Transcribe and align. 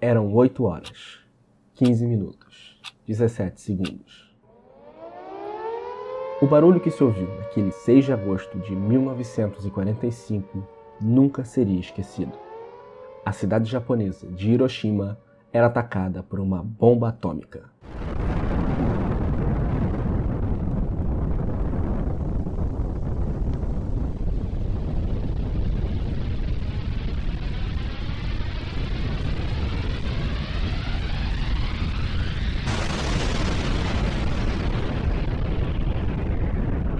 Eram 0.00 0.32
8 0.32 0.62
horas, 0.62 1.18
15 1.74 2.06
minutos, 2.06 2.80
17 3.04 3.60
segundos. 3.60 4.32
O 6.40 6.46
barulho 6.46 6.78
que 6.78 6.88
se 6.88 7.02
ouviu 7.02 7.26
naquele 7.36 7.72
6 7.72 8.04
de 8.04 8.12
agosto 8.12 8.60
de 8.60 8.76
1945 8.76 10.64
nunca 11.00 11.44
seria 11.44 11.80
esquecido. 11.80 12.38
A 13.26 13.32
cidade 13.32 13.68
japonesa 13.68 14.28
de 14.28 14.52
Hiroshima 14.52 15.18
era 15.52 15.66
atacada 15.66 16.22
por 16.22 16.38
uma 16.38 16.62
bomba 16.62 17.08
atômica. 17.08 17.68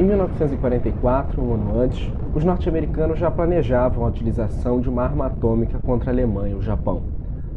Em 0.01 0.05
1944, 0.38 1.42
um 1.42 1.55
ano 1.55 1.80
antes, 1.80 2.12
os 2.33 2.45
norte-americanos 2.45 3.19
já 3.19 3.28
planejavam 3.28 4.05
a 4.05 4.09
utilização 4.09 4.80
de 4.80 4.88
uma 4.88 5.02
arma 5.02 5.27
atômica 5.27 5.80
contra 5.80 6.11
a 6.11 6.14
Alemanha 6.14 6.55
e 6.55 6.56
o 6.56 6.62
Japão. 6.62 7.02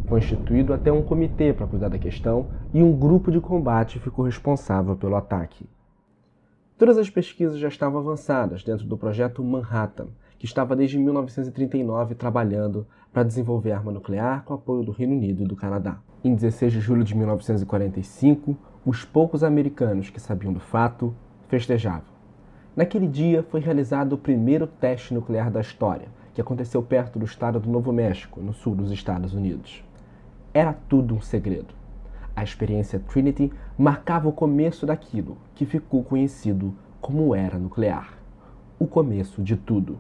Foi 0.07 0.17
instituído 0.17 0.73
até 0.73 0.91
um 0.91 1.04
comitê 1.04 1.54
para 1.54 1.67
cuidar 1.67 1.90
da 1.90 1.99
questão 1.99 2.48
e 2.73 2.81
um 2.81 2.91
grupo 2.91 3.31
de 3.31 3.40
combate 3.40 3.99
ficou 3.99 4.26
responsável 4.26 4.95
pelo 4.95 5.16
ataque. 5.16 5.70
Todas 6.76 6.98
as 6.98 7.07
pesquisas 7.07 7.59
já 7.59 7.67
estavam 7.67 7.99
avançadas 7.99 8.63
dentro 8.63 8.88
do 8.88 8.98
projeto 8.98 9.43
Manhattan, 9.43 10.07
que 10.40 10.45
estava 10.45 10.76
desde 10.76 10.98
1939 10.98 12.16
trabalhando 12.16 12.88
para 13.13 13.21
desenvolver 13.21 13.73
arma 13.73 13.91
nuclear 13.91 14.43
com 14.43 14.55
apoio 14.55 14.84
do 14.84 14.91
Reino 14.91 15.13
Unido 15.13 15.43
e 15.43 15.48
do 15.48 15.55
Canadá. 15.55 15.99
Em 16.23 16.34
16 16.34 16.73
de 16.73 16.79
julho 16.79 17.04
de 17.04 17.16
1945, 17.16 18.57
os 18.84 19.05
poucos 19.05 19.43
americanos 19.43 20.10
que 20.10 20.20
sabiam 20.20 20.51
do 20.51 20.60
fato 20.60 21.13
festejavam. 21.48 22.10
Naquele 22.74 23.08
dia 23.08 23.44
foi 23.44 23.60
realizado 23.60 24.14
o 24.14 24.18
primeiro 24.18 24.66
teste 24.66 25.14
nuclear 25.14 25.52
da 25.52 25.60
história, 25.60 26.08
que 26.34 26.40
aconteceu 26.40 26.82
perto 26.82 27.20
do 27.20 27.26
estado 27.26 27.60
do 27.60 27.70
Novo 27.70 27.91
México, 27.91 28.40
no 28.40 28.54
sul 28.54 28.74
dos 28.74 28.91
Estados 28.91 29.34
Unidos. 29.34 29.84
Era 30.54 30.72
tudo 30.88 31.13
um 31.13 31.22
segredo. 31.22 31.74
A 32.34 32.44
experiência 32.44 32.98
Trinity 32.98 33.52
marcava 33.78 34.30
o 34.30 34.34
começo 34.34 34.86
daquilo 34.86 35.38
que 35.54 35.66
ficou 35.66 36.02
conhecido 36.02 36.74
como 37.02 37.36
era 37.36 37.60
nuclear 37.60 38.13
o 38.80 38.88
começo 38.88 39.44
de 39.44 39.58
tudo. 39.58 40.00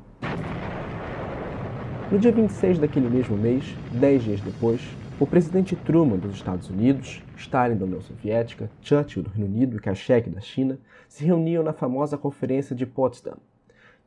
No 2.11 2.19
dia 2.19 2.29
26 2.29 2.77
daquele 2.77 3.09
mesmo 3.09 3.37
mês, 3.37 3.63
dez 3.89 4.21
dias 4.21 4.41
depois, 4.41 4.81
o 5.17 5.25
presidente 5.25 5.77
Truman 5.77 6.17
dos 6.17 6.35
Estados 6.35 6.69
Unidos, 6.69 7.23
Stalin 7.37 7.77
da 7.77 7.85
União 7.85 8.01
Soviética, 8.01 8.69
Churchill 8.81 9.23
do 9.23 9.29
Reino 9.29 9.49
Unido 9.49 9.77
e 9.77 9.79
Khashoggi 9.79 10.29
da 10.29 10.41
China 10.41 10.77
se 11.07 11.23
reuniam 11.23 11.63
na 11.63 11.71
famosa 11.71 12.17
Conferência 12.17 12.75
de 12.75 12.85
Potsdam. 12.85 13.37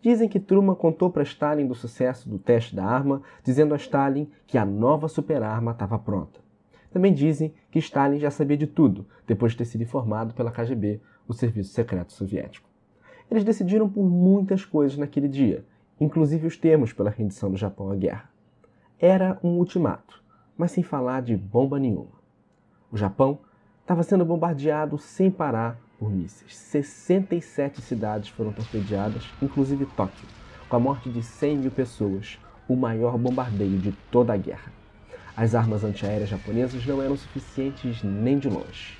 Dizem 0.02 0.28
que 0.28 0.38
Truman 0.38 0.75
contou 0.75 1.08
para 1.08 1.22
Stalin 1.22 1.66
do 1.66 1.75
sucesso 1.75 2.28
do 2.28 2.38
teste 2.38 2.77
da 2.77 2.84
arma, 2.84 3.22
dizendo 3.42 3.72
a 3.72 3.78
Stalin 3.78 4.28
que 4.47 4.58
a 4.58 4.66
nova 4.66 5.08
superarma 5.08 5.70
estava 5.70 5.98
pronta. 5.98 6.41
Também 6.92 7.14
dizem 7.14 7.55
que 7.70 7.78
Stalin 7.78 8.19
já 8.19 8.30
sabia 8.30 8.58
de 8.58 8.66
tudo, 8.66 9.06
depois 9.27 9.52
de 9.52 9.58
ter 9.58 9.64
sido 9.64 9.82
informado 9.82 10.34
pela 10.34 10.52
KGB, 10.52 11.00
o 11.27 11.32
Serviço 11.32 11.72
Secreto 11.72 12.12
Soviético. 12.12 12.69
Eles 13.30 13.44
decidiram 13.44 13.88
por 13.88 14.05
muitas 14.05 14.62
coisas 14.62 14.98
naquele 14.98 15.27
dia, 15.27 15.64
inclusive 16.05 16.47
os 16.47 16.56
termos 16.56 16.92
pela 16.92 17.10
rendição 17.10 17.50
do 17.50 17.56
Japão 17.56 17.91
à 17.91 17.97
guerra. 17.97 18.30
Era 19.00 19.38
um 19.42 19.58
ultimato 19.58 20.24
mas 20.56 20.70
sem 20.70 20.83
falar 20.83 21.22
de 21.22 21.36
bomba 21.36 21.78
nenhuma. 21.78 22.22
O 22.91 22.97
Japão 22.97 23.38
estava 23.80 24.02
sendo 24.02 24.25
bombardeado 24.25 24.97
sem 24.98 25.31
parar 25.31 25.78
por 25.98 26.10
mísseis. 26.10 26.56
67 26.56 27.81
cidades 27.82 28.28
foram 28.28 28.53
torpedeadas, 28.53 29.28
inclusive 29.43 29.87
Tóquio, 29.97 30.26
com 30.69 30.76
a 30.76 30.81
morte 30.81 31.10
de 31.10 31.22
100 31.22 31.59
mil 31.59 31.70
pessoas, 31.70 32.38
o 32.69 32.76
maior 32.76 33.19
bombardeio 33.19 33.78
de 33.78 33.93
toda 34.10 34.32
a 34.32 34.37
guerra. 34.37 34.72
As 35.37 35.54
armas 35.54 35.82
antiaéreas 35.82 36.28
japonesas 36.28 36.87
não 36.87 37.03
eram 37.03 37.16
suficientes 37.16 38.03
nem 38.03 38.38
de 38.38 38.48
longe. 38.48 38.97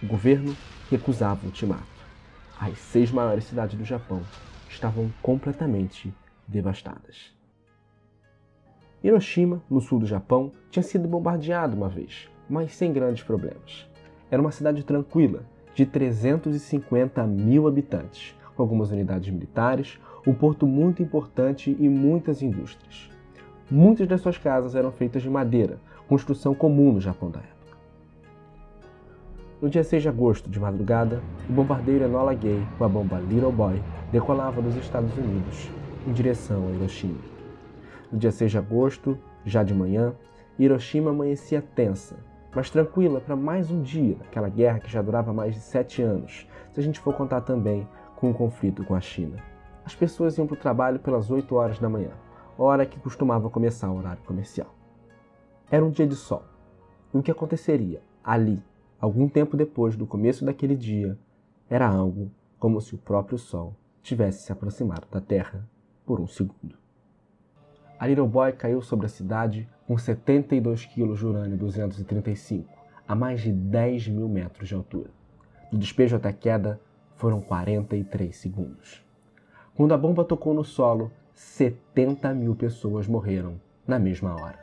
O 0.00 0.06
governo 0.06 0.56
recusava 0.88 1.40
o 1.42 1.46
ultimato. 1.46 1.82
As 2.58 2.78
seis 2.78 3.10
maiores 3.10 3.44
cidades 3.44 3.76
do 3.76 3.84
Japão 3.84 4.22
estavam 4.68 5.12
completamente 5.20 6.14
devastadas. 6.46 7.34
Hiroshima, 9.02 9.60
no 9.68 9.80
sul 9.80 9.98
do 9.98 10.06
Japão, 10.06 10.52
tinha 10.70 10.82
sido 10.82 11.08
bombardeada 11.08 11.74
uma 11.74 11.88
vez, 11.88 12.28
mas 12.48 12.74
sem 12.74 12.92
grandes 12.92 13.24
problemas. 13.24 13.88
Era 14.30 14.40
uma 14.40 14.52
cidade 14.52 14.84
tranquila, 14.84 15.42
de 15.74 15.84
350 15.84 17.26
mil 17.26 17.66
habitantes, 17.66 18.36
com 18.54 18.62
algumas 18.62 18.90
unidades 18.90 19.28
militares, 19.30 19.98
um 20.26 20.32
porto 20.32 20.66
muito 20.66 21.02
importante 21.02 21.76
e 21.78 21.88
muitas 21.88 22.42
indústrias. 22.42 23.10
Muitas 23.70 24.06
das 24.06 24.20
suas 24.20 24.38
casas 24.38 24.74
eram 24.74 24.92
feitas 24.92 25.22
de 25.22 25.30
madeira, 25.30 25.80
construção 26.06 26.54
comum 26.54 26.92
no 26.92 27.00
Japão 27.00 27.30
da 27.30 27.40
época. 27.40 27.52
No 29.60 29.68
dia 29.68 29.82
6 29.82 30.02
de 30.02 30.08
agosto, 30.08 30.50
de 30.50 30.60
madrugada, 30.60 31.22
o 31.48 31.52
bombardeiro 31.52 32.04
Enola 32.04 32.34
Gay, 32.34 32.62
com 32.78 32.84
a 32.84 32.88
bomba 32.88 33.18
Little 33.18 33.50
Boy, 33.50 33.82
decolava 34.12 34.62
dos 34.62 34.76
Estados 34.76 35.16
Unidos 35.16 35.70
em 36.06 36.12
direção 36.12 36.66
a 36.66 36.70
Hiroshima. 36.70 37.20
No 38.10 38.18
dia 38.18 38.32
6 38.32 38.50
de 38.50 38.58
agosto, 38.58 39.18
já 39.44 39.62
de 39.62 39.72
manhã, 39.72 40.14
Hiroshima 40.58 41.10
amanhecia 41.10 41.62
tensa, 41.62 42.16
mas 42.54 42.70
tranquila 42.70 43.20
para 43.20 43.36
mais 43.36 43.70
um 43.70 43.82
dia 43.82 44.16
daquela 44.16 44.48
guerra 44.48 44.80
que 44.80 44.90
já 44.90 45.00
durava 45.00 45.32
mais 45.32 45.54
de 45.54 45.60
sete 45.60 46.02
anos, 46.02 46.46
se 46.72 46.80
a 46.80 46.82
gente 46.82 47.00
for 47.00 47.14
contar 47.14 47.42
também 47.42 47.88
com 48.16 48.30
o 48.30 48.34
conflito 48.34 48.84
com 48.84 48.94
a 48.94 49.00
China. 49.00 49.38
As 49.84 49.94
pessoas 49.94 50.36
iam 50.36 50.46
para 50.46 50.54
o 50.54 50.60
trabalho 50.60 50.98
pelas 50.98 51.30
8 51.30 51.54
horas 51.54 51.78
da 51.78 51.88
manhã, 51.88 52.10
hora 52.58 52.84
que 52.84 53.00
costumava 53.00 53.48
começar 53.48 53.90
o 53.90 53.96
horário 53.96 54.22
comercial. 54.24 54.74
Era 55.70 55.84
um 55.84 55.90
dia 55.90 56.06
de 56.06 56.14
sol. 56.14 56.44
E 57.14 57.18
o 57.18 57.22
que 57.22 57.30
aconteceria 57.30 58.02
ali, 58.22 58.62
algum 59.00 59.28
tempo 59.28 59.56
depois 59.56 59.96
do 59.96 60.06
começo 60.06 60.44
daquele 60.44 60.76
dia, 60.76 61.18
era 61.68 61.88
algo 61.88 62.30
como 62.58 62.80
se 62.80 62.94
o 62.94 62.98
próprio 62.98 63.38
sol 63.38 63.74
tivesse 64.02 64.44
se 64.44 64.52
aproximado 64.52 65.06
da 65.10 65.20
Terra 65.20 65.68
por 66.04 66.20
um 66.20 66.26
segundo 66.26 66.82
a 68.02 68.06
Little 68.08 68.26
Boy 68.26 68.52
caiu 68.52 68.82
sobre 68.82 69.06
a 69.06 69.08
cidade 69.08 69.68
com 69.86 69.96
72 69.96 70.86
quilos 70.86 71.20
de 71.20 71.24
urânio 71.24 71.56
235, 71.56 72.68
a 73.06 73.14
mais 73.14 73.40
de 73.40 73.52
10 73.52 74.08
mil 74.08 74.28
metros 74.28 74.68
de 74.68 74.74
altura. 74.74 75.08
Do 75.70 75.78
despejo 75.78 76.16
até 76.16 76.30
a 76.30 76.32
queda 76.32 76.80
foram 77.14 77.40
43 77.40 78.36
segundos. 78.36 79.06
Quando 79.76 79.94
a 79.94 79.96
bomba 79.96 80.24
tocou 80.24 80.52
no 80.52 80.64
solo, 80.64 81.12
70 81.32 82.34
mil 82.34 82.56
pessoas 82.56 83.06
morreram 83.06 83.60
na 83.86 84.00
mesma 84.00 84.34
hora. 84.34 84.58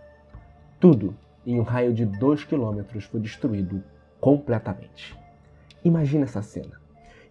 Tudo 0.78 1.16
em 1.46 1.62
um 1.62 1.64
raio 1.64 1.94
de 1.94 2.06
2 2.06 2.44
quilômetros 2.44 3.06
foi 3.06 3.22
destruído 3.22 3.82
completamente. 4.20 5.18
Imagina 5.82 6.26
essa 6.26 6.42
cena. 6.42 6.78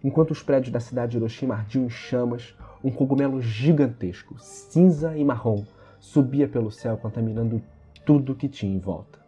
Enquanto 0.03 0.31
os 0.31 0.41
prédios 0.41 0.73
da 0.73 0.79
cidade 0.79 1.11
de 1.11 1.17
Hiroshima 1.17 1.53
ardiam 1.53 1.85
em 1.85 1.89
chamas, 1.89 2.55
um 2.83 2.91
cogumelo 2.91 3.41
gigantesco, 3.41 4.39
cinza 4.39 5.17
e 5.17 5.23
marrom, 5.23 5.65
subia 5.99 6.47
pelo 6.47 6.71
céu 6.71 6.97
contaminando 6.97 7.61
tudo 8.05 8.35
que 8.35 8.47
tinha 8.47 8.73
em 8.73 8.79
volta. 8.79 9.19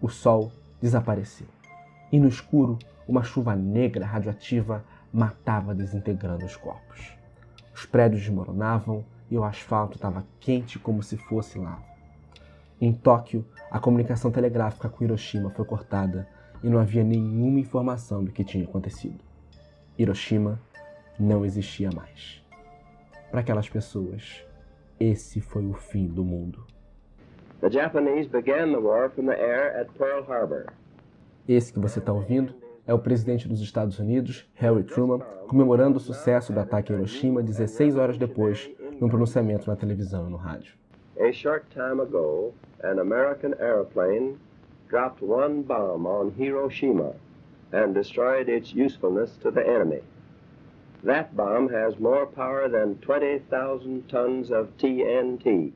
O 0.00 0.08
sol 0.08 0.52
desapareceu. 0.80 1.48
E 2.12 2.18
no 2.18 2.28
escuro, 2.28 2.78
uma 3.08 3.22
chuva 3.22 3.56
negra 3.56 4.06
radioativa 4.06 4.84
matava 5.12 5.74
desintegrando 5.74 6.44
os 6.44 6.56
corpos. 6.56 7.12
Os 7.74 7.84
prédios 7.84 8.22
desmoronavam 8.22 9.04
e 9.30 9.36
o 9.36 9.44
asfalto 9.44 9.96
estava 9.96 10.24
quente 10.38 10.78
como 10.78 11.02
se 11.02 11.16
fosse 11.16 11.58
lava. 11.58 11.84
Em 12.80 12.92
Tóquio, 12.92 13.44
a 13.70 13.78
comunicação 13.78 14.30
telegráfica 14.30 14.88
com 14.88 15.02
Hiroshima 15.02 15.50
foi 15.50 15.64
cortada 15.64 16.28
e 16.62 16.68
não 16.68 16.78
havia 16.78 17.02
nenhuma 17.02 17.58
informação 17.58 18.22
do 18.22 18.30
que 18.30 18.44
tinha 18.44 18.64
acontecido. 18.64 19.18
Hiroshima 19.98 20.60
não 21.18 21.44
existia 21.44 21.90
mais. 21.90 22.45
Para 23.36 23.42
aquelas 23.42 23.68
pessoas, 23.68 24.42
esse 24.98 25.42
foi 25.42 25.66
o 25.66 25.74
fim 25.74 26.06
do 26.06 26.24
mundo. 26.24 26.64
The 27.60 27.68
Japanese 27.68 28.26
began 28.26 28.72
the 28.72 28.78
war 28.78 29.10
from 29.10 29.26
the 29.26 29.38
air 29.38 29.78
at 29.78 29.90
Pearl 29.98 30.24
Harbor. 30.26 30.72
Esse 31.46 31.70
que 31.70 31.78
você 31.78 31.98
está 31.98 32.14
ouvindo 32.14 32.54
é 32.86 32.94
o 32.94 32.98
presidente 32.98 33.46
dos 33.46 33.60
Estados 33.60 33.98
Unidos, 33.98 34.48
Harry 34.54 34.82
Truman, 34.84 35.18
comemorando 35.48 35.98
o 35.98 36.00
sucesso 36.00 36.50
do 36.50 36.60
ataque 36.60 36.94
a 36.94 36.96
Hiroshima 36.96 37.42
16 37.42 37.98
horas 37.98 38.16
depois, 38.16 38.70
num 38.98 39.10
pronunciamento 39.10 39.68
na 39.68 39.76
televisão 39.76 40.28
e 40.28 40.30
no 40.30 40.38
rádio. 40.38 40.72
A 41.20 41.30
short 41.30 41.66
time 41.68 42.00
ago, 42.00 42.54
an 42.82 42.98
American 42.98 43.52
airplane 43.60 44.38
dropped 44.88 45.22
one 45.22 45.60
bomb 45.60 46.06
on 46.06 46.32
Hiroshima 46.38 47.12
and 47.70 47.92
destroyed 47.92 48.48
its 48.48 48.72
usefulness 48.74 49.36
to 49.42 49.52
the 49.52 49.60
enemy. 49.60 50.00
That 51.04 51.34
bomb 51.34 51.68
has 51.72 51.98
more 51.98 52.26
power 52.26 52.68
than 52.68 52.94
20,000 53.00 54.02
tons 54.08 54.50
of 54.50 54.72
TNT. 54.78 55.72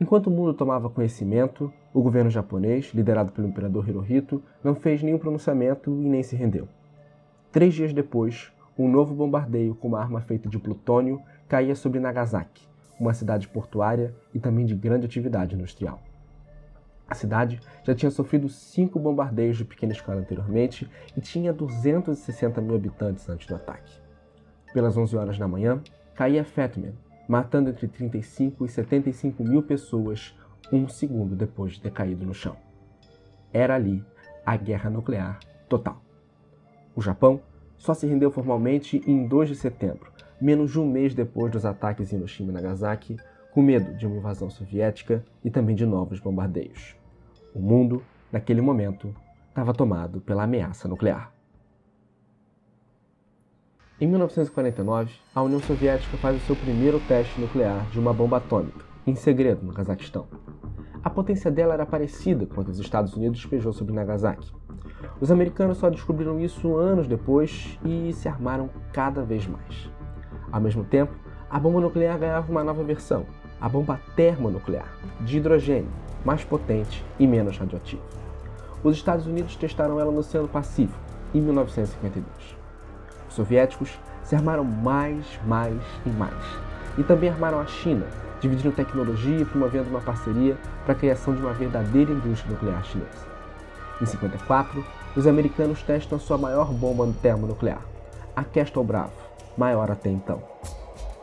Enquanto 0.00 0.28
o 0.28 0.30
mundo 0.30 0.54
tomava 0.54 0.88
conhecimento, 0.88 1.72
o 1.92 2.00
governo 2.00 2.30
japonês, 2.30 2.92
liderado 2.94 3.32
pelo 3.32 3.48
imperador 3.48 3.88
Hirohito, 3.88 4.42
não 4.62 4.74
fez 4.74 5.02
nenhum 5.02 5.18
pronunciamento 5.18 5.90
e 5.90 6.08
nem 6.08 6.22
se 6.22 6.36
rendeu. 6.36 6.68
Três 7.50 7.74
dias 7.74 7.92
depois, 7.92 8.52
um 8.78 8.88
novo 8.88 9.14
bombardeio 9.14 9.74
com 9.74 9.88
uma 9.88 10.00
arma 10.00 10.20
feita 10.20 10.48
de 10.48 10.58
plutônio 10.58 11.20
caía 11.48 11.74
sobre 11.74 11.98
Nagasaki, 11.98 12.66
uma 12.98 13.12
cidade 13.12 13.48
portuária 13.48 14.14
e 14.32 14.38
também 14.38 14.64
de 14.64 14.74
grande 14.74 15.06
atividade 15.06 15.54
industrial. 15.54 16.00
A 17.08 17.14
cidade 17.14 17.60
já 17.82 17.94
tinha 17.94 18.10
sofrido 18.10 18.48
cinco 18.48 18.98
bombardeios 19.00 19.56
de 19.56 19.64
pequena 19.64 19.92
escala 19.92 20.20
anteriormente 20.20 20.88
e 21.16 21.20
tinha 21.20 21.52
260 21.52 22.60
mil 22.60 22.76
habitantes 22.76 23.28
antes 23.28 23.48
do 23.48 23.56
ataque. 23.56 24.00
Pelas 24.72 24.96
11 24.96 25.16
horas 25.16 25.38
da 25.38 25.48
manhã, 25.48 25.80
caía 26.14 26.44
Fatman, 26.44 26.92
matando 27.28 27.70
entre 27.70 27.88
35 27.88 28.64
e 28.64 28.68
75 28.68 29.44
mil 29.44 29.62
pessoas 29.62 30.36
um 30.72 30.88
segundo 30.88 31.34
depois 31.34 31.72
de 31.72 31.80
ter 31.80 31.90
caído 31.90 32.24
no 32.24 32.34
chão. 32.34 32.56
Era 33.52 33.74
ali 33.74 34.04
a 34.46 34.56
guerra 34.56 34.90
nuclear 34.90 35.40
total. 35.68 36.00
O 36.94 37.02
Japão 37.02 37.40
só 37.78 37.94
se 37.94 38.06
rendeu 38.06 38.30
formalmente 38.30 39.02
em 39.06 39.26
2 39.26 39.48
de 39.48 39.56
setembro, 39.56 40.12
menos 40.40 40.70
de 40.70 40.78
um 40.78 40.86
mês 40.86 41.14
depois 41.14 41.50
dos 41.50 41.64
ataques 41.64 42.12
em 42.12 42.16
Hiroshima 42.16 42.50
e 42.50 42.54
Nagasaki, 42.54 43.16
com 43.52 43.62
medo 43.62 43.96
de 43.96 44.06
uma 44.06 44.16
invasão 44.16 44.48
soviética 44.48 45.24
e 45.44 45.50
também 45.50 45.74
de 45.74 45.84
novos 45.84 46.20
bombardeios. 46.20 46.94
O 47.54 47.58
mundo, 47.58 48.02
naquele 48.30 48.60
momento, 48.60 49.14
estava 49.48 49.74
tomado 49.74 50.20
pela 50.20 50.44
ameaça 50.44 50.86
nuclear. 50.86 51.32
Em 54.00 54.06
1949, 54.06 55.12
a 55.34 55.42
União 55.42 55.60
Soviética 55.60 56.16
faz 56.16 56.34
o 56.34 56.46
seu 56.46 56.56
primeiro 56.56 56.98
teste 57.00 57.38
nuclear 57.38 57.84
de 57.90 57.98
uma 57.98 58.14
bomba 58.14 58.38
atômica, 58.38 58.82
em 59.06 59.14
segredo 59.14 59.62
no 59.62 59.74
Cazaquistão. 59.74 60.26
A 61.04 61.10
potência 61.10 61.50
dela 61.50 61.74
era 61.74 61.84
parecida 61.84 62.46
com 62.46 62.62
a 62.62 62.64
que 62.64 62.70
os 62.70 62.78
Estados 62.78 63.14
Unidos 63.14 63.38
despejou 63.38 63.74
sobre 63.74 63.92
Nagasaki. 63.92 64.54
Os 65.20 65.30
americanos 65.30 65.76
só 65.76 65.90
descobriram 65.90 66.40
isso 66.40 66.76
anos 66.76 67.06
depois 67.06 67.78
e 67.84 68.10
se 68.14 68.26
armaram 68.26 68.70
cada 68.90 69.22
vez 69.22 69.46
mais. 69.46 69.90
Ao 70.50 70.62
mesmo 70.62 70.82
tempo, 70.82 71.12
a 71.50 71.60
bomba 71.60 71.82
nuclear 71.82 72.18
ganhava 72.18 72.50
uma 72.50 72.64
nova 72.64 72.82
versão, 72.82 73.26
a 73.60 73.68
bomba 73.68 74.00
termonuclear, 74.16 74.96
de 75.20 75.36
hidrogênio, 75.36 75.92
mais 76.24 76.42
potente 76.42 77.04
e 77.18 77.26
menos 77.26 77.58
radioativa. 77.58 78.02
Os 78.82 78.96
Estados 78.96 79.26
Unidos 79.26 79.56
testaram 79.56 80.00
ela 80.00 80.10
no 80.10 80.20
Oceano 80.20 80.48
Pacífico 80.48 80.98
em 81.34 81.42
1952. 81.42 82.59
Os 83.30 83.36
soviéticos 83.36 83.98
se 84.24 84.34
armaram 84.34 84.64
mais, 84.64 85.24
mais 85.46 85.80
e 86.04 86.10
mais. 86.10 86.34
E 86.98 87.04
também 87.04 87.30
armaram 87.30 87.60
a 87.60 87.66
China, 87.66 88.06
dividindo 88.40 88.74
tecnologia 88.74 89.38
e 89.38 89.44
promovendo 89.44 89.88
uma 89.88 90.00
parceria 90.00 90.56
para 90.84 90.92
a 90.92 90.96
criação 90.96 91.34
de 91.34 91.40
uma 91.40 91.52
verdadeira 91.52 92.10
indústria 92.10 92.52
nuclear 92.52 92.84
chinesa. 92.84 93.30
Em 94.02 94.06
54, 94.06 94.84
os 95.16 95.26
americanos 95.26 95.82
testam 95.82 96.18
sua 96.18 96.36
maior 96.36 96.72
bomba 96.72 97.08
termonuclear, 97.22 97.82
a 98.34 98.42
Kestrel 98.42 98.84
Bravo, 98.84 99.12
maior 99.56 99.90
até 99.90 100.10
então. 100.10 100.42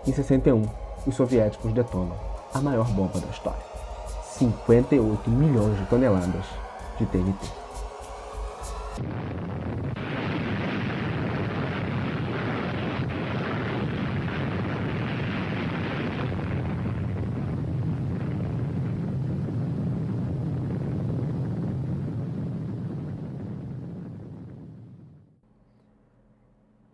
Em 0.05 0.13
61, 0.13 0.63
os 1.05 1.15
soviéticos 1.15 1.73
detonam 1.73 2.17
a 2.53 2.61
maior 2.61 2.87
bomba 2.87 3.19
da 3.19 3.27
história: 3.27 3.63
58 4.23 5.29
milhões 5.29 5.77
de 5.77 5.85
toneladas 5.87 6.45
de 6.97 7.05
TNT. 7.05 7.47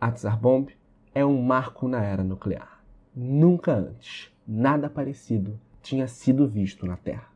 A 0.03 0.11
Tsar 0.11 0.38
Bomb 0.38 0.67
é 1.15 1.23
um 1.23 1.41
marco 1.41 1.88
na 1.88 2.03
era 2.03 2.25
nuclear. 2.25 2.83
Nunca 3.15 3.71
antes, 3.71 4.29
nada 4.45 4.89
parecido 4.89 5.57
tinha 5.81 6.09
sido 6.09 6.45
visto 6.45 6.85
na 6.85 6.97
Terra. 6.97 7.29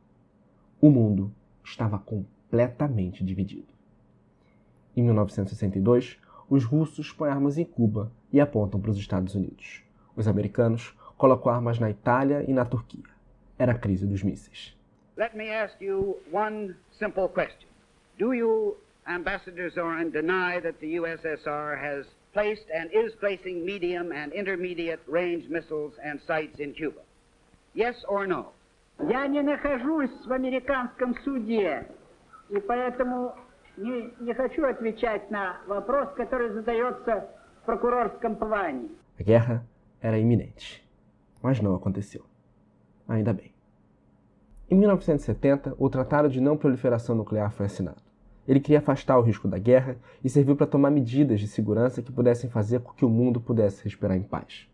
O 0.78 0.90
mundo 0.90 1.32
estava 1.64 1.98
completamente 1.98 3.24
dividido. 3.24 3.72
Em 4.94 5.02
1962, 5.02 6.18
os 6.50 6.62
russos 6.62 7.10
põem 7.10 7.30
armas 7.30 7.56
em 7.56 7.64
Cuba 7.64 8.12
e 8.30 8.38
apontam 8.38 8.78
para 8.78 8.90
os 8.90 8.98
Estados 8.98 9.34
Unidos. 9.34 9.82
Os 10.14 10.28
americanos 10.28 10.94
colocam 11.16 11.50
armas 11.50 11.78
na 11.78 11.88
Itália 11.88 12.44
e 12.46 12.52
na 12.52 12.66
Turquia. 12.66 13.08
Era 13.58 13.72
a 13.72 13.78
crise 13.78 14.06
dos 14.06 14.22
mísseis. 14.22 14.76
Let 15.16 15.34
me 15.34 15.50
ask 15.50 15.80
you 15.80 16.18
one 16.30 16.76
simple 16.98 17.28
question. 17.28 17.66
Do 18.18 18.34
you, 18.34 18.76
Ambassador 19.06 19.70
Zoran, 19.70 20.10
deny 20.10 20.60
that 20.60 20.78
the 20.80 20.98
USSR 20.98 21.74
has 21.80 22.17
placed 22.37 22.65
and 22.73 22.89
is 22.91 23.13
placing 23.19 23.65
medium 23.65 24.11
and 24.11 24.33
intermediate 24.33 24.99
range 25.07 25.47
missiles 25.49 25.93
and 26.03 26.19
sites 26.27 26.59
in 26.59 26.73
Cuba? 26.73 27.01
Yes 27.73 27.95
or 28.07 28.27
no? 28.27 28.53
Я 29.09 29.27
не 29.27 29.41
нахожусь 29.41 30.11
в 30.25 30.31
американском 30.31 31.15
суде, 31.23 31.87
и 32.49 32.59
поэтому 32.59 33.33
не, 33.77 34.13
не 34.19 34.33
хочу 34.33 34.65
отвечать 34.65 35.31
на 35.31 35.57
вопрос, 35.67 36.09
который 36.15 36.49
задается 36.49 37.27
в 37.61 37.65
прокурорском 37.65 38.35
плане. 38.35 38.89
A 39.17 39.23
guerra 39.23 39.63
era 40.01 40.17
iminente, 40.19 40.83
mas 41.41 41.59
não 41.59 41.75
aconteceu. 41.75 42.25
Ainda 43.07 43.33
bem. 43.33 43.53
Em 44.69 44.75
1970, 44.75 45.75
o 45.77 45.89
Tratado 45.89 46.29
de 46.29 46.39
Não 46.39 46.57
Proliferação 46.57 47.15
Nuclear 47.15 47.51
foi 47.51 47.65
assinado. 47.65 48.01
Ele 48.48 48.60
queria 48.60 48.78
afastar 48.78 49.18
o 49.18 49.22
risco 49.22 49.46
da 49.46 49.58
guerra 49.58 49.98
e 50.24 50.30
serviu 50.30 50.56
para 50.56 50.66
tomar 50.66 50.90
medidas 50.90 51.38
de 51.38 51.46
segurança 51.46 52.00
que 52.00 52.10
pudessem 52.10 52.48
fazer 52.48 52.80
com 52.80 52.94
que 52.94 53.04
o 53.04 53.10
mundo 53.10 53.38
pudesse 53.38 53.84
respirar 53.84 54.16
em 54.16 54.22
paz. 54.22 54.66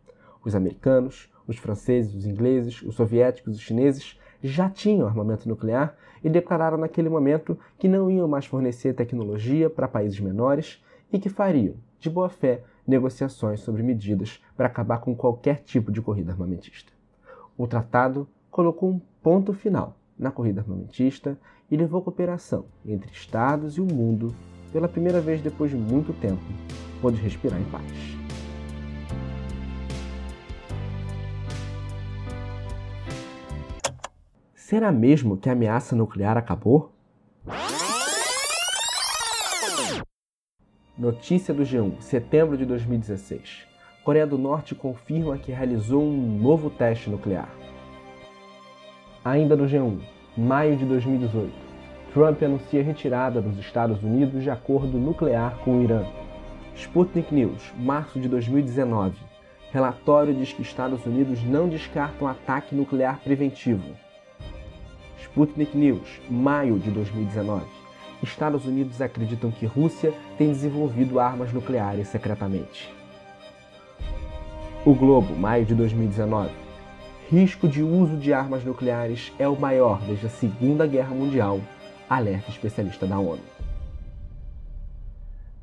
Os 0.45 0.55
americanos, 0.55 1.29
os 1.45 1.57
franceses, 1.57 2.15
os 2.15 2.25
ingleses, 2.25 2.83
os 2.83 2.95
soviéticos 2.95 3.57
os 3.57 3.61
chineses 3.61 4.17
já 4.41 4.71
tinham 4.71 5.09
armamento 5.09 5.49
nuclear 5.49 5.97
e 6.23 6.31
declararam 6.31 6.79
naquele 6.79 7.09
momento 7.09 7.59
que 7.77 7.89
não 7.89 8.09
iam 8.09 8.29
mais 8.29 8.47
fornecer 8.47 8.95
tecnologia 8.95 9.69
para 9.69 9.89
países 9.89 10.21
menores 10.21 10.81
e 11.13 11.19
que 11.19 11.29
fariam, 11.29 11.75
de 11.99 12.09
boa 12.09 12.29
fé, 12.29 12.63
negociações 12.87 13.61
sobre 13.61 13.83
medidas 13.83 14.41
para 14.57 14.67
acabar 14.67 14.99
com 14.99 15.17
qualquer 15.17 15.63
tipo 15.65 15.91
de 15.91 16.01
corrida 16.01 16.31
armamentista. 16.31 16.93
O 17.59 17.67
tratado 17.67 18.29
colocou 18.51 18.89
um 18.91 19.01
ponto 19.21 19.53
final 19.53 19.97
na 20.17 20.31
corrida 20.31 20.61
armamentista 20.61 21.37
e 21.71 21.77
levou 21.77 22.03
cooperação 22.03 22.67
entre 22.85 23.11
Estados 23.13 23.77
e 23.77 23.81
o 23.81 23.85
mundo, 23.85 24.35
pela 24.73 24.89
primeira 24.89 25.21
vez 25.21 25.41
depois 25.41 25.71
de 25.71 25.77
muito 25.77 26.13
tempo, 26.13 26.43
pôde 27.01 27.21
respirar 27.21 27.61
em 27.61 27.65
paz. 27.65 27.85
Será 34.55 34.91
mesmo 34.91 35.37
que 35.37 35.49
a 35.49 35.53
ameaça 35.53 35.95
nuclear 35.95 36.37
acabou? 36.37 36.93
Notícia 40.97 41.53
do 41.53 41.63
G1, 41.63 42.01
setembro 42.01 42.57
de 42.57 42.65
2016. 42.65 43.67
Coreia 44.05 44.27
do 44.27 44.39
Norte 44.39 44.75
confirma 44.75 45.39
que 45.39 45.53
realizou 45.53 46.03
um 46.03 46.39
novo 46.39 46.71
teste 46.71 47.11
nuclear. 47.11 47.49
Ainda 49.25 49.57
no 49.57 49.65
G1, 49.65 50.14
maio 50.37 50.77
de 50.77 50.85
2018, 50.85 51.53
Trump 52.13 52.43
anuncia 52.43 52.83
retirada 52.83 53.41
dos 53.41 53.57
Estados 53.59 54.03
Unidos 54.03 54.43
de 54.43 54.51
acordo 54.51 54.99
nuclear 54.99 55.59
com 55.65 55.79
o 55.79 55.83
Irã. 55.83 56.05
Sputnik 56.75 57.33
News, 57.33 57.73
março 57.79 58.19
de 58.19 58.29
2019. 58.29 59.17
Relatório 59.71 60.35
diz 60.35 60.53
que 60.53 60.63
Estados 60.63 61.07
Unidos 61.07 61.43
não 61.45 61.69
descartam 61.69 62.27
ataque 62.27 62.75
nuclear 62.75 63.21
preventivo. 63.21 63.95
Sputnik 65.23 65.77
News, 65.77 66.21
maio 66.29 66.81
de 66.81 66.91
2019. 66.91 67.65
Estados 68.21 68.65
Unidos 68.65 69.01
acreditam 69.01 69.53
que 69.53 69.67
Rússia 69.67 70.13
tem 70.37 70.49
desenvolvido 70.49 71.21
armas 71.21 71.53
nucleares 71.53 72.09
secretamente. 72.09 72.93
O 74.85 74.95
Globo, 74.95 75.37
maio 75.37 75.65
de 75.65 75.75
2019 75.75 76.64
risco 77.31 77.67
de 77.67 77.83
uso 77.83 78.17
de 78.17 78.33
armas 78.33 78.65
nucleares 78.65 79.33
é 79.39 79.49
o 79.49 79.59
maior 79.59 80.01
desde 80.03 80.27
a 80.27 80.31
Segunda 80.31 80.87
Guerra 80.87 81.15
Mundial, 81.15 81.61
alerta 82.09 82.51
especialista 82.51 83.07
da 83.07 83.19
ONU. 83.19 83.43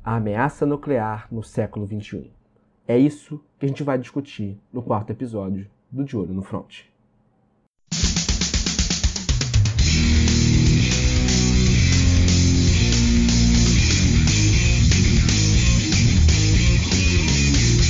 A 0.04 0.16
ameaça 0.16 0.66
nuclear 0.66 1.28
no 1.30 1.42
século 1.42 1.86
XXI. 1.86 2.32
É 2.86 2.98
isso 2.98 3.40
que 3.58 3.66
a 3.66 3.68
gente 3.68 3.84
vai 3.84 3.96
discutir 3.96 4.58
no 4.72 4.82
quarto 4.82 5.10
episódio 5.10 5.68
do 5.90 6.04
De 6.04 6.16
Olho 6.16 6.34
no 6.34 6.42
Front. 6.42 6.80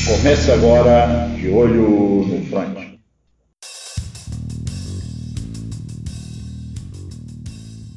Começa 0.06 0.52
agora 0.52 1.28
De 1.36 1.48
Olho 1.48 2.26
no 2.26 2.44
Front. 2.46 2.91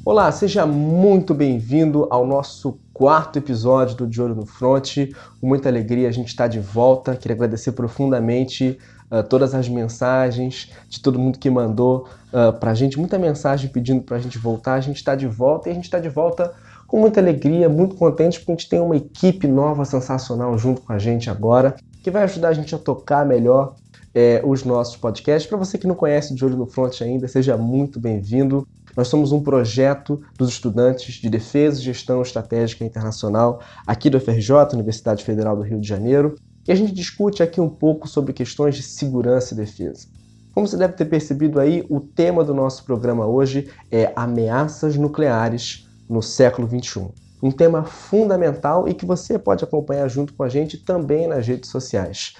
Olá, 0.06 0.30
seja 0.30 0.64
muito 0.64 1.34
bem-vindo 1.34 2.06
ao 2.10 2.24
nosso 2.24 2.78
quarto 2.94 3.40
episódio 3.40 3.96
do 3.96 4.06
De 4.06 4.22
Olho 4.22 4.36
no 4.36 4.46
Front. 4.46 4.98
Com 5.40 5.48
muita 5.48 5.68
alegria 5.68 6.08
a 6.08 6.12
gente 6.12 6.28
está 6.28 6.46
de 6.46 6.60
volta. 6.60 7.16
Queria 7.16 7.34
agradecer 7.34 7.72
profundamente 7.72 8.78
uh, 9.10 9.24
todas 9.24 9.52
as 9.52 9.68
mensagens 9.68 10.70
de 10.88 11.02
todo 11.02 11.18
mundo 11.18 11.40
que 11.40 11.50
mandou 11.50 12.06
uh, 12.28 12.56
para 12.56 12.70
a 12.70 12.74
gente, 12.74 12.96
muita 13.00 13.18
mensagem 13.18 13.68
pedindo 13.68 14.00
para 14.00 14.16
a 14.16 14.20
gente 14.20 14.38
voltar. 14.38 14.74
A 14.74 14.80
gente 14.80 14.98
está 14.98 15.16
de 15.16 15.26
volta 15.26 15.68
e 15.68 15.72
a 15.72 15.74
gente 15.74 15.86
está 15.86 15.98
de 15.98 16.08
volta 16.08 16.54
com 16.86 17.00
muita 17.00 17.18
alegria, 17.18 17.68
muito 17.68 17.96
contente 17.96 18.38
porque 18.38 18.52
a 18.52 18.54
gente 18.54 18.68
tem 18.68 18.78
uma 18.78 18.96
equipe 18.96 19.48
nova, 19.48 19.84
sensacional 19.84 20.56
junto 20.56 20.82
com 20.82 20.92
a 20.92 21.00
gente 21.00 21.28
agora, 21.28 21.74
que 22.04 22.12
vai 22.12 22.22
ajudar 22.22 22.50
a 22.50 22.54
gente 22.54 22.72
a 22.72 22.78
tocar 22.78 23.26
melhor 23.26 23.74
é, 24.14 24.40
os 24.44 24.62
nossos 24.62 24.96
podcasts. 24.96 25.48
Para 25.48 25.58
você 25.58 25.76
que 25.76 25.86
não 25.88 25.96
conhece 25.96 26.32
De 26.32 26.44
Olho 26.44 26.56
no 26.56 26.66
Front 26.66 27.02
ainda, 27.02 27.26
seja 27.26 27.56
muito 27.56 27.98
bem-vindo. 27.98 28.64
Nós 28.96 29.08
somos 29.08 29.30
um 29.30 29.42
projeto 29.42 30.22
dos 30.38 30.48
estudantes 30.48 31.16
de 31.16 31.28
Defesa 31.28 31.78
e 31.78 31.84
Gestão 31.84 32.22
Estratégica 32.22 32.84
Internacional 32.84 33.60
aqui 33.86 34.08
do 34.08 34.18
FRJ, 34.18 34.72
Universidade 34.72 35.22
Federal 35.22 35.54
do 35.54 35.62
Rio 35.62 35.78
de 35.78 35.86
Janeiro, 35.86 36.34
e 36.66 36.72
a 36.72 36.74
gente 36.74 36.92
discute 36.92 37.42
aqui 37.42 37.60
um 37.60 37.68
pouco 37.68 38.08
sobre 38.08 38.32
questões 38.32 38.74
de 38.74 38.82
segurança 38.82 39.52
e 39.52 39.56
defesa. 39.56 40.08
Como 40.54 40.66
você 40.66 40.78
deve 40.78 40.94
ter 40.94 41.04
percebido 41.04 41.60
aí, 41.60 41.84
o 41.90 42.00
tema 42.00 42.42
do 42.42 42.54
nosso 42.54 42.84
programa 42.84 43.26
hoje 43.26 43.70
é 43.92 44.10
ameaças 44.16 44.96
nucleares 44.96 45.86
no 46.08 46.22
século 46.22 46.66
XXI. 46.66 47.08
Um 47.42 47.50
tema 47.50 47.84
fundamental 47.84 48.88
e 48.88 48.94
que 48.94 49.04
você 49.04 49.38
pode 49.38 49.62
acompanhar 49.62 50.08
junto 50.08 50.32
com 50.32 50.42
a 50.42 50.48
gente 50.48 50.78
também 50.78 51.28
nas 51.28 51.46
redes 51.46 51.68
sociais. 51.68 52.34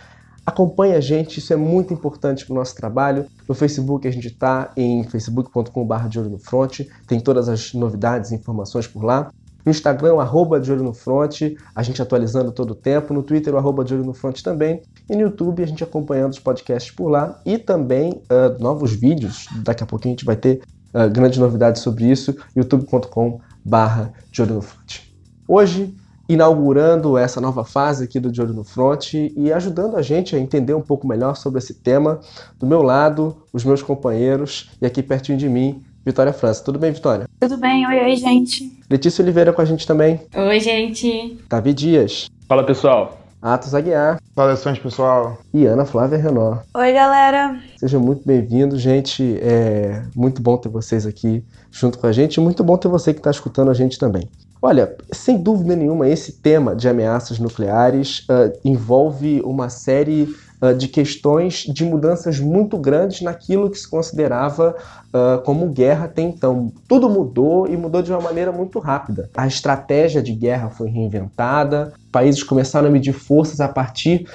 Acompanhe 0.46 0.94
a 0.94 1.00
gente, 1.00 1.40
isso 1.40 1.52
é 1.52 1.56
muito 1.56 1.92
importante 1.92 2.46
para 2.46 2.52
o 2.52 2.56
nosso 2.56 2.76
trabalho. 2.76 3.26
No 3.48 3.54
Facebook 3.54 4.06
a 4.06 4.10
gente 4.12 4.28
está 4.28 4.70
em 4.76 5.02
facebook.com.br 5.02 6.08
de 6.08 6.20
olho 6.20 6.30
no 6.30 6.38
front, 6.38 6.82
tem 7.08 7.18
todas 7.18 7.48
as 7.48 7.74
novidades 7.74 8.30
e 8.30 8.36
informações 8.36 8.86
por 8.86 9.02
lá. 9.02 9.28
No 9.64 9.70
Instagram, 9.70 10.20
arroba 10.20 10.60
de 10.60 10.70
olho 10.70 10.84
no 10.84 10.94
front, 10.94 11.40
a 11.74 11.82
gente 11.82 12.00
atualizando 12.00 12.52
todo 12.52 12.70
o 12.70 12.74
tempo. 12.76 13.12
No 13.12 13.20
Twitter, 13.20 13.52
arroba 13.56 13.82
de 13.82 13.92
olho 13.94 14.04
no 14.04 14.14
front 14.14 14.40
também. 14.40 14.80
E 15.10 15.16
no 15.16 15.22
YouTube, 15.22 15.60
a 15.60 15.66
gente 15.66 15.82
acompanhando 15.82 16.30
os 16.30 16.38
podcasts 16.38 16.94
por 16.94 17.08
lá. 17.08 17.40
E 17.44 17.58
também 17.58 18.22
uh, 18.30 18.62
novos 18.62 18.92
vídeos. 18.92 19.48
Daqui 19.64 19.82
a 19.82 19.86
pouquinho 19.86 20.12
a 20.12 20.16
gente 20.16 20.24
vai 20.24 20.36
ter 20.36 20.62
uh, 20.94 21.10
grandes 21.10 21.40
novidades 21.40 21.82
sobre 21.82 22.04
isso. 22.04 22.36
youtube.com 22.54 23.40
barra 23.64 24.12
de 24.30 24.40
olho 24.40 24.54
no 24.54 24.62
front. 24.62 25.00
Hoje 25.48 25.92
inaugurando 26.28 27.16
essa 27.16 27.40
nova 27.40 27.64
fase 27.64 28.04
aqui 28.04 28.18
do 28.18 28.30
De 28.30 28.40
Olho 28.40 28.54
no 28.54 28.64
Front 28.64 29.14
e 29.14 29.52
ajudando 29.52 29.96
a 29.96 30.02
gente 30.02 30.34
a 30.34 30.38
entender 30.38 30.74
um 30.74 30.82
pouco 30.82 31.06
melhor 31.06 31.36
sobre 31.36 31.58
esse 31.58 31.74
tema. 31.74 32.20
Do 32.58 32.66
meu 32.66 32.82
lado, 32.82 33.36
os 33.52 33.64
meus 33.64 33.82
companheiros 33.82 34.70
e 34.80 34.86
aqui 34.86 35.02
pertinho 35.02 35.38
de 35.38 35.48
mim, 35.48 35.82
Vitória 36.04 36.32
França. 36.32 36.62
Tudo 36.62 36.78
bem, 36.78 36.92
Vitória? 36.92 37.28
Tudo 37.40 37.56
bem, 37.56 37.86
oi, 37.86 38.04
oi, 38.04 38.16
gente. 38.16 38.80
Letícia 38.88 39.22
Oliveira 39.22 39.52
com 39.52 39.60
a 39.60 39.64
gente 39.64 39.86
também. 39.86 40.20
Oi, 40.34 40.60
gente. 40.60 41.38
Davi 41.48 41.74
Dias. 41.74 42.30
Fala, 42.48 42.64
pessoal. 42.64 43.18
Atos 43.42 43.74
Aguiar. 43.74 44.20
Saudações, 44.34 44.78
pessoal. 44.78 45.38
E 45.52 45.66
Ana 45.66 45.84
Flávia 45.84 46.18
Renó. 46.18 46.58
Oi, 46.74 46.92
galera. 46.92 47.60
Sejam 47.76 48.00
muito 48.00 48.22
bem-vindos, 48.24 48.80
gente. 48.80 49.38
É 49.40 50.02
muito 50.14 50.40
bom 50.40 50.56
ter 50.56 50.68
vocês 50.68 51.06
aqui 51.06 51.44
junto 51.70 51.98
com 51.98 52.06
a 52.06 52.12
gente 52.12 52.36
e 52.36 52.40
muito 52.40 52.64
bom 52.64 52.76
ter 52.76 52.88
você 52.88 53.12
que 53.12 53.20
está 53.20 53.30
escutando 53.30 53.70
a 53.70 53.74
gente 53.74 53.98
também. 53.98 54.28
Olha, 54.60 54.96
sem 55.12 55.38
dúvida 55.38 55.76
nenhuma, 55.76 56.08
esse 56.08 56.32
tema 56.32 56.74
de 56.74 56.88
ameaças 56.88 57.38
nucleares 57.38 58.20
uh, 58.20 58.58
envolve 58.64 59.42
uma 59.44 59.68
série 59.68 60.34
uh, 60.62 60.74
de 60.74 60.88
questões 60.88 61.64
de 61.68 61.84
mudanças 61.84 62.40
muito 62.40 62.78
grandes 62.78 63.20
naquilo 63.20 63.70
que 63.70 63.78
se 63.78 63.88
considerava 63.88 64.74
uh, 65.08 65.42
como 65.42 65.68
guerra 65.68 66.06
até 66.06 66.22
então. 66.22 66.72
Tudo 66.88 67.08
mudou 67.08 67.68
e 67.68 67.76
mudou 67.76 68.00
de 68.00 68.10
uma 68.10 68.20
maneira 68.20 68.50
muito 68.50 68.78
rápida. 68.78 69.28
A 69.36 69.46
estratégia 69.46 70.22
de 70.22 70.32
guerra 70.32 70.70
foi 70.70 70.88
reinventada, 70.88 71.92
países 72.10 72.42
começaram 72.42 72.88
a 72.88 72.90
medir 72.90 73.12
forças 73.12 73.60
a 73.60 73.68
partir 73.68 74.26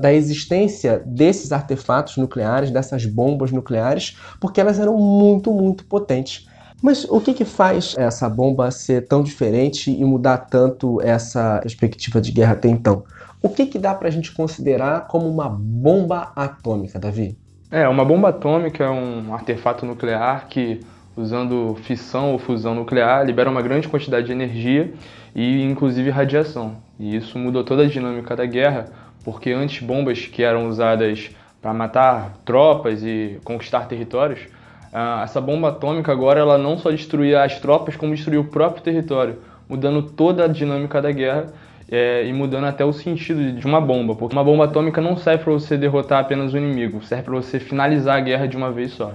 da 0.00 0.12
existência 0.12 1.02
desses 1.04 1.52
artefatos 1.52 2.16
nucleares, 2.16 2.70
dessas 2.70 3.04
bombas 3.04 3.52
nucleares, 3.52 4.16
porque 4.40 4.60
elas 4.60 4.78
eram 4.78 4.96
muito, 4.96 5.52
muito 5.52 5.84
potentes. 5.84 6.47
Mas 6.82 7.04
o 7.04 7.20
que, 7.20 7.34
que 7.34 7.44
faz 7.44 7.94
essa 7.98 8.28
bomba 8.28 8.70
ser 8.70 9.06
tão 9.06 9.22
diferente 9.22 9.90
e 9.90 10.04
mudar 10.04 10.38
tanto 10.38 11.00
essa 11.02 11.58
perspectiva 11.60 12.20
de 12.20 12.30
guerra 12.30 12.52
até 12.52 12.68
então? 12.68 13.04
O 13.42 13.48
que, 13.48 13.66
que 13.66 13.78
dá 13.78 13.94
para 13.94 14.08
a 14.08 14.10
gente 14.10 14.32
considerar 14.32 15.06
como 15.08 15.28
uma 15.28 15.48
bomba 15.48 16.32
atômica, 16.36 16.98
Davi? 16.98 17.36
É, 17.70 17.88
uma 17.88 18.04
bomba 18.04 18.28
atômica 18.28 18.84
é 18.84 18.90
um 18.90 19.34
artefato 19.34 19.84
nuclear 19.84 20.46
que, 20.48 20.80
usando 21.16 21.76
fissão 21.82 22.32
ou 22.32 22.38
fusão 22.38 22.74
nuclear, 22.74 23.26
libera 23.26 23.50
uma 23.50 23.60
grande 23.60 23.88
quantidade 23.88 24.26
de 24.26 24.32
energia 24.32 24.92
e, 25.34 25.62
inclusive, 25.62 26.10
radiação. 26.10 26.76
E 26.98 27.16
isso 27.16 27.38
mudou 27.38 27.62
toda 27.64 27.82
a 27.82 27.88
dinâmica 27.88 28.34
da 28.34 28.46
guerra, 28.46 28.86
porque 29.24 29.50
antes 29.50 29.84
bombas 29.84 30.26
que 30.26 30.42
eram 30.42 30.68
usadas 30.68 31.30
para 31.60 31.74
matar 31.74 32.38
tropas 32.44 33.02
e 33.02 33.38
conquistar 33.44 33.86
territórios 33.86 34.40
ah, 34.92 35.22
essa 35.24 35.40
bomba 35.40 35.68
atômica 35.68 36.10
agora 36.10 36.40
ela 36.40 36.58
não 36.58 36.78
só 36.78 36.90
destruía 36.90 37.42
as 37.42 37.58
tropas, 37.60 37.96
como 37.96 38.14
destruiu 38.14 38.42
o 38.42 38.44
próprio 38.44 38.82
território, 38.82 39.38
mudando 39.68 40.02
toda 40.02 40.44
a 40.44 40.48
dinâmica 40.48 41.00
da 41.02 41.10
guerra 41.10 41.46
é, 41.90 42.26
e 42.26 42.32
mudando 42.32 42.64
até 42.64 42.84
o 42.84 42.92
sentido 42.92 43.52
de 43.52 43.66
uma 43.66 43.80
bomba, 43.80 44.14
porque 44.14 44.34
uma 44.34 44.44
bomba 44.44 44.64
atômica 44.64 45.00
não 45.00 45.16
serve 45.16 45.44
para 45.44 45.52
você 45.52 45.76
derrotar 45.76 46.20
apenas 46.20 46.52
o 46.52 46.58
inimigo, 46.58 47.02
serve 47.02 47.24
para 47.24 47.34
você 47.34 47.58
finalizar 47.58 48.16
a 48.16 48.20
guerra 48.20 48.46
de 48.46 48.56
uma 48.56 48.70
vez 48.70 48.92
só. 48.92 49.12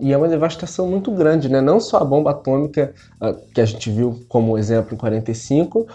E 0.00 0.12
é 0.12 0.16
uma 0.16 0.28
devastação 0.28 0.86
muito 0.86 1.10
grande, 1.10 1.48
né? 1.48 1.60
Não 1.60 1.80
só 1.80 1.98
a 1.98 2.04
bomba 2.04 2.30
atômica 2.30 2.94
uh, 3.20 3.34
que 3.52 3.60
a 3.60 3.64
gente 3.64 3.90
viu 3.90 4.20
como 4.28 4.56
exemplo 4.56 4.94
em 4.94 4.96
45, 4.96 5.80
uh, 5.80 5.86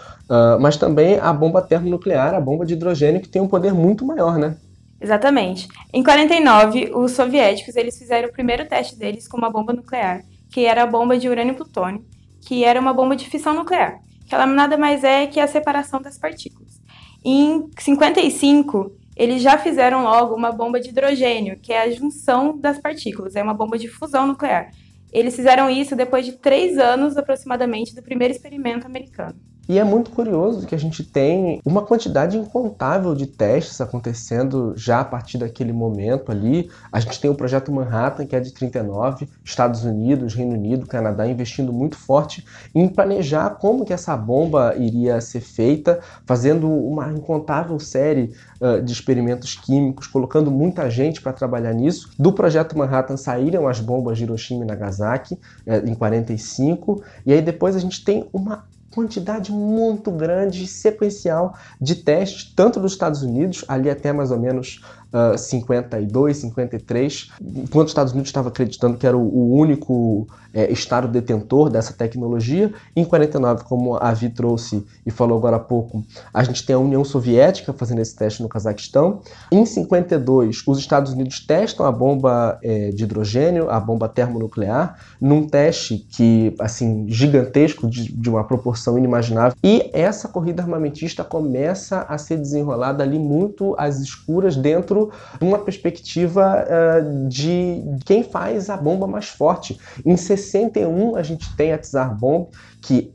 mas 0.60 0.76
também 0.76 1.18
a 1.18 1.32
bomba 1.32 1.62
termonuclear, 1.62 2.34
a 2.34 2.40
bomba 2.40 2.66
de 2.66 2.74
hidrogênio, 2.74 3.22
que 3.22 3.28
tem 3.28 3.40
um 3.40 3.48
poder 3.48 3.72
muito 3.72 4.04
maior, 4.04 4.38
né? 4.38 4.56
Exatamente. 5.04 5.68
Em 5.92 6.02
49, 6.02 6.90
os 6.94 7.12
soviéticos 7.12 7.76
eles 7.76 7.98
fizeram 7.98 8.30
o 8.30 8.32
primeiro 8.32 8.66
teste 8.66 8.96
deles 8.96 9.28
com 9.28 9.36
uma 9.36 9.50
bomba 9.50 9.74
nuclear, 9.74 10.24
que 10.50 10.64
era 10.64 10.82
a 10.82 10.86
bomba 10.86 11.18
de 11.18 11.28
urânio-plutônio, 11.28 12.02
que 12.40 12.64
era 12.64 12.80
uma 12.80 12.94
bomba 12.94 13.14
de 13.14 13.28
fissão 13.28 13.52
nuclear, 13.52 14.00
que 14.26 14.34
ela 14.34 14.46
nada 14.46 14.78
mais 14.78 15.04
é 15.04 15.26
que 15.26 15.38
a 15.38 15.46
separação 15.46 16.00
das 16.00 16.16
partículas. 16.16 16.80
Em 17.22 17.68
55, 17.78 18.96
eles 19.14 19.42
já 19.42 19.58
fizeram 19.58 20.04
logo 20.04 20.34
uma 20.34 20.50
bomba 20.50 20.80
de 20.80 20.88
hidrogênio, 20.88 21.60
que 21.60 21.70
é 21.70 21.82
a 21.82 21.90
junção 21.90 22.58
das 22.58 22.78
partículas, 22.78 23.36
é 23.36 23.42
uma 23.42 23.52
bomba 23.52 23.76
de 23.76 23.88
fusão 23.88 24.26
nuclear. 24.26 24.70
Eles 25.12 25.36
fizeram 25.36 25.68
isso 25.68 25.94
depois 25.94 26.24
de 26.24 26.32
três 26.32 26.78
anos 26.78 27.18
aproximadamente 27.18 27.94
do 27.94 28.02
primeiro 28.02 28.32
experimento 28.32 28.86
americano. 28.86 29.38
E 29.66 29.78
é 29.78 29.84
muito 29.84 30.10
curioso 30.10 30.66
que 30.66 30.74
a 30.74 30.78
gente 30.78 31.02
tem 31.02 31.58
uma 31.64 31.80
quantidade 31.80 32.36
incontável 32.36 33.14
de 33.14 33.26
testes 33.26 33.80
acontecendo 33.80 34.74
já 34.76 35.00
a 35.00 35.04
partir 35.04 35.38
daquele 35.38 35.72
momento 35.72 36.30
ali. 36.30 36.70
A 36.92 37.00
gente 37.00 37.18
tem 37.18 37.30
o 37.30 37.34
projeto 37.34 37.72
Manhattan, 37.72 38.26
que 38.26 38.36
é 38.36 38.40
de 38.40 38.52
39, 38.52 39.26
Estados 39.42 39.84
Unidos, 39.84 40.34
Reino 40.34 40.52
Unido, 40.52 40.86
Canadá 40.86 41.26
investindo 41.26 41.72
muito 41.72 41.96
forte 41.96 42.44
em 42.74 42.86
planejar 42.86 43.50
como 43.58 43.86
que 43.86 43.92
essa 43.92 44.14
bomba 44.14 44.74
iria 44.76 45.18
ser 45.22 45.40
feita, 45.40 45.98
fazendo 46.26 46.68
uma 46.68 47.10
incontável 47.10 47.78
série 47.78 48.34
uh, 48.60 48.82
de 48.82 48.92
experimentos 48.92 49.54
químicos, 49.54 50.06
colocando 50.06 50.50
muita 50.50 50.90
gente 50.90 51.22
para 51.22 51.32
trabalhar 51.32 51.72
nisso. 51.72 52.10
Do 52.18 52.34
projeto 52.34 52.76
Manhattan 52.76 53.16
saíram 53.16 53.66
as 53.66 53.80
bombas 53.80 54.18
de 54.18 54.24
Hiroshima 54.24 54.64
e 54.64 54.66
Nagasaki 54.66 55.34
uh, 55.34 55.88
em 55.88 55.94
45, 55.94 57.02
e 57.24 57.32
aí 57.32 57.40
depois 57.40 57.74
a 57.74 57.78
gente 57.78 58.04
tem 58.04 58.28
uma 58.30 58.64
quantidade 58.94 59.50
muito 59.50 60.10
grande, 60.12 60.66
sequencial 60.66 61.56
de 61.80 61.96
testes, 61.96 62.52
tanto 62.54 62.78
dos 62.78 62.92
Estados 62.92 63.22
Unidos, 63.22 63.64
ali 63.66 63.90
até 63.90 64.12
mais 64.12 64.30
ou 64.30 64.38
menos 64.38 64.84
uh, 65.14 65.38
52, 65.38 66.36
53, 66.36 67.30
enquanto 67.40 67.86
os 67.86 67.90
Estados 67.92 68.12
Unidos 68.12 68.28
estava 68.28 68.48
acreditando 68.48 68.98
que 68.98 69.06
era 69.06 69.16
o, 69.16 69.54
único 69.54 70.26
é, 70.52 70.70
estado 70.72 71.06
detentor 71.08 71.70
dessa 71.70 71.92
tecnologia. 71.92 72.72
Em 72.94 73.04
49, 73.04 73.64
como 73.64 73.96
a 73.96 74.12
Vi 74.12 74.30
trouxe 74.30 74.84
e 75.06 75.10
falou 75.10 75.38
agora 75.38 75.56
há 75.56 75.60
pouco, 75.60 76.04
a 76.32 76.42
gente 76.42 76.64
tem 76.66 76.74
a 76.74 76.78
União 76.78 77.04
Soviética 77.04 77.72
fazendo 77.72 78.00
esse 78.00 78.16
teste 78.16 78.42
no 78.42 78.48
Cazaquistão. 78.48 79.20
Em 79.50 79.64
52, 79.64 80.62
os 80.66 80.78
Estados 80.78 81.12
Unidos 81.12 81.40
testam 81.40 81.86
a 81.86 81.92
bomba 81.92 82.58
é, 82.62 82.90
de 82.90 83.04
hidrogênio, 83.04 83.70
a 83.70 83.78
bomba 83.78 84.08
termonuclear, 84.08 84.98
num 85.20 85.46
teste 85.46 85.98
que, 85.98 86.54
assim, 86.58 87.06
gigantesco, 87.08 87.88
de, 87.88 88.12
de 88.12 88.30
uma 88.30 88.44
proporção 88.44 88.98
inimaginável. 88.98 89.56
E 89.62 89.90
essa 89.92 90.28
corrida 90.28 90.62
armamentista 90.62 91.22
começa 91.22 92.02
a 92.08 92.18
ser 92.18 92.36
desenrolada 92.38 93.02
ali 93.02 93.18
muito 93.18 93.74
às 93.78 94.00
escuras 94.00 94.56
dentro 94.56 95.03
uma 95.40 95.58
perspectiva 95.58 96.64
uh, 96.64 97.28
de 97.28 97.82
quem 98.04 98.22
faz 98.22 98.70
a 98.70 98.76
bomba 98.76 99.06
mais 99.06 99.28
forte. 99.28 99.78
Em 100.04 100.16
61 100.16 101.16
a 101.16 101.22
gente 101.22 101.54
tem 101.56 101.72
a 101.72 101.78
Tsar 101.78 102.16
Bomb, 102.16 102.48
que 102.80 103.12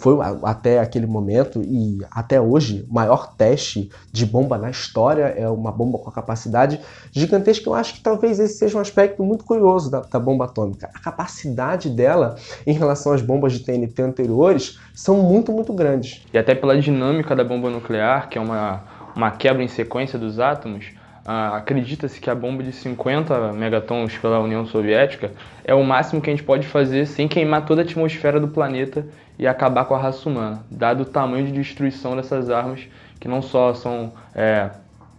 foi 0.00 0.16
até 0.44 0.78
aquele 0.78 1.06
momento 1.06 1.60
e 1.62 1.98
até 2.10 2.40
hoje 2.40 2.86
o 2.88 2.94
maior 2.94 3.34
teste 3.34 3.90
de 4.12 4.24
bomba 4.24 4.56
na 4.56 4.70
história 4.70 5.24
é 5.24 5.48
uma 5.48 5.72
bomba 5.72 5.98
com 5.98 6.08
a 6.08 6.12
capacidade 6.12 6.80
gigantesca. 7.10 7.68
Eu 7.68 7.74
acho 7.74 7.94
que 7.94 8.00
talvez 8.00 8.38
esse 8.38 8.54
seja 8.54 8.78
um 8.78 8.80
aspecto 8.80 9.22
muito 9.24 9.44
curioso 9.44 9.90
da, 9.90 10.00
da 10.00 10.20
bomba 10.20 10.44
atômica. 10.44 10.88
A 10.94 11.00
capacidade 11.00 11.90
dela 11.90 12.36
em 12.64 12.72
relação 12.72 13.12
às 13.12 13.20
bombas 13.20 13.52
de 13.52 13.60
TNT 13.60 14.00
anteriores 14.00 14.78
são 14.94 15.16
muito, 15.16 15.50
muito 15.50 15.72
grandes. 15.72 16.24
E 16.32 16.38
até 16.38 16.54
pela 16.54 16.80
dinâmica 16.80 17.34
da 17.34 17.42
bomba 17.42 17.68
nuclear, 17.68 18.28
que 18.28 18.38
é 18.38 18.40
uma, 18.40 18.84
uma 19.16 19.32
quebra 19.32 19.62
em 19.62 19.68
sequência 19.68 20.16
dos 20.16 20.38
átomos, 20.38 20.92
ah, 21.24 21.56
acredita-se 21.56 22.20
que 22.20 22.28
a 22.28 22.34
bomba 22.34 22.62
de 22.62 22.72
50 22.72 23.52
megatons 23.52 24.16
pela 24.18 24.40
União 24.40 24.66
Soviética 24.66 25.32
é 25.64 25.74
o 25.74 25.82
máximo 25.82 26.20
que 26.20 26.28
a 26.28 26.32
gente 26.32 26.44
pode 26.44 26.66
fazer 26.66 27.06
sem 27.06 27.26
queimar 27.26 27.64
toda 27.64 27.80
a 27.80 27.84
atmosfera 27.84 28.38
do 28.38 28.48
planeta 28.48 29.06
e 29.38 29.46
acabar 29.46 29.86
com 29.86 29.94
a 29.94 29.98
raça 29.98 30.28
humana, 30.28 30.64
dado 30.70 31.02
o 31.02 31.06
tamanho 31.06 31.46
de 31.46 31.52
destruição 31.52 32.14
dessas 32.14 32.50
armas, 32.50 32.86
que 33.18 33.26
não 33.26 33.40
só 33.40 33.72
são 33.72 34.12
é, 34.34 34.70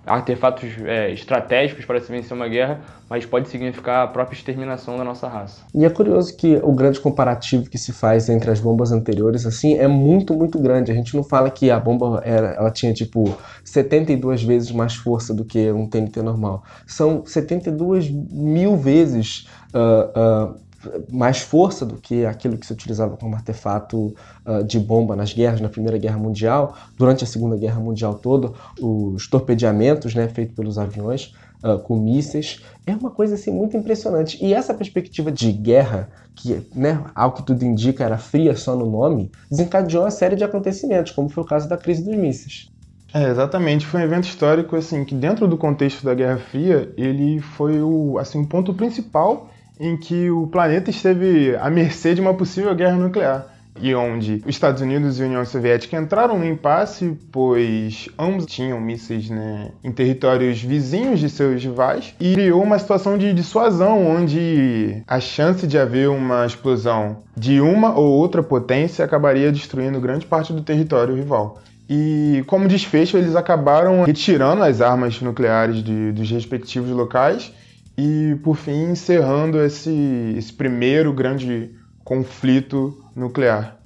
artefatos 0.06 0.70
é, 0.86 1.12
estratégicos 1.12 1.86
para 1.86 2.00
se 2.00 2.12
vencer 2.12 2.36
uma 2.36 2.48
guerra, 2.48 2.82
mas 3.10 3.26
pode 3.26 3.50
significar 3.50 4.04
a 4.04 4.08
própria 4.08 4.36
exterminação 4.36 4.98
da 4.98 5.04
nossa 5.04 5.28
raça. 5.28 5.62
E 5.74 5.84
é 5.86 5.90
curioso 5.90 6.36
que 6.36 6.60
o 6.64 6.72
grande 6.74 7.00
comparativo 7.00 7.70
que 7.70 7.78
se 7.78 7.92
faz 7.92 8.30
entre 8.30 8.52
as 8.52 8.60
bombas 8.60 8.92
anteriores 8.92 9.46
assim 9.46 9.78
é 9.78 9.88
muito, 9.88 10.34
muito 10.34 10.60
grande. 10.60 10.92
A 10.92 10.96
gente 10.96 11.16
não 11.16 11.24
fala 11.24 11.50
que 11.50 11.72
a 11.72 11.80
bomba 11.80 12.22
era, 12.24 12.50
ela 12.54 12.72
tinha 12.72 12.94
tipo 12.94 13.36
72 13.64 14.44
vezes 14.44 14.72
mais 14.72 14.96
força 14.96 15.34
do 15.34 15.44
que 15.44 15.72
um 15.72 15.88
TNT 15.88 16.22
normal. 16.22 16.64
São 16.86 17.26
72 17.26 18.10
mil 18.10 18.78
vezes 18.78 19.48
uh, 19.74 20.52
uh, 20.52 20.66
mais 21.12 21.40
força 21.40 21.86
do 21.86 21.96
que 21.96 22.26
aquilo 22.26 22.58
que 22.58 22.66
se 22.66 22.74
utilizava 22.74 23.18
como 23.18 23.36
artefato 23.36 24.14
uh, 24.46 24.64
de 24.64 24.80
bomba 24.80 25.16
nas 25.16 25.34
guerras, 25.34 25.62
na 25.62 25.70
Primeira 25.70 25.98
Guerra 25.98 26.18
Mundial, 26.18 26.76
durante 26.98 27.24
a 27.24 27.28
Segunda 27.28 27.58
Guerra 27.58 27.80
Mundial 27.80 28.16
toda, 28.16 28.52
os 28.80 29.28
torpedeamentos 29.28 30.14
né, 30.16 30.28
feitos 30.28 30.56
pelos 30.56 30.78
aviões 30.78 31.34
uh, 31.64 31.80
com 31.80 31.98
mísseis, 31.98 32.62
é 32.86 32.96
uma 32.96 33.10
coisa 33.10 33.36
assim, 33.36 33.52
muito 33.52 33.76
impressionante. 33.76 34.44
E 34.44 34.54
essa 34.54 34.74
perspectiva 34.74 35.32
de 35.32 35.52
guerra, 35.52 36.10
que, 36.36 36.62
né, 36.76 37.04
ao 37.16 37.34
que 37.34 37.44
tudo 37.44 37.64
indica, 37.64 38.04
era 38.04 38.18
fria 38.18 38.56
só 38.56 38.76
no 38.76 38.90
nome, 38.90 39.32
desencadeou 39.50 40.04
uma 40.04 40.12
série 40.12 40.36
de 40.36 40.44
acontecimentos, 40.44 41.12
como 41.12 41.30
foi 41.30 41.44
o 41.44 41.48
caso 41.48 41.68
da 41.68 41.78
crise 41.78 42.04
dos 42.04 42.16
mísseis. 42.16 42.70
É, 43.14 43.30
exatamente. 43.30 43.86
Foi 43.86 44.02
um 44.02 44.04
evento 44.04 44.26
histórico 44.26 44.76
assim 44.76 45.06
que 45.06 45.16
dentro 45.16 45.48
do 45.48 45.56
contexto 45.56 46.04
da 46.04 46.14
Guerra 46.14 46.38
Fria, 46.38 46.92
ele 46.98 47.40
foi 47.40 47.82
o 47.82 48.20
assim 48.20 48.40
um 48.40 48.46
ponto 48.46 48.74
principal 48.74 49.50
em 49.80 49.98
que 49.98 50.30
o 50.30 50.48
planeta 50.48 50.90
esteve 50.90 51.56
à 51.58 51.70
mercê 51.70 52.14
de 52.14 52.22
uma 52.22 52.34
possível 52.34 52.74
guerra 52.76 52.96
nuclear 52.96 53.56
e 53.80 53.94
onde 53.94 54.42
os 54.46 54.50
Estados 54.50 54.82
Unidos 54.82 55.20
e 55.20 55.24
a 55.24 55.26
União 55.26 55.46
Soviética 55.46 55.98
entraram 55.98 56.40
no 56.40 56.46
impasse, 56.46 57.18
pois 57.32 58.08
ambos 58.18 58.46
tinham 58.46 58.80
mísseis 58.80 59.30
né, 59.30 59.72
em 59.84 59.92
territórios 59.92 60.62
vizinhos 60.62 61.20
de 61.20 61.30
seus 61.30 61.62
rivais, 61.62 62.14
e 62.20 62.34
criou 62.34 62.64
uma 62.64 62.80
situação 62.80 63.18
de 63.18 63.34
dissuasão, 63.34 64.08
onde 64.08 65.04
a 65.08 65.20
chance 65.20 65.68
de 65.68 65.78
haver 65.78 66.10
uma 66.10 66.46
explosão 66.46 67.18
de 67.36 67.60
uma 67.60 67.94
ou 67.94 68.06
outra 68.14 68.42
potência 68.42 69.04
acabaria 69.04 69.52
destruindo 69.52 70.00
grande 70.00 70.26
parte 70.26 70.54
do 70.54 70.62
território 70.62 71.16
rival. 71.16 71.60
E 71.88 72.44
como 72.48 72.68
desfecho, 72.68 73.18
eles 73.18 73.36
acabaram 73.36 74.06
retirando 74.06 74.64
as 74.64 74.82
armas 74.82 75.22
nucleares 75.22 75.84
de, 75.84 76.12
dos 76.14 76.32
respectivos 76.32 76.90
locais 76.90 77.54
e, 77.98 78.36
por 78.44 78.56
fim, 78.56 78.92
encerrando 78.92 79.60
esse, 79.62 80.36
esse 80.38 80.54
primeiro 80.54 81.14
grande 81.14 81.72
conflito 82.04 82.98
nuclear. 83.16 83.78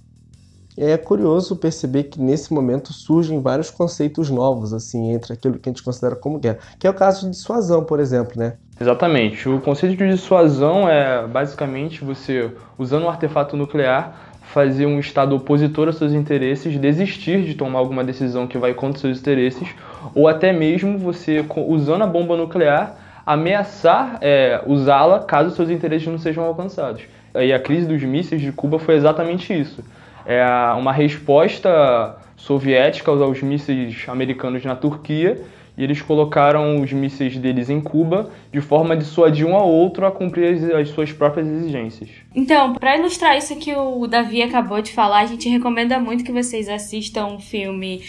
É 0.77 0.97
curioso 0.97 1.57
perceber 1.57 2.03
que 2.03 2.21
nesse 2.21 2.53
momento 2.53 2.93
surgem 2.93 3.41
vários 3.41 3.69
conceitos 3.69 4.29
novos, 4.29 4.73
assim, 4.73 5.11
entre 5.11 5.33
aquilo 5.33 5.59
que 5.59 5.67
a 5.67 5.71
gente 5.71 5.83
considera 5.83 6.15
como 6.15 6.39
guerra, 6.39 6.59
que 6.79 6.87
é 6.87 6.89
o 6.89 6.93
caso 6.93 7.25
de 7.25 7.31
dissuasão, 7.31 7.83
por 7.83 7.99
exemplo, 7.99 8.33
né? 8.37 8.53
Exatamente. 8.79 9.49
O 9.49 9.59
conceito 9.59 9.97
de 9.97 10.09
dissuasão 10.09 10.87
é 10.87 11.27
basicamente 11.27 12.03
você, 12.05 12.49
usando 12.77 13.03
um 13.03 13.09
artefato 13.09 13.57
nuclear, 13.57 14.31
fazer 14.41 14.85
um 14.85 14.99
Estado 14.99 15.35
opositor 15.35 15.87
aos 15.87 15.97
seus 15.97 16.13
interesses 16.13 16.79
desistir 16.79 17.43
de 17.43 17.55
tomar 17.55 17.79
alguma 17.79 18.03
decisão 18.03 18.47
que 18.47 18.57
vai 18.57 18.73
contra 18.73 18.95
os 18.95 19.01
seus 19.01 19.19
interesses, 19.19 19.67
ou 20.15 20.29
até 20.29 20.53
mesmo 20.53 20.97
você, 20.97 21.45
usando 21.67 22.03
a 22.03 22.07
bomba 22.07 22.37
nuclear, 22.37 23.08
ameaçar 23.29 24.17
é, 24.21 24.59
usá-la 24.65 25.19
caso 25.19 25.55
seus 25.55 25.69
interesses 25.69 26.07
não 26.07 26.17
sejam 26.17 26.43
alcançados. 26.43 27.03
E 27.35 27.53
a 27.53 27.59
crise 27.59 27.85
dos 27.85 28.01
mísseis 28.01 28.41
de 28.41 28.51
Cuba 28.51 28.79
foi 28.79 28.95
exatamente 28.95 29.53
isso. 29.53 29.83
É 30.25 30.43
uma 30.75 30.91
resposta 30.91 32.17
soviética 32.35 33.11
aos 33.11 33.41
mísseis 33.43 34.05
americanos 34.07 34.65
na 34.65 34.75
Turquia 34.75 35.39
e 35.77 35.83
eles 35.83 36.01
colocaram 36.01 36.81
os 36.81 36.91
mísseis 36.91 37.37
deles 37.37 37.69
em 37.69 37.79
Cuba 37.79 38.31
de 38.51 38.61
forma 38.61 38.95
a 38.95 38.97
dissuadir 38.97 39.45
um 39.45 39.55
ao 39.55 39.69
outro 39.69 40.07
a 40.07 40.11
cumprir 40.11 40.55
as, 40.55 40.63
as 40.63 40.89
suas 40.89 41.11
próprias 41.11 41.47
exigências. 41.47 42.09
Então, 42.33 42.73
para 42.73 42.97
ilustrar 42.97 43.37
isso 43.37 43.55
que 43.57 43.75
o 43.75 44.07
Davi 44.07 44.41
acabou 44.41 44.81
de 44.81 44.91
falar, 44.91 45.19
a 45.19 45.25
gente 45.27 45.47
recomenda 45.47 45.99
muito 45.99 46.23
que 46.23 46.31
vocês 46.31 46.67
assistam 46.67 47.27
o 47.27 47.39
filme 47.39 48.01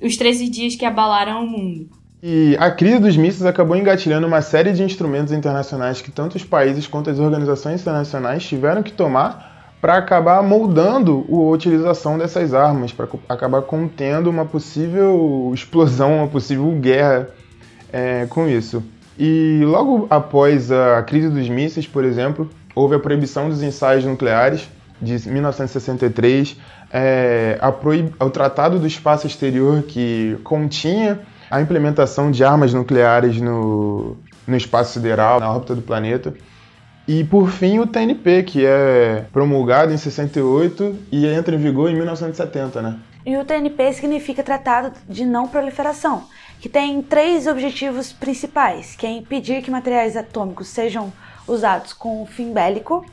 Os 0.00 0.16
13 0.16 0.48
Dias 0.48 0.76
que 0.76 0.84
Abalaram 0.84 1.44
o 1.44 1.48
Mundo. 1.48 1.97
E 2.22 2.56
a 2.58 2.70
crise 2.70 2.98
dos 2.98 3.16
mísseis 3.16 3.46
acabou 3.46 3.76
engatilhando 3.76 4.26
uma 4.26 4.42
série 4.42 4.72
de 4.72 4.82
instrumentos 4.82 5.32
internacionais 5.32 6.00
que 6.00 6.10
tanto 6.10 6.36
os 6.36 6.44
países 6.44 6.86
quanto 6.86 7.10
as 7.10 7.18
organizações 7.20 7.80
internacionais 7.80 8.42
tiveram 8.44 8.82
que 8.82 8.92
tomar 8.92 9.76
para 9.80 9.96
acabar 9.96 10.42
moldando 10.42 11.24
a 11.30 11.36
utilização 11.52 12.18
dessas 12.18 12.52
armas, 12.52 12.92
para 12.92 13.06
acabar 13.28 13.62
contendo 13.62 14.28
uma 14.28 14.44
possível 14.44 15.52
explosão, 15.54 16.16
uma 16.16 16.26
possível 16.26 16.68
guerra 16.80 17.28
é, 17.92 18.26
com 18.26 18.48
isso. 18.48 18.82
E 19.16 19.60
logo 19.64 20.08
após 20.10 20.72
a 20.72 21.00
crise 21.02 21.28
dos 21.28 21.48
mísseis, 21.48 21.86
por 21.86 22.04
exemplo, 22.04 22.50
houve 22.74 22.96
a 22.96 22.98
proibição 22.98 23.48
dos 23.48 23.62
ensaios 23.62 24.04
nucleares 24.04 24.68
de 25.00 25.28
1963, 25.28 26.56
é, 26.92 27.60
o 28.18 28.30
Tratado 28.30 28.80
do 28.80 28.86
Espaço 28.88 29.28
Exterior 29.28 29.82
que 29.82 30.36
continha 30.42 31.20
a 31.50 31.60
implementação 31.60 32.30
de 32.30 32.44
armas 32.44 32.72
nucleares 32.74 33.40
no, 33.40 34.16
no 34.46 34.56
espaço 34.56 34.94
sideral, 34.94 35.40
na 35.40 35.50
órbita 35.50 35.74
do 35.74 35.82
planeta. 35.82 36.34
E 37.06 37.24
por 37.24 37.50
fim 37.50 37.78
o 37.78 37.86
TNP, 37.86 38.42
que 38.42 38.66
é 38.66 39.24
promulgado 39.32 39.92
em 39.92 39.96
68 39.96 40.96
e 41.10 41.26
entra 41.26 41.54
em 41.54 41.58
vigor 41.58 41.90
em 41.90 41.94
1970, 41.94 42.82
né? 42.82 42.98
E 43.24 43.36
o 43.36 43.44
TNP 43.44 43.92
significa 43.94 44.42
Tratado 44.42 44.92
de 45.08 45.24
Não 45.24 45.48
Proliferação, 45.48 46.24
que 46.60 46.68
tem 46.68 47.00
três 47.02 47.46
objetivos 47.46 48.12
principais, 48.12 48.94
que 48.94 49.06
é 49.06 49.10
impedir 49.10 49.62
que 49.62 49.70
materiais 49.70 50.16
atômicos 50.16 50.68
sejam 50.68 51.12
usados 51.46 51.92
com 51.92 52.24
fim 52.26 52.52
bélico, 52.52 53.04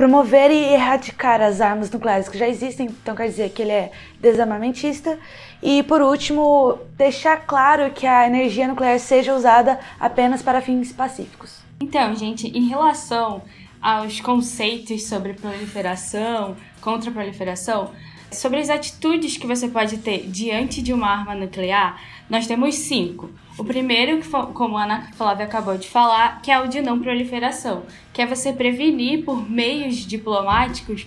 promover 0.00 0.50
e 0.50 0.72
erradicar 0.72 1.42
as 1.42 1.60
armas 1.60 1.90
nucleares 1.90 2.26
que 2.26 2.38
já 2.38 2.48
existem, 2.48 2.86
então 2.86 3.14
quer 3.14 3.26
dizer 3.26 3.50
que 3.50 3.60
ele 3.60 3.70
é 3.70 3.92
desarmamentista, 4.18 5.18
e 5.62 5.82
por 5.82 6.00
último, 6.00 6.78
deixar 6.96 7.36
claro 7.44 7.90
que 7.90 8.06
a 8.06 8.26
energia 8.26 8.66
nuclear 8.66 8.98
seja 8.98 9.34
usada 9.34 9.78
apenas 10.00 10.40
para 10.40 10.62
fins 10.62 10.90
pacíficos. 10.90 11.58
Então, 11.78 12.16
gente, 12.16 12.46
em 12.46 12.66
relação 12.66 13.42
aos 13.78 14.22
conceitos 14.22 15.06
sobre 15.06 15.34
proliferação, 15.34 16.56
contra 16.80 17.10
proliferação, 17.10 17.90
sobre 18.32 18.60
as 18.60 18.70
atitudes 18.70 19.36
que 19.36 19.46
você 19.46 19.68
pode 19.68 19.98
ter 19.98 20.26
diante 20.28 20.80
de 20.80 20.92
uma 20.92 21.08
arma 21.08 21.34
nuclear, 21.34 22.00
nós 22.28 22.46
temos 22.46 22.76
cinco. 22.76 23.30
O 23.58 23.64
primeiro, 23.64 24.20
como 24.54 24.76
a 24.76 24.84
Ana 24.84 25.10
Flávia 25.16 25.46
acabou 25.46 25.76
de 25.76 25.88
falar, 25.88 26.40
que 26.40 26.50
é 26.50 26.60
o 26.60 26.68
de 26.68 26.80
não 26.80 27.00
proliferação, 27.00 27.84
que 28.12 28.22
é 28.22 28.26
você 28.26 28.52
prevenir 28.52 29.24
por 29.24 29.48
meios 29.50 29.96
diplomáticos 29.96 31.06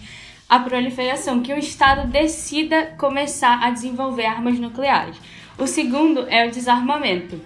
a 0.49 0.59
proliferação, 0.59 1.41
que 1.41 1.53
o 1.53 1.57
Estado 1.57 2.07
decida 2.07 2.93
começar 2.97 3.63
a 3.63 3.71
desenvolver 3.71 4.25
armas 4.25 4.59
nucleares. 4.59 5.17
O 5.57 5.65
segundo 5.65 6.27
é 6.27 6.47
o 6.47 6.51
desarmamento, 6.51 7.41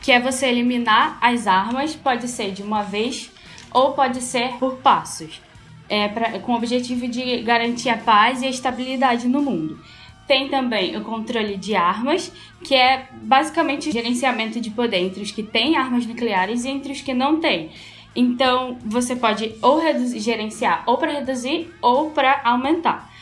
que 0.00 0.12
é 0.12 0.20
você 0.20 0.46
eliminar 0.46 1.18
as 1.20 1.46
armas, 1.46 1.96
pode 1.96 2.28
ser 2.28 2.52
de 2.52 2.62
uma 2.62 2.82
vez 2.82 3.30
ou 3.72 3.92
pode 3.92 4.20
ser 4.22 4.52
por 4.58 4.76
passos, 4.76 5.40
é, 5.88 6.08
pra, 6.08 6.38
com 6.40 6.52
o 6.52 6.56
objetivo 6.56 7.08
de 7.08 7.42
garantir 7.42 7.88
a 7.88 7.96
paz 7.96 8.42
e 8.42 8.46
a 8.46 8.50
estabilidade 8.50 9.28
no 9.28 9.42
mundo. 9.42 9.78
Tem 10.26 10.48
também 10.48 10.96
o 10.96 11.02
controle 11.02 11.56
de 11.56 11.76
armas, 11.76 12.32
que 12.64 12.74
é 12.74 13.06
basicamente 13.22 13.88
o 13.88 13.92
gerenciamento 13.92 14.60
de 14.60 14.70
poder 14.70 14.98
entre 14.98 15.22
os 15.22 15.30
que 15.30 15.42
têm 15.42 15.76
armas 15.76 16.04
nucleares 16.04 16.64
e 16.64 16.68
entre 16.68 16.92
os 16.92 17.00
que 17.00 17.14
não 17.14 17.38
têm. 17.38 17.70
Então, 18.14 18.78
você 18.84 19.14
pode 19.14 19.54
ou 19.60 19.78
reduzir, 19.78 20.20
gerenciar 20.20 20.82
ou 20.86 20.96
para 20.96 21.12
reduzir 21.12 21.72
ou 21.82 22.10
para 22.10 22.40
aumentar. 22.44 23.12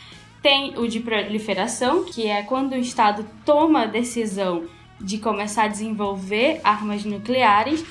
Tem 0.40 0.79
o 0.79 0.87
de 0.87 1.00
proliferação, 1.00 2.05
que 2.05 2.27
é 2.27 2.42
quando 2.42 2.72
o 2.72 2.79
Estado 2.79 3.27
toma 3.44 3.83
a 3.83 3.87
decisão 3.87 4.64
de 5.00 5.18
começar 5.18 5.64
a 5.64 5.68
desenvolver 5.68 6.61
armas 6.62 7.05
nucleares. 7.05 7.85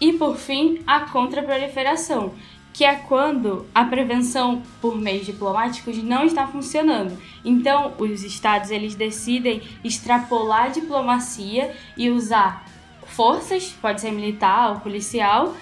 E, 0.00 0.12
por 0.12 0.36
fim, 0.36 0.82
a 0.86 1.00
contra-proliferação, 1.00 2.32
que 2.76 2.84
é 2.84 2.94
quando 2.94 3.64
a 3.74 3.86
prevenção 3.86 4.60
por 4.82 4.94
meios 5.00 5.24
diplomáticos 5.24 5.96
não 6.02 6.26
está 6.26 6.46
funcionando. 6.46 7.16
Então, 7.42 7.94
os 7.96 8.22
estados 8.22 8.70
eles 8.70 8.94
decidem 8.94 9.62
extrapolar 9.82 10.64
a 10.64 10.68
diplomacia 10.68 11.72
e 11.96 12.10
usar 12.10 12.66
forças, 13.06 13.74
pode 13.80 14.02
ser 14.02 14.10
militar 14.10 14.72
ou 14.72 14.80
policial, 14.80 15.54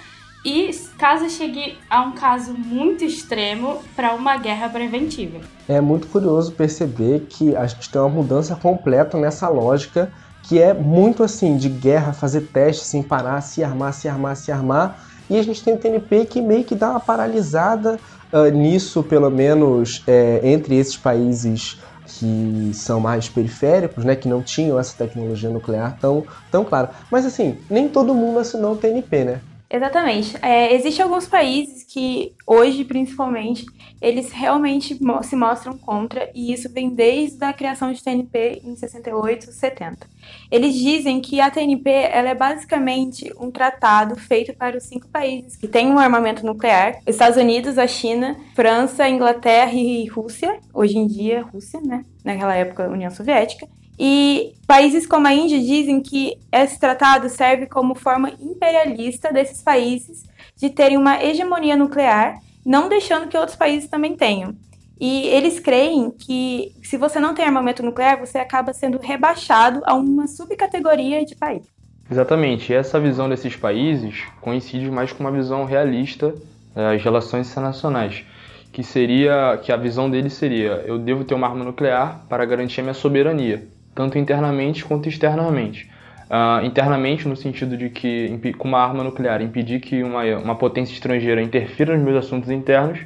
e 0.44 0.68
caso 0.98 1.30
chegue 1.30 1.78
a 1.88 2.02
um 2.02 2.10
caso 2.10 2.52
muito 2.52 3.04
extremo 3.04 3.80
para 3.94 4.12
uma 4.12 4.36
guerra 4.36 4.68
preventiva. 4.68 5.38
É 5.68 5.80
muito 5.80 6.08
curioso 6.08 6.50
perceber 6.50 7.28
que 7.30 7.54
a 7.54 7.64
gente 7.64 7.90
tem 7.90 8.00
uma 8.00 8.10
mudança 8.10 8.56
completa 8.56 9.16
nessa 9.16 9.48
lógica 9.48 10.12
que 10.42 10.60
é 10.60 10.74
muito 10.74 11.22
assim 11.22 11.56
de 11.56 11.68
guerra, 11.68 12.12
fazer 12.12 12.48
testes 12.48 12.88
sem 12.88 13.04
parar, 13.04 13.40
se 13.40 13.62
armar, 13.62 13.94
se 13.94 14.08
armar, 14.08 14.36
se 14.36 14.50
armar 14.50 15.13
e 15.28 15.38
a 15.38 15.42
gente 15.42 15.62
tem 15.62 15.74
o 15.74 15.78
TNP 15.78 16.26
que 16.26 16.40
meio 16.40 16.64
que 16.64 16.74
dá 16.74 16.90
uma 16.90 17.00
paralisada 17.00 17.98
uh, 18.32 18.48
nisso, 18.50 19.02
pelo 19.02 19.30
menos 19.30 20.02
é, 20.06 20.40
entre 20.42 20.76
esses 20.76 20.96
países 20.96 21.78
que 22.06 22.70
são 22.74 23.00
mais 23.00 23.28
periféricos, 23.28 24.04
né, 24.04 24.14
que 24.14 24.28
não 24.28 24.42
tinham 24.42 24.78
essa 24.78 24.94
tecnologia 24.96 25.48
nuclear 25.48 25.96
tão, 25.98 26.24
tão 26.50 26.64
clara. 26.64 26.90
Mas 27.10 27.24
assim, 27.24 27.58
nem 27.68 27.88
todo 27.88 28.14
mundo 28.14 28.38
assinou 28.38 28.74
o 28.74 28.76
TNP, 28.76 29.24
né? 29.24 29.40
Exatamente. 29.74 30.36
É, 30.40 30.72
Existem 30.72 31.02
alguns 31.02 31.26
países 31.26 31.82
que, 31.82 32.32
hoje 32.46 32.84
principalmente, 32.84 33.66
eles 34.00 34.30
realmente 34.30 34.96
se 35.24 35.34
mostram 35.34 35.76
contra, 35.76 36.30
e 36.32 36.52
isso 36.52 36.72
vem 36.72 36.90
desde 36.90 37.44
a 37.44 37.52
criação 37.52 37.92
de 37.92 38.00
TNP 38.00 38.62
em 38.64 38.76
68, 38.76 39.50
70. 39.50 40.06
Eles 40.48 40.76
dizem 40.76 41.20
que 41.20 41.40
a 41.40 41.50
TNP 41.50 41.90
ela 41.90 42.28
é 42.28 42.34
basicamente 42.36 43.32
um 43.36 43.50
tratado 43.50 44.14
feito 44.14 44.54
para 44.54 44.78
os 44.78 44.84
cinco 44.84 45.08
países 45.08 45.56
que 45.56 45.66
têm 45.66 45.88
um 45.88 45.98
armamento 45.98 46.46
nuclear: 46.46 47.00
Estados 47.04 47.36
Unidos, 47.36 47.76
a 47.76 47.88
China, 47.88 48.36
França, 48.54 49.08
Inglaterra 49.08 49.72
e 49.74 50.06
Rússia. 50.06 50.56
Hoje 50.72 50.98
em 50.98 51.08
dia, 51.08 51.42
Rússia, 51.42 51.80
né? 51.80 52.04
Naquela 52.24 52.54
época, 52.54 52.88
União 52.88 53.10
Soviética. 53.10 53.66
E 53.98 54.54
países 54.66 55.06
como 55.06 55.26
a 55.26 55.32
Índia 55.32 55.58
dizem 55.60 56.00
que 56.00 56.36
esse 56.50 56.78
tratado 56.78 57.28
serve 57.28 57.66
como 57.66 57.94
forma 57.94 58.32
imperialista 58.40 59.32
desses 59.32 59.62
países 59.62 60.24
de 60.56 60.70
terem 60.70 60.96
uma 60.96 61.22
hegemonia 61.22 61.76
nuclear, 61.76 62.38
não 62.64 62.88
deixando 62.88 63.28
que 63.28 63.36
outros 63.36 63.56
países 63.56 63.88
também 63.88 64.16
tenham. 64.16 64.54
E 65.00 65.26
eles 65.28 65.58
creem 65.58 66.10
que 66.10 66.72
se 66.82 66.96
você 66.96 67.18
não 67.20 67.34
tem 67.34 67.44
armamento 67.44 67.82
nuclear, 67.82 68.18
você 68.18 68.38
acaba 68.38 68.72
sendo 68.72 68.98
rebaixado 68.98 69.80
a 69.84 69.94
uma 69.94 70.26
subcategoria 70.26 71.24
de 71.24 71.34
país. 71.34 71.62
Exatamente. 72.10 72.72
Essa 72.72 73.00
visão 73.00 73.28
desses 73.28 73.56
países 73.56 74.22
coincide 74.40 74.90
mais 74.90 75.12
com 75.12 75.24
uma 75.24 75.32
visão 75.32 75.64
realista 75.64 76.34
das 76.74 77.02
relações 77.02 77.50
internacionais, 77.50 78.24
que 78.72 78.82
seria 78.82 79.58
que 79.62 79.72
a 79.72 79.76
visão 79.76 80.10
deles 80.10 80.34
seria: 80.34 80.82
eu 80.86 80.98
devo 80.98 81.24
ter 81.24 81.34
uma 81.34 81.48
arma 81.48 81.64
nuclear 81.64 82.24
para 82.28 82.44
garantir 82.44 82.80
a 82.80 82.84
minha 82.84 82.94
soberania 82.94 83.66
tanto 83.94 84.18
internamente 84.18 84.84
quanto 84.84 85.08
externamente. 85.08 85.90
Uh, 86.24 86.64
internamente, 86.64 87.28
no 87.28 87.36
sentido 87.36 87.76
de 87.76 87.90
que, 87.90 88.54
com 88.58 88.66
uma 88.66 88.80
arma 88.80 89.04
nuclear, 89.04 89.42
impedir 89.42 89.80
que 89.80 90.02
uma, 90.02 90.24
uma 90.38 90.54
potência 90.54 90.92
estrangeira 90.92 91.40
interfira 91.40 91.94
nos 91.94 92.04
meus 92.04 92.24
assuntos 92.24 92.50
internos, 92.50 92.98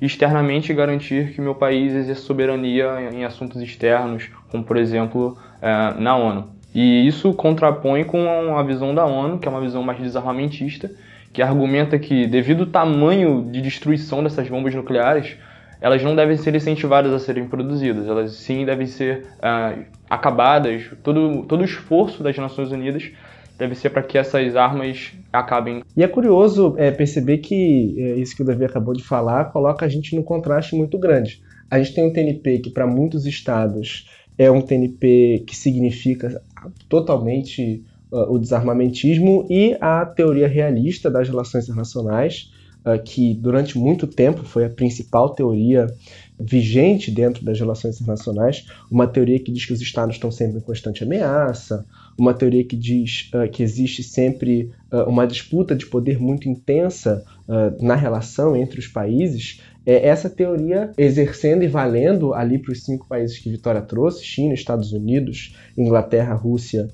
e 0.00 0.04
externamente, 0.04 0.74
garantir 0.74 1.32
que 1.32 1.40
meu 1.40 1.54
país 1.54 1.94
exerça 1.94 2.22
soberania 2.22 3.10
em, 3.12 3.24
assuntos 3.24 3.62
externos, 3.62 4.28
como, 4.50 4.62
por 4.62 4.76
exemplo, 4.76 5.38
uh, 5.62 6.00
na 6.00 6.16
ONU. 6.16 6.48
E 6.74 7.06
isso 7.06 7.32
contrapõe 7.32 8.04
com 8.04 8.58
a 8.58 8.62
visão 8.62 8.94
da 8.94 9.06
ONU, 9.06 9.38
que 9.38 9.48
é 9.48 9.50
uma 9.50 9.60
visão 9.60 9.82
mais 9.82 9.98
desarmamentista, 9.98 10.90
que 11.32 11.40
argumenta 11.40 11.98
que, 11.98 12.26
devido 12.26 12.64
ao 12.64 12.66
tamanho 12.66 13.48
de 13.50 13.62
destruição 13.62 14.22
dessas 14.22 14.48
bombas 14.48 14.74
nucleares, 14.74 15.36
elas 15.80 16.02
não 16.02 16.16
devem 16.16 16.36
ser 16.36 16.54
incentivadas 16.54 17.12
a 17.12 17.18
serem 17.18 17.46
produzidas, 17.46 18.06
elas 18.06 18.32
sim 18.32 18.64
devem 18.64 18.86
ser 18.86 19.26
uh, 19.38 19.84
acabadas. 20.08 20.90
Todo, 21.02 21.42
todo 21.44 21.60
o 21.60 21.64
esforço 21.64 22.22
das 22.22 22.36
Nações 22.36 22.70
Unidas 22.70 23.10
deve 23.58 23.74
ser 23.74 23.90
para 23.90 24.02
que 24.02 24.18
essas 24.18 24.54
armas 24.56 25.12
acabem. 25.32 25.82
E 25.96 26.02
é 26.02 26.08
curioso 26.08 26.74
é, 26.76 26.90
perceber 26.90 27.38
que 27.38 27.94
é, 27.98 28.16
isso 28.16 28.36
que 28.36 28.42
o 28.42 28.44
Davi 28.44 28.64
acabou 28.64 28.94
de 28.94 29.02
falar 29.02 29.46
coloca 29.46 29.84
a 29.84 29.88
gente 29.88 30.14
num 30.14 30.22
contraste 30.22 30.74
muito 30.74 30.98
grande. 30.98 31.42
A 31.70 31.78
gente 31.78 31.94
tem 31.94 32.06
um 32.06 32.12
TNP 32.12 32.60
que, 32.60 32.70
para 32.70 32.86
muitos 32.86 33.26
estados, 33.26 34.08
é 34.38 34.50
um 34.50 34.60
TNP 34.60 35.44
que 35.46 35.56
significa 35.56 36.40
totalmente 36.88 37.82
uh, 38.10 38.32
o 38.32 38.38
desarmamentismo 38.38 39.46
e 39.50 39.76
a 39.80 40.04
teoria 40.04 40.46
realista 40.46 41.10
das 41.10 41.28
relações 41.28 41.64
internacionais, 41.64 42.52
que 43.04 43.34
durante 43.34 43.76
muito 43.76 44.06
tempo 44.06 44.44
foi 44.44 44.64
a 44.64 44.70
principal 44.70 45.30
teoria 45.30 45.88
vigente 46.38 47.10
dentro 47.10 47.44
das 47.44 47.58
relações 47.58 48.00
internacionais, 48.00 48.66
uma 48.90 49.06
teoria 49.06 49.40
que 49.40 49.50
diz 49.50 49.64
que 49.64 49.72
os 49.72 49.80
estados 49.80 50.14
estão 50.14 50.30
sempre 50.30 50.58
em 50.58 50.60
constante 50.60 51.02
ameaça, 51.02 51.86
uma 52.18 52.34
teoria 52.34 52.64
que 52.64 52.76
diz 52.76 53.30
uh, 53.34 53.50
que 53.50 53.62
existe 53.62 54.02
sempre 54.02 54.70
uh, 54.92 55.08
uma 55.08 55.26
disputa 55.26 55.74
de 55.74 55.86
poder 55.86 56.18
muito 56.18 56.48
intensa 56.48 57.24
uh, 57.48 57.84
na 57.84 57.94
relação 57.94 58.56
entre 58.56 58.78
os 58.78 58.86
países. 58.86 59.60
É 59.84 60.08
essa 60.08 60.28
teoria 60.28 60.90
exercendo 60.98 61.62
e 61.62 61.68
valendo 61.68 62.34
ali 62.34 62.58
para 62.58 62.72
os 62.72 62.82
cinco 62.82 63.06
países 63.06 63.38
que 63.38 63.50
Vitória 63.50 63.80
trouxe: 63.80 64.24
China, 64.24 64.52
Estados 64.52 64.92
Unidos, 64.92 65.54
Inglaterra, 65.78 66.34
Rússia 66.34 66.88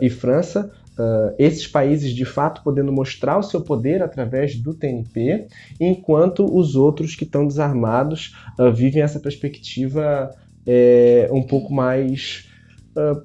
e 0.00 0.10
França 0.10 0.70
uh, 0.98 1.34
esses 1.38 1.66
países 1.66 2.12
de 2.12 2.24
fato 2.24 2.62
podendo 2.62 2.92
mostrar 2.92 3.38
o 3.38 3.42
seu 3.42 3.60
poder 3.60 4.02
através 4.02 4.56
do 4.56 4.74
TNP, 4.74 5.46
enquanto 5.80 6.44
os 6.44 6.76
outros 6.76 7.14
que 7.14 7.24
estão 7.24 7.46
desarmados 7.46 8.34
uh, 8.58 8.72
vivem 8.72 9.02
essa 9.02 9.20
perspectiva 9.20 10.34
é, 10.66 11.28
um 11.32 11.42
pouco 11.42 11.72
mais, 11.72 12.48
uh, 12.96 13.20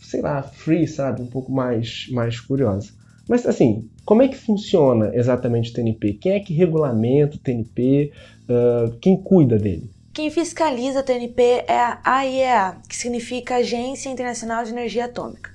sei 0.00 0.20
lá, 0.20 0.42
free, 0.42 0.86
sabe? 0.86 1.22
Um 1.22 1.26
pouco 1.26 1.50
mais, 1.50 2.06
mais 2.10 2.38
curiosa. 2.38 2.90
Mas 3.28 3.46
assim, 3.46 3.88
como 4.04 4.22
é 4.22 4.28
que 4.28 4.36
funciona 4.36 5.10
exatamente 5.14 5.70
o 5.70 5.74
TNP? 5.74 6.14
Quem 6.14 6.32
é 6.32 6.40
que 6.40 6.52
regulamenta 6.52 7.36
o 7.36 7.38
TNP? 7.38 8.12
quem 9.00 9.16
cuida 9.16 9.56
dele? 9.56 9.88
Quem 10.12 10.30
fiscaliza 10.30 11.00
o 11.00 11.02
TNP 11.02 11.64
é 11.66 11.78
a 11.78 11.98
AIEA, 12.04 12.76
que 12.86 12.94
significa 12.94 13.56
Agência 13.56 14.10
Internacional 14.10 14.62
de 14.62 14.70
Energia 14.70 15.06
Atômica. 15.06 15.50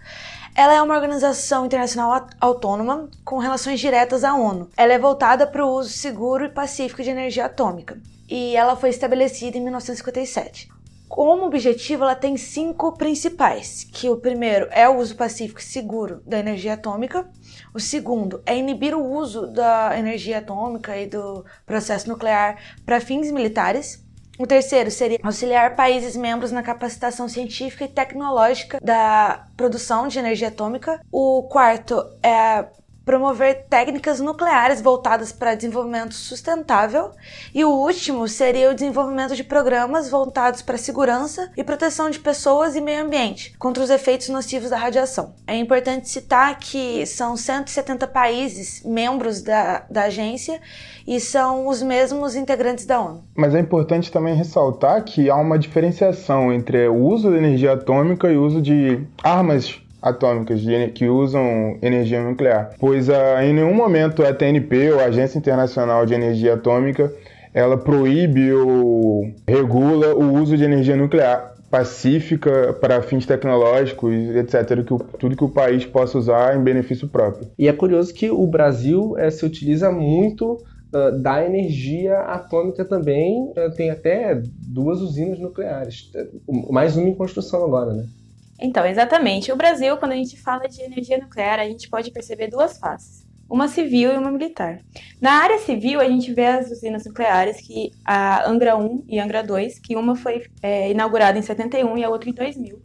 Ela 0.57 0.73
é 0.73 0.81
uma 0.81 0.95
organização 0.95 1.67
internacional 1.67 2.25
autônoma 2.41 3.07
com 3.23 3.37
relações 3.37 3.79
diretas 3.79 4.23
à 4.23 4.33
ONU. 4.33 4.67
Ela 4.75 4.93
é 4.93 4.97
voltada 4.97 5.45
para 5.45 5.63
o 5.63 5.69
uso 5.69 5.91
seguro 5.91 6.45
e 6.45 6.49
pacífico 6.49 7.03
de 7.03 7.11
energia 7.11 7.45
atômica 7.45 8.01
e 8.27 8.55
ela 8.55 8.75
foi 8.75 8.89
estabelecida 8.89 9.55
em 9.55 9.61
1957. 9.61 10.67
Como 11.07 11.45
objetivo, 11.45 12.03
ela 12.03 12.15
tem 12.15 12.37
cinco 12.37 12.93
principais, 12.93 13.83
que 13.83 14.09
o 14.09 14.17
primeiro 14.17 14.67
é 14.71 14.89
o 14.89 14.97
uso 14.97 15.15
pacífico 15.15 15.59
e 15.59 15.63
seguro 15.63 16.23
da 16.25 16.39
energia 16.39 16.73
atômica, 16.73 17.29
o 17.71 17.79
segundo 17.79 18.41
é 18.43 18.57
inibir 18.57 18.97
o 18.97 19.05
uso 19.05 19.45
da 19.45 19.95
energia 19.95 20.39
atômica 20.39 20.97
e 20.97 21.05
do 21.05 21.45
processo 21.67 22.09
nuclear 22.09 22.57
para 22.83 22.99
fins 22.99 23.31
militares, 23.31 24.03
o 24.37 24.45
terceiro 24.45 24.91
seria 24.91 25.19
auxiliar 25.23 25.75
países 25.75 26.15
membros 26.15 26.51
na 26.51 26.61
capacitação 26.61 27.27
científica 27.27 27.85
e 27.85 27.87
tecnológica 27.87 28.79
da 28.81 29.47
produção 29.55 30.07
de 30.07 30.19
energia 30.19 30.49
atômica. 30.49 31.01
O 31.11 31.43
quarto 31.43 32.03
é 32.21 32.65
promover 33.07 33.67
técnicas 33.69 34.19
nucleares 34.19 34.81
voltadas 34.81 35.31
para 35.31 35.55
desenvolvimento 35.55 36.13
sustentável. 36.13 37.11
E 37.55 37.63
o 37.63 37.69
último 37.69 38.27
seria 38.27 38.69
o 38.69 38.73
desenvolvimento 38.73 39.33
de 39.33 39.45
programas 39.45 40.09
voltados 40.09 40.61
para 40.61 40.77
segurança 40.77 41.49
e 41.55 41.63
proteção 41.63 42.09
de 42.09 42.19
pessoas 42.19 42.75
e 42.75 42.81
meio 42.81 43.05
ambiente 43.05 43.55
contra 43.57 43.81
os 43.81 43.89
efeitos 43.89 44.27
nocivos 44.27 44.71
da 44.71 44.77
radiação. 44.77 45.33
É 45.47 45.55
importante 45.55 46.09
citar 46.09 46.59
que 46.59 47.05
são 47.05 47.37
170 47.37 48.05
países 48.07 48.83
membros 48.83 49.41
da, 49.41 49.85
da 49.89 50.03
agência 50.03 50.59
e 51.07 51.21
são 51.21 51.67
os 51.67 51.81
mesmos 51.81 52.35
integrantes 52.35 52.85
da 52.85 52.99
ONU. 52.99 53.23
Mas 53.33 53.55
é 53.55 53.59
importante 53.61 54.11
também 54.11 54.35
ressaltar 54.35 55.01
que 55.05 55.29
há 55.29 55.37
uma 55.37 55.57
diferenciação 55.57 56.51
entre 56.51 56.89
o 56.89 56.95
uso 56.95 57.31
da 57.31 57.37
energia 57.37 57.71
atômica 57.71 58.29
e 58.29 58.35
o 58.35 58.43
uso 58.43 58.61
de 58.61 59.07
armas 59.23 59.81
atômicas 60.07 60.61
que 60.93 61.07
usam 61.07 61.77
energia 61.81 62.21
nuclear, 62.21 62.71
pois 62.79 63.09
em 63.09 63.53
nenhum 63.53 63.73
momento 63.73 64.23
a 64.23 64.33
TNP, 64.33 64.91
ou 64.93 64.99
a 64.99 65.05
Agência 65.05 65.37
Internacional 65.37 66.05
de 66.05 66.13
Energia 66.13 66.53
Atômica, 66.55 67.11
ela 67.53 67.77
proíbe 67.77 68.51
ou 68.53 69.31
regula 69.47 70.13
o 70.13 70.33
uso 70.33 70.55
de 70.55 70.63
energia 70.63 70.95
nuclear 70.95 71.57
pacífica 71.69 72.73
para 72.79 73.01
fins 73.01 73.25
tecnológicos, 73.25 74.13
etc., 74.13 74.83
que 74.85 74.93
o, 74.93 74.99
tudo 74.99 75.35
que 75.35 75.43
o 75.43 75.49
país 75.49 75.85
possa 75.85 76.17
usar 76.17 76.55
em 76.55 76.63
benefício 76.63 77.07
próprio. 77.07 77.49
E 77.57 77.67
é 77.67 77.73
curioso 77.73 78.13
que 78.13 78.29
o 78.29 78.47
Brasil 78.47 79.17
é, 79.17 79.29
se 79.29 79.45
utiliza 79.45 79.91
muito 79.91 80.53
uh, 80.53 81.21
da 81.21 81.45
energia 81.45 82.19
atômica 82.19 82.85
também, 82.85 83.51
uh, 83.51 83.75
tem 83.75 83.89
até 83.89 84.41
duas 84.67 85.01
usinas 85.01 85.39
nucleares, 85.39 86.11
mais 86.69 86.95
uma 86.95 87.09
em 87.09 87.15
construção 87.15 87.65
agora, 87.65 87.93
né? 87.93 88.05
Então, 88.59 88.85
exatamente. 88.85 89.51
O 89.51 89.55
Brasil, 89.55 89.97
quando 89.97 90.13
a 90.13 90.15
gente 90.15 90.39
fala 90.39 90.67
de 90.67 90.81
energia 90.81 91.17
nuclear, 91.17 91.59
a 91.59 91.65
gente 91.65 91.89
pode 91.89 92.11
perceber 92.11 92.47
duas 92.47 92.77
faces. 92.77 93.25
uma 93.49 93.67
civil 93.69 94.11
e 94.11 94.17
uma 94.17 94.29
militar. 94.29 94.81
Na 95.21 95.41
área 95.41 95.59
civil, 95.59 96.01
a 96.01 96.09
gente 96.09 96.33
vê 96.33 96.47
as 96.47 96.69
usinas 96.69 97.05
nucleares, 97.05 97.61
que 97.61 97.91
a 98.03 98.49
Angra 98.49 98.75
1 98.75 99.05
e 99.07 99.19
Angra 99.19 99.41
2, 99.41 99.79
que 99.79 99.95
uma 99.95 100.15
foi 100.17 100.45
é, 100.61 100.91
inaugurada 100.91 101.39
em 101.39 101.41
71 101.41 101.97
e 101.97 102.03
a 102.03 102.09
outra 102.09 102.29
em 102.29 102.33
2000. 102.33 102.81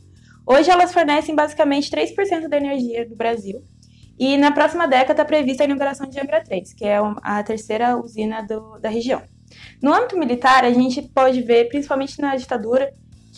Hoje 0.46 0.70
elas 0.70 0.92
fornecem 0.92 1.35
basicamente 1.35 1.90
3% 1.90 2.48
da 2.48 2.56
energia 2.56 3.08
do 3.08 3.16
Brasil. 3.16 3.62
E 4.18 4.37
na 4.37 4.52
próxima 4.52 4.87
década 4.87 5.12
está 5.12 5.24
prevista 5.24 5.64
a 5.64 5.66
inauguração 5.66 6.08
de 6.08 6.20
Angra 6.20 6.44
3, 6.44 6.74
que 6.74 6.85
é 6.85 6.98
a 7.22 7.42
terceira 7.42 7.96
usina 7.96 8.42
do, 8.42 8.78
da 8.78 8.88
região. 8.88 9.22
No 9.82 9.92
âmbito 9.92 10.16
militar, 10.16 10.64
a 10.64 10.70
gente 10.70 11.02
pode 11.02 11.42
ver, 11.42 11.68
principalmente 11.68 12.20
na 12.20 12.37
ditadura, 12.37 12.92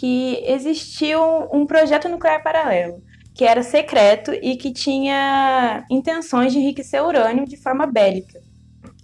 que 0.05 0.45
existiu 0.45 1.19
um 1.51 1.65
projeto 1.65 2.11
nuclear 2.11 2.43
paralelo, 2.43 3.03
que 3.33 3.43
era 3.43 3.63
secreto 3.63 4.35
e 4.35 4.55
que 4.55 4.71
tinha 4.71 5.83
intenções 5.91 6.53
de 6.53 6.59
enriquecer 6.59 7.03
urânio 7.03 7.47
de 7.47 7.57
forma 7.57 7.87
bélica. 7.87 8.39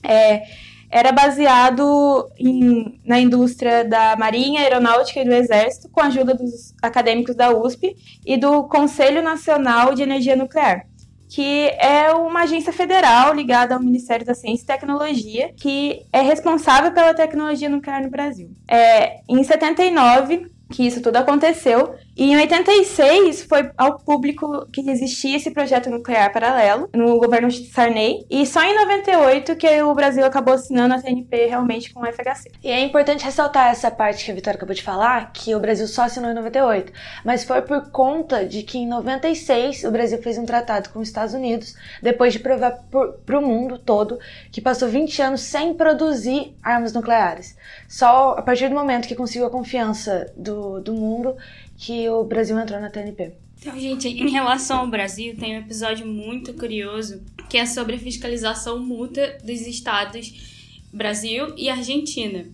É, 0.03 0.43
era 0.91 1.11
baseado 1.11 2.29
em, 2.39 3.01
na 3.03 3.19
indústria 3.19 3.83
da 3.83 4.15
Marinha, 4.15 4.61
Aeronáutica 4.61 5.21
e 5.21 5.25
do 5.25 5.33
Exército, 5.33 5.89
com 5.89 6.03
a 6.03 6.09
ajuda 6.09 6.35
dos 6.35 6.75
acadêmicos 6.83 7.35
da 7.35 7.51
USP 7.51 7.97
e 8.27 8.37
do 8.37 8.65
Conselho 8.65 9.23
Nacional 9.23 9.95
de 9.95 10.03
Energia 10.03 10.37
Nuclear, 10.37 10.85
que 11.31 11.69
é 11.79 12.13
uma 12.13 12.43
agência 12.43 12.75
federal 12.75 13.33
ligada 13.35 13.75
ao 13.75 13.81
Ministério 13.81 14.27
da 14.27 14.35
Ciência 14.35 14.65
e 14.65 14.67
Tecnologia, 14.67 15.55
que 15.57 16.03
é 16.13 16.21
responsável 16.21 16.93
pela 16.93 17.15
tecnologia 17.15 17.71
nuclear 17.71 18.03
no 18.03 18.11
Brasil. 18.11 18.51
É, 18.69 19.21
em 19.27 19.43
79, 19.43 20.50
que 20.71 20.87
isso 20.87 21.03
tudo 21.03 21.17
aconteceu. 21.17 21.95
E 22.21 22.33
em 22.33 22.37
86 22.37 23.45
foi 23.45 23.71
ao 23.79 23.99
público 23.99 24.67
que 24.71 24.83
existia 24.91 25.39
esse 25.39 25.51
projeto 25.51 25.89
nuclear 25.89 26.31
paralelo 26.31 26.87
no 26.95 27.19
governo 27.19 27.51
Sarney. 27.51 28.27
E 28.29 28.45
só 28.45 28.63
em 28.63 28.77
98 28.77 29.57
que 29.57 29.81
o 29.81 29.95
Brasil 29.95 30.23
acabou 30.27 30.53
assinando 30.53 30.93
a 30.93 31.01
TNP 31.01 31.47
realmente 31.47 31.95
com 31.95 32.01
o 32.01 32.05
FHC. 32.05 32.53
E 32.63 32.71
é 32.71 32.81
importante 32.81 33.25
ressaltar 33.25 33.71
essa 33.71 33.91
parte 33.91 34.23
que 34.23 34.31
a 34.31 34.35
Vitória 34.35 34.59
acabou 34.59 34.75
de 34.75 34.83
falar, 34.83 35.33
que 35.33 35.55
o 35.55 35.61
Brasil 35.61 35.89
só 35.89 36.03
assinou 36.03 36.31
em 36.31 36.35
98. 36.35 36.93
Mas 37.25 37.43
foi 37.43 37.63
por 37.63 37.91
conta 37.91 38.45
de 38.45 38.65
que 38.65 38.77
em 38.77 38.87
96 38.87 39.85
o 39.85 39.91
Brasil 39.91 40.21
fez 40.21 40.37
um 40.37 40.45
tratado 40.45 40.91
com 40.91 40.99
os 40.99 41.09
Estados 41.09 41.33
Unidos, 41.33 41.75
depois 42.03 42.35
de 42.35 42.39
provar 42.39 42.85
para 43.25 43.39
o 43.39 43.41
mundo 43.41 43.79
todo 43.79 44.19
que 44.53 44.61
passou 44.61 44.91
20 44.91 45.23
anos 45.23 45.41
sem 45.41 45.73
produzir 45.73 46.55
armas 46.63 46.93
nucleares. 46.93 47.57
Só 47.89 48.33
a 48.33 48.43
partir 48.43 48.69
do 48.69 48.75
momento 48.75 49.09
que 49.09 49.15
conseguiu 49.15 49.47
a 49.47 49.51
confiança 49.51 50.31
do, 50.37 50.83
do 50.83 50.93
mundo 50.93 51.35
que 51.81 52.09
o 52.11 52.23
Brasil 52.25 52.59
entrou 52.59 52.79
na 52.79 52.91
TNP. 52.91 53.33
Então, 53.59 53.79
gente, 53.79 54.07
em 54.07 54.31
relação 54.31 54.81
ao 54.81 54.87
Brasil, 54.87 55.35
tem 55.37 55.57
um 55.57 55.61
episódio 55.61 56.07
muito 56.07 56.53
curioso 56.55 57.23
que 57.49 57.57
é 57.57 57.67
sobre 57.67 57.97
a 57.97 57.99
fiscalização 57.99 58.79
mútua 58.79 59.39
dos 59.43 59.63
estados 59.63 60.79
Brasil 60.93 61.55
e 61.57 61.69
Argentina, 61.69 62.45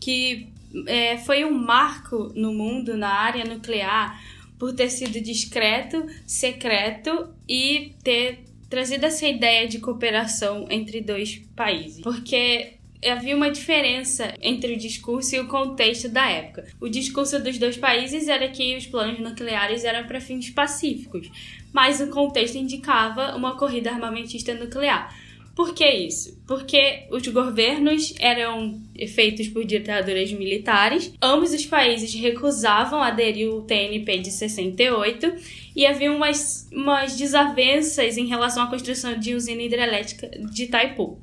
que 0.00 0.48
é, 0.86 1.18
foi 1.18 1.44
um 1.44 1.50
marco 1.50 2.32
no 2.34 2.52
mundo 2.52 2.96
na 2.96 3.10
área 3.10 3.44
nuclear 3.44 4.20
por 4.58 4.72
ter 4.72 4.90
sido 4.90 5.20
discreto, 5.20 6.06
secreto 6.26 7.28
e 7.48 7.94
ter 8.02 8.44
trazido 8.70 9.06
essa 9.06 9.26
ideia 9.26 9.66
de 9.66 9.78
cooperação 9.80 10.66
entre 10.70 11.00
dois 11.00 11.42
países. 11.54 12.00
Porque 12.00 12.77
havia 13.04 13.36
uma 13.36 13.50
diferença 13.50 14.34
entre 14.40 14.72
o 14.74 14.78
discurso 14.78 15.34
e 15.34 15.40
o 15.40 15.46
contexto 15.46 16.08
da 16.08 16.28
época. 16.28 16.66
O 16.80 16.88
discurso 16.88 17.38
dos 17.42 17.58
dois 17.58 17.76
países 17.76 18.28
era 18.28 18.48
que 18.48 18.76
os 18.76 18.86
planos 18.86 19.20
nucleares 19.20 19.84
eram 19.84 20.06
para 20.06 20.20
fins 20.20 20.50
pacíficos, 20.50 21.30
mas 21.72 22.00
o 22.00 22.08
contexto 22.08 22.56
indicava 22.56 23.36
uma 23.36 23.56
corrida 23.56 23.90
armamentista 23.90 24.54
nuclear. 24.54 25.14
Por 25.58 25.74
que 25.74 25.84
isso? 25.90 26.40
Porque 26.46 27.08
os 27.10 27.26
governos 27.26 28.14
eram 28.20 28.80
feitos 29.08 29.48
por 29.48 29.64
ditaduras 29.64 30.30
militares, 30.30 31.12
ambos 31.20 31.52
os 31.52 31.66
países 31.66 32.14
recusavam 32.14 33.02
aderir 33.02 33.50
ao 33.50 33.62
TNP 33.62 34.18
de 34.18 34.30
68 34.30 35.34
e 35.74 35.84
havia 35.84 36.12
umas, 36.12 36.68
umas 36.72 37.16
desavenças 37.16 38.16
em 38.16 38.26
relação 38.26 38.62
à 38.62 38.68
construção 38.68 39.18
de 39.18 39.34
usina 39.34 39.62
hidrelétrica 39.62 40.28
de 40.28 40.62
Itaipu. 40.62 41.18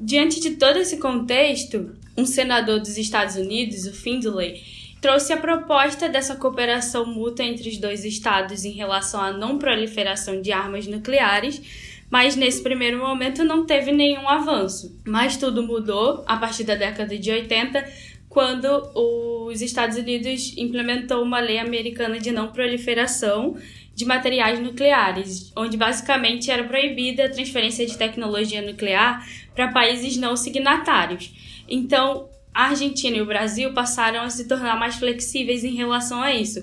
Diante 0.00 0.40
de 0.40 0.52
todo 0.52 0.78
esse 0.78 0.98
contexto, 0.98 1.96
um 2.16 2.24
senador 2.24 2.78
dos 2.78 2.96
Estados 2.96 3.34
Unidos, 3.34 3.84
o 3.84 3.92
Findlay, 3.92 4.62
trouxe 5.00 5.32
a 5.32 5.36
proposta 5.36 6.08
dessa 6.08 6.36
cooperação 6.36 7.04
mútua 7.04 7.44
entre 7.44 7.68
os 7.68 7.78
dois 7.78 8.04
estados 8.04 8.64
em 8.64 8.70
relação 8.70 9.20
à 9.20 9.32
não 9.32 9.58
proliferação 9.58 10.40
de 10.40 10.52
armas 10.52 10.86
nucleares, 10.86 11.60
mas 12.08 12.36
nesse 12.36 12.62
primeiro 12.62 12.98
momento 12.98 13.42
não 13.44 13.66
teve 13.66 13.90
nenhum 13.90 14.28
avanço. 14.28 14.96
Mas 15.04 15.36
tudo 15.36 15.64
mudou 15.64 16.22
a 16.28 16.36
partir 16.36 16.62
da 16.62 16.76
década 16.76 17.18
de 17.18 17.30
80, 17.32 17.84
quando 18.28 18.68
os 18.94 19.60
Estados 19.60 19.96
Unidos 19.96 20.54
implementou 20.56 21.22
uma 21.22 21.40
lei 21.40 21.58
americana 21.58 22.20
de 22.20 22.30
não 22.30 22.52
proliferação 22.52 23.56
de 23.98 24.04
materiais 24.04 24.60
nucleares, 24.60 25.52
onde 25.56 25.76
basicamente 25.76 26.52
era 26.52 26.62
proibida 26.62 27.24
a 27.24 27.28
transferência 27.28 27.84
de 27.84 27.98
tecnologia 27.98 28.62
nuclear 28.62 29.26
para 29.58 29.72
países 29.72 30.16
não 30.16 30.36
signatários. 30.36 31.32
Então, 31.68 32.28
a 32.54 32.68
Argentina 32.68 33.16
e 33.16 33.20
o 33.20 33.26
Brasil 33.26 33.72
passaram 33.72 34.20
a 34.20 34.30
se 34.30 34.46
tornar 34.46 34.78
mais 34.78 34.94
flexíveis 34.94 35.64
em 35.64 35.74
relação 35.74 36.22
a 36.22 36.32
isso. 36.32 36.62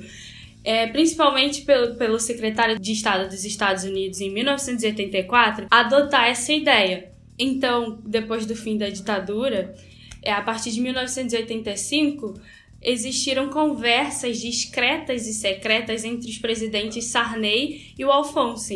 É, 0.64 0.88
principalmente 0.88 1.64
pelo, 1.64 1.96
pelo 1.96 2.18
secretário 2.18 2.80
de 2.80 2.94
Estado 2.94 3.28
dos 3.28 3.44
Estados 3.44 3.84
Unidos 3.84 4.22
em 4.22 4.32
1984, 4.32 5.68
adotar 5.70 6.28
essa 6.28 6.54
ideia. 6.54 7.12
Então, 7.38 8.00
depois 8.06 8.46
do 8.46 8.56
fim 8.56 8.78
da 8.78 8.90
ditadura, 8.90 9.76
é, 10.24 10.32
a 10.32 10.42
partir 10.42 10.72
de 10.72 10.80
1985, 10.80 12.40
existiram 12.82 13.50
conversas 13.50 14.40
discretas 14.40 15.28
e 15.28 15.34
secretas 15.34 16.06
entre 16.06 16.30
os 16.30 16.38
presidentes 16.38 17.04
Sarney 17.06 17.94
e 17.98 18.06
o 18.06 18.12
Alfonso, 18.12 18.74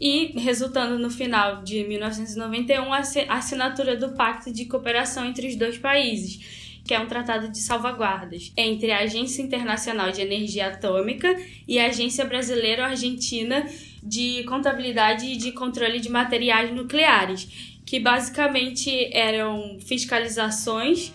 e 0.00 0.32
resultando 0.38 0.98
no 0.98 1.10
final 1.10 1.62
de 1.62 1.84
1991 1.84 2.92
a 2.92 2.98
assinatura 3.36 3.96
do 3.96 4.10
Pacto 4.10 4.52
de 4.52 4.64
Cooperação 4.64 5.24
entre 5.24 5.48
os 5.48 5.56
dois 5.56 5.78
países, 5.78 6.80
que 6.84 6.92
é 6.92 7.00
um 7.00 7.06
tratado 7.06 7.48
de 7.48 7.58
salvaguardas 7.60 8.52
entre 8.56 8.92
a 8.92 9.00
Agência 9.00 9.42
Internacional 9.42 10.10
de 10.10 10.20
Energia 10.20 10.68
Atômica 10.68 11.34
e 11.66 11.78
a 11.78 11.86
Agência 11.86 12.24
Brasileiro-Argentina 12.24 13.66
de 14.02 14.44
Contabilidade 14.44 15.26
e 15.26 15.36
de 15.36 15.52
Controle 15.52 16.00
de 16.00 16.10
Materiais 16.10 16.74
Nucleares, 16.74 17.48
que 17.86 17.98
basicamente 17.98 19.10
eram 19.12 19.78
fiscalizações 19.80 21.12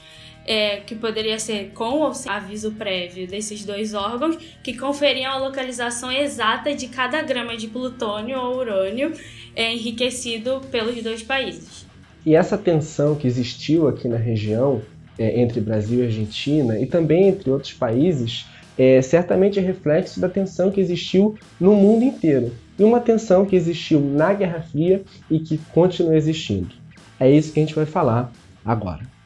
é, 0.50 0.78
que 0.78 0.96
poderia 0.96 1.38
ser 1.38 1.74
com 1.76 2.00
ou 2.00 2.12
sem 2.12 2.32
aviso 2.32 2.72
prévio 2.72 3.28
desses 3.28 3.64
dois 3.64 3.94
órgãos, 3.94 4.36
que 4.64 4.76
conferiam 4.76 5.32
a 5.32 5.38
localização 5.38 6.12
exata 6.12 6.74
de 6.74 6.88
cada 6.88 7.22
grama 7.22 7.56
de 7.56 7.68
plutônio 7.68 8.40
ou 8.40 8.58
urânio 8.58 9.14
é, 9.56 9.72
enriquecido 9.72 10.60
pelos 10.72 11.00
dois 11.04 11.22
países. 11.22 11.86
E 12.26 12.34
essa 12.34 12.58
tensão 12.58 13.14
que 13.14 13.28
existiu 13.28 13.88
aqui 13.88 14.08
na 14.08 14.18
região 14.18 14.82
é, 15.20 15.40
entre 15.40 15.62
Brasil 15.62 16.00
e 16.00 16.06
Argentina 16.08 16.80
e 16.80 16.88
também 16.88 17.28
entre 17.28 17.52
outros 17.52 17.74
países 17.74 18.48
é 18.76 19.04
certamente 19.04 19.60
é 19.60 19.62
reflexo 19.62 20.20
da 20.20 20.30
tensão 20.30 20.72
que 20.72 20.82
existiu 20.82 21.38
no 21.60 21.76
mundo 21.76 22.04
inteiro 22.04 22.52
e 22.80 22.84
uma 22.84 23.00
tensão 23.00 23.46
que 23.46 23.56
existiu 23.56 24.00
na 24.00 24.34
Guerra 24.34 24.62
Fria 24.62 25.04
e 25.30 25.38
que 25.38 25.60
continua 25.74 26.16
existindo. 26.16 26.74
É 27.20 27.30
isso 27.30 27.52
que 27.54 27.60
a 27.60 27.64
gente 27.64 27.76
vai 27.76 27.86
falar 27.86 28.32
agora. 28.66 29.19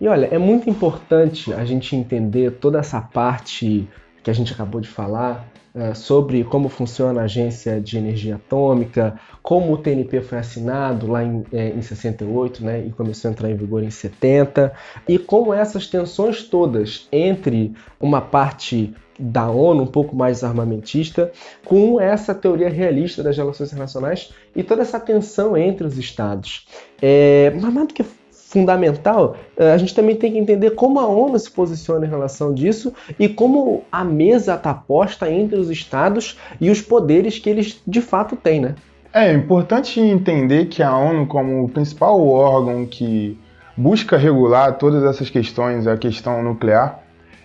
E 0.00 0.08
olha, 0.08 0.26
é 0.26 0.38
muito 0.38 0.68
importante 0.70 1.52
a 1.52 1.64
gente 1.64 1.94
entender 1.94 2.52
toda 2.52 2.78
essa 2.78 3.00
parte 3.00 3.86
que 4.22 4.30
a 4.30 4.34
gente 4.34 4.52
acabou 4.52 4.80
de 4.80 4.88
falar 4.88 5.46
é, 5.74 5.94
sobre 5.94 6.42
como 6.42 6.68
funciona 6.68 7.20
a 7.20 7.24
Agência 7.24 7.80
de 7.80 7.96
Energia 7.96 8.36
Atômica, 8.36 9.20
como 9.42 9.72
o 9.72 9.76
TNP 9.78 10.20
foi 10.20 10.38
assinado 10.38 11.06
lá 11.06 11.22
em, 11.22 11.44
é, 11.52 11.68
em 11.68 11.82
68 11.82 12.64
né, 12.64 12.84
e 12.86 12.90
começou 12.90 13.28
a 13.28 13.32
entrar 13.32 13.50
em 13.50 13.56
vigor 13.56 13.82
em 13.82 13.90
70, 13.90 14.72
e 15.06 15.18
como 15.18 15.54
essas 15.54 15.86
tensões 15.86 16.42
todas 16.42 17.06
entre 17.12 17.72
uma 18.00 18.20
parte 18.20 18.92
da 19.18 19.50
ONU, 19.50 19.82
um 19.82 19.86
pouco 19.86 20.16
mais 20.16 20.42
armamentista, 20.42 21.30
com 21.64 22.00
essa 22.00 22.34
teoria 22.34 22.70
realista 22.70 23.22
das 23.22 23.36
relações 23.36 23.68
internacionais 23.68 24.32
e 24.56 24.62
toda 24.62 24.80
essa 24.80 24.98
tensão 24.98 25.56
entre 25.56 25.86
os 25.86 25.98
estados. 25.98 26.66
É, 27.02 27.52
mas 27.54 27.72
mais 27.72 27.86
do 27.86 27.94
que 27.94 28.02
fundamental, 28.50 29.36
eh, 29.56 29.72
a 29.72 29.78
gente 29.78 29.94
também 29.94 30.16
tem 30.16 30.32
que 30.32 30.38
entender 30.38 30.70
como 30.70 30.98
a 30.98 31.06
ONU 31.06 31.38
se 31.38 31.48
posiciona 31.48 32.04
em 32.04 32.08
relação 32.08 32.52
disso 32.52 32.92
e 33.16 33.28
como 33.28 33.84
a 33.92 34.02
mesa 34.02 34.56
está 34.56 34.74
posta 34.74 35.30
entre 35.30 35.56
os 35.56 35.70
estados 35.70 36.36
e 36.60 36.68
os 36.68 36.82
poderes 36.82 37.38
que 37.38 37.48
eles 37.48 37.80
de 37.86 38.00
fato 38.00 38.34
têm, 38.34 38.60
né? 38.60 38.74
É 39.12 39.32
importante 39.32 40.00
entender 40.00 40.66
que 40.66 40.82
a 40.82 40.96
ONU, 40.96 41.26
como 41.26 41.64
o 41.64 41.68
principal 41.68 42.20
órgão 42.26 42.84
que 42.86 43.38
busca 43.76 44.16
regular 44.16 44.78
todas 44.78 45.04
essas 45.04 45.30
questões, 45.30 45.86
a 45.86 45.96
questão 45.96 46.42
nuclear, 46.42 46.98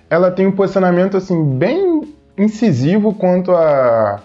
ela 0.10 0.32
tem 0.32 0.48
um 0.48 0.52
posicionamento 0.52 1.18
assim 1.18 1.44
bem 1.56 2.02
incisivo 2.36 3.14
quanto 3.14 3.52
a 3.52 4.24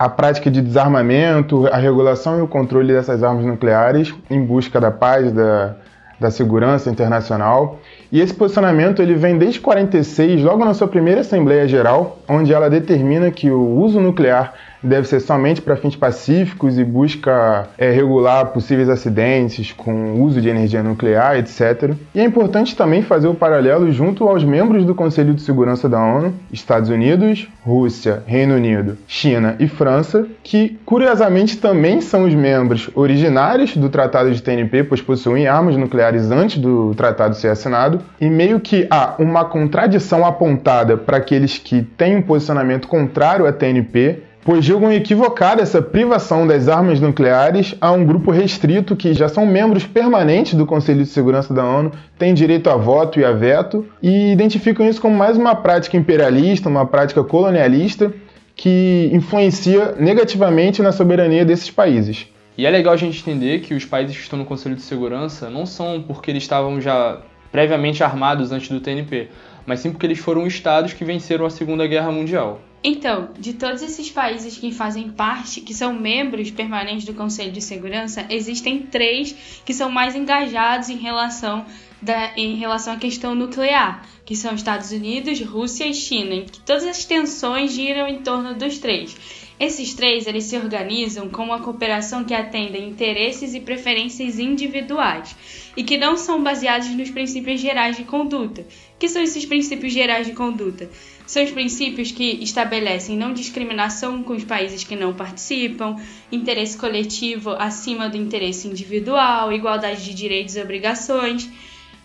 a 0.00 0.08
prática 0.08 0.50
de 0.50 0.62
desarmamento, 0.62 1.66
a 1.66 1.76
regulação 1.76 2.38
e 2.38 2.40
o 2.40 2.48
controle 2.48 2.90
dessas 2.90 3.22
armas 3.22 3.44
nucleares 3.44 4.14
em 4.30 4.42
busca 4.42 4.80
da 4.80 4.90
paz, 4.90 5.30
da, 5.30 5.76
da 6.20 6.30
segurança 6.30 6.90
internacional. 6.90 7.80
E 8.12 8.20
esse 8.20 8.34
posicionamento 8.34 9.00
ele 9.00 9.14
vem 9.14 9.38
desde 9.38 9.58
46, 9.60 10.42
logo 10.42 10.64
na 10.64 10.74
sua 10.74 10.86
primeira 10.86 11.22
Assembleia 11.22 11.66
Geral, 11.66 12.18
onde 12.28 12.52
ela 12.52 12.68
determina 12.68 13.30
que 13.30 13.50
o 13.50 13.60
uso 13.60 13.98
nuclear 13.98 14.52
deve 14.82 15.06
ser 15.06 15.20
somente 15.20 15.60
para 15.60 15.76
fins 15.76 15.96
pacíficos 15.96 16.78
e 16.78 16.84
busca 16.84 17.68
é, 17.76 17.90
regular 17.90 18.46
possíveis 18.46 18.88
acidentes 18.88 19.72
com 19.72 20.22
uso 20.22 20.40
de 20.40 20.48
energia 20.48 20.82
nuclear, 20.82 21.36
etc. 21.36 21.94
E 22.14 22.20
é 22.20 22.24
importante 22.24 22.74
também 22.76 23.02
fazer 23.02 23.28
o 23.28 23.34
paralelo 23.34 23.90
junto 23.92 24.28
aos 24.28 24.44
membros 24.44 24.84
do 24.84 24.94
Conselho 24.94 25.34
de 25.34 25.42
Segurança 25.42 25.88
da 25.88 26.02
ONU, 26.02 26.34
Estados 26.52 26.88
Unidos, 26.88 27.48
Rússia, 27.62 28.22
Reino 28.26 28.54
Unido, 28.54 28.96
China 29.06 29.56
e 29.58 29.68
França, 29.68 30.26
que 30.42 30.78
curiosamente 30.84 31.58
também 31.58 32.00
são 32.00 32.24
os 32.24 32.34
membros 32.34 32.90
originários 32.94 33.76
do 33.76 33.88
Tratado 33.88 34.30
de 34.32 34.42
TNP, 34.42 34.84
pois 34.84 35.00
possuem 35.00 35.46
armas 35.46 35.76
nucleares 35.76 36.30
antes 36.30 36.58
do 36.58 36.94
tratado 36.94 37.34
ser 37.34 37.48
assinado, 37.48 38.00
e 38.20 38.28
meio 38.28 38.60
que 38.60 38.86
há 38.90 39.14
uma 39.18 39.44
contradição 39.44 40.24
apontada 40.24 40.96
para 40.96 41.18
aqueles 41.18 41.58
que 41.58 41.82
têm 41.82 42.16
um 42.16 42.22
posicionamento 42.22 42.88
contrário 42.88 43.46
à 43.46 43.52
TNP 43.52 44.29
pois 44.50 44.64
julgam 44.64 44.92
equivocada 44.92 45.62
essa 45.62 45.80
privação 45.80 46.44
das 46.44 46.66
armas 46.66 46.98
nucleares 46.98 47.76
a 47.80 47.92
um 47.92 48.04
grupo 48.04 48.32
restrito 48.32 48.96
que 48.96 49.14
já 49.14 49.28
são 49.28 49.46
membros 49.46 49.86
permanentes 49.86 50.54
do 50.54 50.66
Conselho 50.66 51.04
de 51.04 51.08
Segurança 51.08 51.54
da 51.54 51.64
ONU, 51.64 51.92
têm 52.18 52.34
direito 52.34 52.68
a 52.68 52.74
voto 52.74 53.20
e 53.20 53.24
a 53.24 53.30
veto, 53.30 53.86
e 54.02 54.32
identificam 54.32 54.88
isso 54.88 55.00
como 55.00 55.16
mais 55.16 55.36
uma 55.36 55.54
prática 55.54 55.96
imperialista, 55.96 56.68
uma 56.68 56.84
prática 56.84 57.22
colonialista 57.22 58.12
que 58.56 59.08
influencia 59.12 59.94
negativamente 60.00 60.82
na 60.82 60.90
soberania 60.90 61.44
desses 61.44 61.70
países. 61.70 62.26
E 62.58 62.66
é 62.66 62.70
legal 62.70 62.94
a 62.94 62.96
gente 62.96 63.20
entender 63.20 63.60
que 63.60 63.72
os 63.72 63.84
países 63.84 64.16
que 64.16 64.22
estão 64.22 64.36
no 64.36 64.44
Conselho 64.44 64.74
de 64.74 64.82
Segurança 64.82 65.48
não 65.48 65.64
são 65.64 66.02
porque 66.02 66.28
eles 66.28 66.42
estavam 66.42 66.80
já 66.80 67.20
previamente 67.52 68.02
armados 68.02 68.50
antes 68.50 68.68
do 68.68 68.80
TNP, 68.80 69.28
mas 69.64 69.78
sim 69.78 69.92
porque 69.92 70.06
eles 70.06 70.18
foram 70.18 70.44
estados 70.44 70.92
que 70.92 71.04
venceram 71.04 71.46
a 71.46 71.50
Segunda 71.50 71.86
Guerra 71.86 72.10
Mundial. 72.10 72.58
Então, 72.82 73.30
de 73.38 73.52
todos 73.52 73.82
esses 73.82 74.10
países 74.10 74.56
que 74.56 74.72
fazem 74.72 75.10
parte, 75.10 75.60
que 75.60 75.74
são 75.74 75.92
membros 75.92 76.50
permanentes 76.50 77.04
do 77.04 77.12
Conselho 77.12 77.52
de 77.52 77.60
Segurança, 77.60 78.26
existem 78.30 78.80
três 78.82 79.60
que 79.66 79.74
são 79.74 79.90
mais 79.90 80.16
engajados 80.16 80.88
em 80.88 80.96
relação, 80.96 81.66
da, 82.00 82.32
em 82.38 82.56
relação 82.56 82.94
à 82.94 82.96
questão 82.96 83.34
nuclear, 83.34 84.08
que 84.24 84.34
são 84.34 84.54
Estados 84.54 84.92
Unidos, 84.92 85.40
Rússia 85.42 85.86
e 85.86 85.92
China, 85.92 86.34
em 86.34 86.46
que 86.46 86.60
todas 86.60 86.84
as 86.84 87.04
tensões 87.04 87.72
giram 87.72 88.08
em 88.08 88.22
torno 88.22 88.54
dos 88.54 88.78
três. 88.78 89.14
Esses 89.60 89.92
três 89.92 90.26
eles 90.26 90.44
se 90.44 90.56
organizam 90.56 91.28
com 91.28 91.44
uma 91.44 91.60
cooperação 91.60 92.24
que 92.24 92.32
atende 92.32 92.78
a 92.78 92.80
interesses 92.80 93.52
e 93.52 93.60
preferências 93.60 94.38
individuais 94.38 95.36
e 95.76 95.84
que 95.84 95.98
não 95.98 96.16
são 96.16 96.42
baseados 96.42 96.88
nos 96.88 97.10
princípios 97.10 97.60
gerais 97.60 97.94
de 97.94 98.04
conduta. 98.04 98.66
que 98.98 99.06
são 99.06 99.20
esses 99.20 99.44
princípios 99.44 99.92
gerais 99.92 100.26
de 100.26 100.32
conduta? 100.32 100.88
São 101.26 101.44
os 101.44 101.50
princípios 101.50 102.10
que 102.10 102.42
estabelecem 102.42 103.18
não 103.18 103.34
discriminação 103.34 104.22
com 104.22 104.32
os 104.32 104.44
países 104.44 104.82
que 104.82 104.96
não 104.96 105.12
participam, 105.12 105.96
interesse 106.32 106.78
coletivo 106.78 107.50
acima 107.50 108.08
do 108.08 108.16
interesse 108.16 108.66
individual, 108.66 109.52
igualdade 109.52 110.02
de 110.02 110.14
direitos 110.14 110.56
e 110.56 110.62
obrigações, 110.62 111.50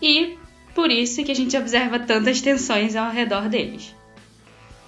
e 0.02 0.36
por 0.74 0.90
isso 0.90 1.24
que 1.24 1.32
a 1.32 1.34
gente 1.34 1.56
observa 1.56 1.98
tantas 1.98 2.42
tensões 2.42 2.94
ao 2.94 3.10
redor 3.10 3.48
deles. 3.48 3.96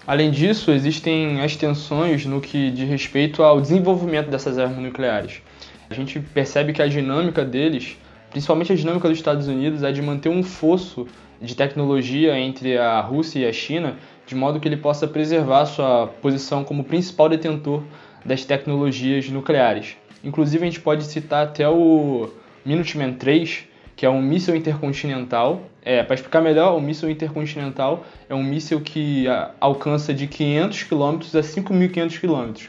Além 0.09 0.31
disso, 0.31 0.71
existem 0.71 1.43
as 1.43 1.55
tensões 1.55 2.25
no 2.25 2.41
que 2.41 2.71
diz 2.71 2.89
respeito 2.89 3.43
ao 3.43 3.61
desenvolvimento 3.61 4.31
dessas 4.31 4.59
armas 4.59 4.79
nucleares. 4.79 5.43
A 5.91 5.93
gente 5.93 6.19
percebe 6.19 6.73
que 6.73 6.81
a 6.81 6.87
dinâmica 6.87 7.45
deles, 7.45 7.99
principalmente 8.31 8.73
a 8.73 8.75
dinâmica 8.75 9.07
dos 9.07 9.19
Estados 9.19 9.49
Unidos, 9.49 9.83
é 9.83 9.93
de 9.93 10.01
manter 10.01 10.31
um 10.31 10.43
fosso 10.43 11.07
de 11.43 11.55
tecnologia 11.55 12.39
entre 12.39 12.79
a 12.79 13.03
Rússia 13.03 13.41
e 13.41 13.47
a 13.47 13.53
China 13.53 13.99
de 14.27 14.35
modo 14.35 14.59
que 14.59 14.67
ele 14.67 14.79
possa 14.79 15.07
preservar 15.07 15.67
sua 15.67 16.07
posição 16.23 16.65
como 16.65 16.85
principal 16.85 17.29
detentor 17.29 17.83
das 18.25 18.47
tecnologias 18.47 19.29
nucleares. 19.29 19.99
Inclusive, 20.25 20.63
a 20.63 20.67
gente 20.71 20.81
pode 20.81 21.05
citar 21.05 21.45
até 21.45 21.69
o 21.69 22.31
Minuteman 22.65 23.13
3, 23.13 23.65
que 23.95 24.07
é 24.07 24.09
um 24.09 24.23
míssil 24.23 24.57
intercontinental. 24.57 25.61
É, 25.89 26.03
para 26.03 26.17
explicar 26.17 26.43
melhor, 26.43 26.77
o 26.77 26.83
míssil 26.83 27.09
intercontinental 27.09 28.05
é 28.29 28.35
um 28.35 28.43
míssil 28.43 28.79
que 28.79 29.27
a, 29.27 29.53
alcança 29.59 30.13
de 30.13 30.27
500 30.27 30.83
km 30.83 31.17
a 31.33 31.41
5.500 31.41 32.21
km. 32.21 32.67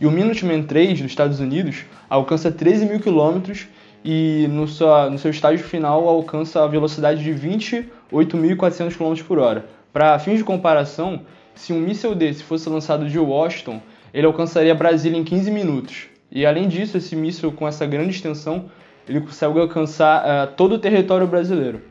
E 0.00 0.06
o 0.06 0.10
Minuteman 0.12 0.62
3 0.62 1.00
dos 1.00 1.10
Estados 1.10 1.40
Unidos 1.40 1.84
alcança 2.08 2.48
13 2.48 2.86
mil 2.86 3.00
km 3.00 3.66
e 4.04 4.46
no, 4.48 4.68
sua, 4.68 5.10
no 5.10 5.18
seu 5.18 5.32
estágio 5.32 5.66
final 5.66 6.06
alcança 6.06 6.62
a 6.62 6.68
velocidade 6.68 7.24
de 7.24 7.32
28.400 7.34 8.96
km 8.96 9.24
por 9.26 9.40
hora. 9.40 9.66
Para 9.92 10.16
fins 10.20 10.38
de 10.38 10.44
comparação, 10.44 11.22
se 11.56 11.72
um 11.72 11.80
míssil 11.80 12.14
desse 12.14 12.44
fosse 12.44 12.68
lançado 12.68 13.08
de 13.08 13.18
Washington, 13.18 13.82
ele 14.14 14.28
alcançaria 14.28 14.76
Brasília 14.76 15.18
em 15.18 15.24
15 15.24 15.50
minutos. 15.50 16.06
E 16.30 16.46
além 16.46 16.68
disso, 16.68 16.96
esse 16.96 17.16
míssil 17.16 17.50
com 17.50 17.66
essa 17.66 17.84
grande 17.84 18.10
extensão, 18.10 18.66
ele 19.08 19.20
consegue 19.22 19.58
alcançar 19.58 20.22
uh, 20.22 20.54
todo 20.54 20.76
o 20.76 20.78
território 20.78 21.26
brasileiro. 21.26 21.89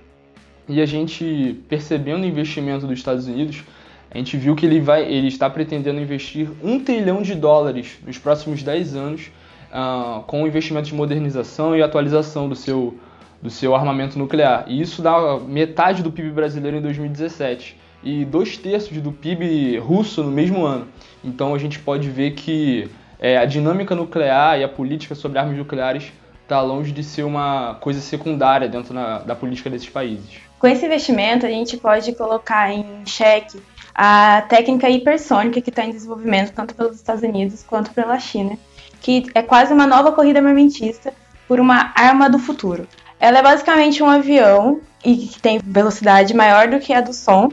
E 0.70 0.80
a 0.80 0.86
gente, 0.86 1.60
percebendo 1.68 2.22
o 2.22 2.28
investimento 2.28 2.86
dos 2.86 3.00
Estados 3.00 3.28
Unidos, 3.28 3.64
a 4.12 4.18
gente 4.20 4.38
viu 4.38 4.56
que 4.56 4.68
ele, 4.68 4.80
vai, 4.80 5.04
ele 5.04 5.28
está 5.28 5.50
pretendendo 5.50 6.00
investir 6.00 6.48
um 6.64 6.80
trilhão 6.80 7.24
de 7.24 7.34
dólares 7.34 7.98
nos 8.06 8.20
próximos 8.20 8.62
10 8.62 8.96
anos 8.96 9.32
uh, 9.72 10.22
com 10.28 10.46
investimento 10.46 10.88
de 10.88 10.94
modernização 10.94 11.76
e 11.76 11.82
atualização 11.82 12.48
do 12.48 12.56
seu, 12.56 12.96
do 13.42 13.50
seu 13.50 13.74
armamento 13.74 14.20
nuclear. 14.20 14.66
E 14.68 14.80
isso 14.80 15.02
dá 15.02 15.40
metade 15.40 16.04
do 16.04 16.12
PIB 16.12 16.30
brasileiro 16.30 16.78
em 16.78 16.82
2017 16.82 17.76
e 18.04 18.24
dois 18.24 18.56
terços 18.56 18.96
do 19.02 19.12
PIB 19.12 19.80
russo 19.80 20.24
no 20.24 20.30
mesmo 20.30 20.64
ano. 20.64 20.88
Então 21.24 21.56
a 21.56 21.58
gente 21.58 21.80
pode 21.80 22.12
ver 22.12 22.32
que 22.36 22.88
é, 23.20 23.40
a 23.40 23.46
dinâmica 23.46 23.96
nuclear 23.96 24.60
e 24.60 24.64
a 24.64 24.70
política 24.70 25.16
sobre 25.16 25.40
armas 25.40 25.58
nucleares 25.58 26.14
está 26.44 26.62
longe 26.62 26.92
de 26.92 27.04
ser 27.04 27.24
uma 27.24 27.76
coisa 27.82 28.00
secundária 28.00 28.70
dentro 28.70 28.94
na, 28.94 29.18
da 29.18 29.36
política 29.36 29.68
desses 29.68 29.90
países. 29.90 30.49
Com 30.60 30.68
esse 30.68 30.86
investimento, 30.86 31.46
a 31.46 31.50
gente 31.50 31.78
pode 31.78 32.12
colocar 32.14 32.70
em 32.70 33.06
xeque 33.06 33.62
a 33.96 34.44
técnica 34.50 34.90
hipersônica 34.90 35.62
que 35.62 35.70
está 35.70 35.86
em 35.86 35.92
desenvolvimento 35.92 36.52
tanto 36.52 36.76
pelos 36.76 36.98
Estados 36.98 37.24
Unidos 37.24 37.64
quanto 37.64 37.92
pela 37.92 38.20
China, 38.20 38.58
que 39.02 39.26
é 39.34 39.42
quase 39.42 39.74
uma 39.74 39.88
nova 39.88 40.12
corrida 40.12 40.40
armamentista 40.40 41.14
por 41.48 41.62
uma 41.62 41.94
arma 41.96 42.30
do 42.30 42.38
futuro. 42.38 42.86
Ela 43.22 43.40
é 43.40 43.42
basicamente 43.42 44.04
um 44.04 44.10
avião 44.10 44.82
e 45.04 45.28
que 45.28 45.40
tem 45.40 45.60
velocidade 45.64 46.34
maior 46.34 46.68
do 46.68 46.80
que 46.80 46.94
a 46.94 47.00
do 47.00 47.14
som 47.14 47.50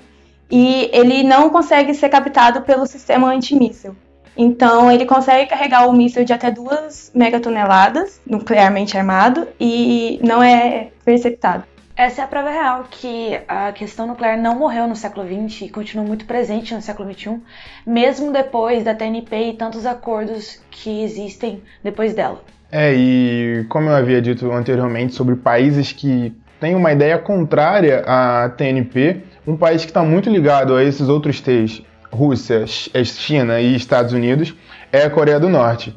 e 0.51 0.91
ele 0.93 1.23
não 1.23 1.49
consegue 1.51 1.95
ser 1.95 2.09
captado 2.09 2.63
pelo 2.63 2.87
sistema 2.87 3.33
antimíssil. 3.33 3.95
Então, 4.37 4.91
ele 4.91 5.07
consegue 5.07 5.49
carregar 5.49 5.89
o 5.89 5.93
míssil 5.93 6.25
de 6.25 6.33
até 6.33 6.51
2 6.51 7.13
megatoneladas, 7.15 8.21
nuclearmente 8.27 8.99
armado, 8.99 9.49
e 9.59 10.21
não 10.23 10.43
é 10.43 10.89
perceptado. 11.05 11.65
Essa 11.97 12.21
é 12.21 12.25
a 12.25 12.29
prova 12.29 12.51
real 12.51 12.85
que 12.91 13.41
a 13.49 13.73
questão 13.73 14.07
nuclear 14.07 14.37
não 14.37 14.55
morreu 14.55 14.87
no 14.87 14.95
século 14.95 15.27
XX 15.27 15.63
e 15.63 15.69
continua 15.71 16.05
muito 16.05 16.27
presente 16.27 16.75
no 16.75 16.83
século 16.83 17.11
XXI, 17.11 17.41
mesmo 17.87 18.31
depois 18.31 18.85
da 18.85 18.95
TNP 18.95 19.35
e 19.35 19.53
tantos 19.55 19.87
acordos 19.87 20.61
que 20.71 21.03
existem 21.03 21.63
depois 21.83 22.13
dela. 22.13 22.43
É, 22.71 22.93
e 22.95 23.65
como 23.71 23.89
eu 23.89 23.95
havia 23.97 24.21
dito 24.21 24.53
anteriormente 24.53 25.15
sobre 25.15 25.37
países 25.37 25.91
que 25.91 26.35
têm 26.61 26.75
uma 26.75 26.93
ideia 26.93 27.17
contrária 27.17 28.05
à 28.07 28.51
TNP, 28.51 29.23
um 29.47 29.57
país 29.57 29.83
que 29.83 29.91
está 29.91 30.03
muito 30.03 30.29
ligado 30.29 30.77
a 30.77 30.85
esses 30.85 31.09
outros 31.09 31.41
três, 31.41 31.83
Rússia, 32.13 32.67
é 32.93 33.05
China 33.05 33.59
e 33.59 33.75
Estados 33.75 34.13
Unidos, 34.13 34.55
é 34.93 35.05
a 35.05 35.11
Coreia 35.11 35.41
do 35.41 35.49
Norte. 35.49 35.97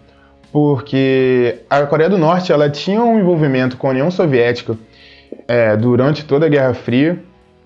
Porque 0.50 1.60
a 1.70 1.86
Coreia 1.86 2.10
do 2.10 2.18
Norte 2.18 2.54
ela 2.54 2.70
tinha 2.70 3.04
um 3.04 3.20
envolvimento 3.20 3.76
com 3.76 3.88
a 3.88 3.90
União 3.92 4.10
Soviética 4.10 4.78
é, 5.50 5.76
durante 5.76 6.24
toda 6.26 6.46
a 6.46 6.50
Guerra 6.50 6.76
Fria, 6.76 7.20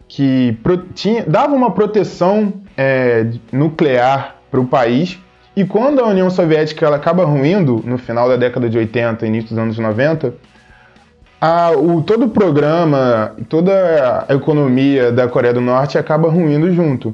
que 0.08 0.58
tinha, 0.96 1.26
dava 1.28 1.54
uma 1.54 1.72
proteção 1.72 2.54
é, 2.78 3.28
nuclear 3.52 4.38
para 4.50 4.62
o 4.62 4.66
país. 4.66 5.20
E 5.54 5.66
quando 5.66 6.00
a 6.00 6.08
União 6.08 6.30
Soviética 6.30 6.86
ela 6.86 6.96
acaba 6.96 7.26
ruindo 7.26 7.84
no 7.86 7.98
final 7.98 8.30
da 8.30 8.38
década 8.38 8.70
de 8.70 8.78
80, 8.78 9.28
início 9.28 9.50
dos 9.50 9.58
anos 9.58 9.78
90, 9.78 10.34
a, 11.42 11.72
o, 11.72 12.02
todo 12.02 12.26
o 12.26 12.30
programa, 12.30 13.36
toda 13.50 14.26
a 14.30 14.34
economia 14.34 15.12
da 15.12 15.28
Coreia 15.28 15.54
do 15.54 15.60
Norte 15.60 15.98
acaba 15.98 16.30
ruindo 16.30 16.74
junto. 16.74 17.14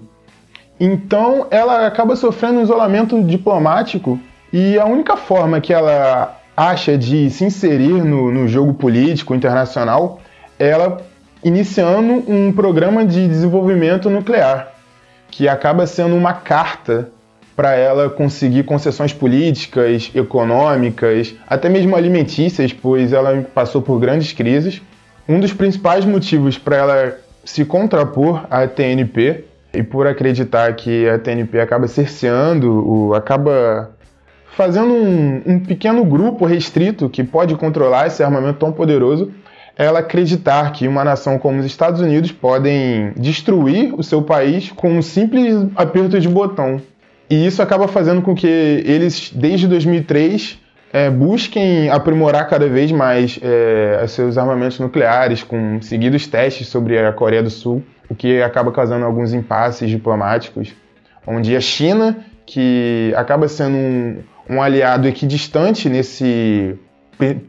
Então 0.79 1.47
ela 1.49 1.87
acaba 1.87 2.15
sofrendo 2.15 2.59
um 2.59 2.63
isolamento 2.63 3.21
diplomático 3.23 4.19
e 4.53 4.77
a 4.77 4.85
única 4.85 5.17
forma 5.17 5.59
que 5.59 5.73
ela 5.73 6.37
acha 6.55 6.95
de 6.95 7.29
se 7.31 7.43
inserir 7.43 8.03
no, 8.03 8.31
no 8.31 8.47
jogo 8.47 8.73
político 8.75 9.33
internacional 9.33 10.19
ela 10.59 11.01
iniciando 11.43 12.23
um 12.27 12.51
programa 12.51 13.05
de 13.05 13.27
desenvolvimento 13.27 14.09
nuclear, 14.09 14.73
que 15.31 15.47
acaba 15.47 15.87
sendo 15.87 16.15
uma 16.15 16.33
carta 16.33 17.09
para 17.55 17.75
ela 17.75 18.09
conseguir 18.09 18.63
concessões 18.63 19.13
políticas, 19.13 20.11
econômicas, 20.13 21.35
até 21.47 21.67
mesmo 21.69 21.95
alimentícias, 21.95 22.73
pois 22.73 23.11
ela 23.13 23.45
passou 23.53 23.81
por 23.81 23.99
grandes 23.99 24.33
crises. 24.33 24.81
Um 25.27 25.39
dos 25.39 25.53
principais 25.53 26.05
motivos 26.05 26.57
para 26.57 26.75
ela 26.77 27.17
se 27.43 27.65
contrapor 27.65 28.45
à 28.49 28.67
TNP 28.67 29.45
e 29.73 29.83
por 29.83 30.07
acreditar 30.07 30.73
que 30.73 31.07
a 31.07 31.19
TNP 31.19 31.59
acaba 31.59 31.87
cerceando, 31.87 33.13
acaba 33.13 33.91
fazendo 34.55 34.93
um, 34.93 35.41
um 35.45 35.59
pequeno 35.59 36.03
grupo 36.03 36.45
restrito 36.45 37.09
que 37.09 37.23
pode 37.23 37.55
controlar 37.55 38.07
esse 38.07 38.23
armamento 38.23 38.59
tão 38.59 38.71
poderoso, 38.71 39.31
ela 39.79 39.99
acreditar 39.99 40.73
que 40.73 40.85
uma 40.89 41.05
nação 41.05 41.39
como 41.39 41.59
os 41.59 41.65
Estados 41.65 42.01
Unidos 42.01 42.33
podem 42.33 43.13
destruir 43.15 43.93
o 43.97 44.03
seu 44.03 44.21
país 44.21 44.73
com 44.73 44.91
um 44.91 45.01
simples 45.01 45.55
aperto 45.73 46.19
de 46.19 46.27
botão. 46.27 46.81
E 47.29 47.45
isso 47.45 47.61
acaba 47.61 47.87
fazendo 47.87 48.21
com 48.21 48.35
que 48.35 48.45
eles, 48.45 49.31
desde 49.33 49.69
2003, 49.69 50.59
é, 50.91 51.09
busquem 51.09 51.89
aprimorar 51.89 52.49
cada 52.49 52.67
vez 52.67 52.91
mais 52.91 53.39
é, 53.41 54.05
seus 54.07 54.37
armamentos 54.37 54.79
nucleares, 54.79 55.43
com 55.43 55.81
seguidos 55.81 56.27
testes 56.27 56.67
sobre 56.67 56.99
a 56.99 57.13
Coreia 57.13 57.41
do 57.41 57.49
Sul, 57.49 57.81
o 58.09 58.15
que 58.15 58.41
acaba 58.41 58.73
causando 58.73 59.05
alguns 59.05 59.31
impasses 59.33 59.89
diplomáticos, 59.89 60.73
onde 61.25 61.55
a 61.55 61.61
China, 61.61 62.17
que 62.45 63.13
acaba 63.15 63.47
sendo 63.47 63.77
um, 63.77 64.17
um 64.49 64.61
aliado 64.61 65.07
equidistante 65.07 65.87
nesse, 65.87 66.75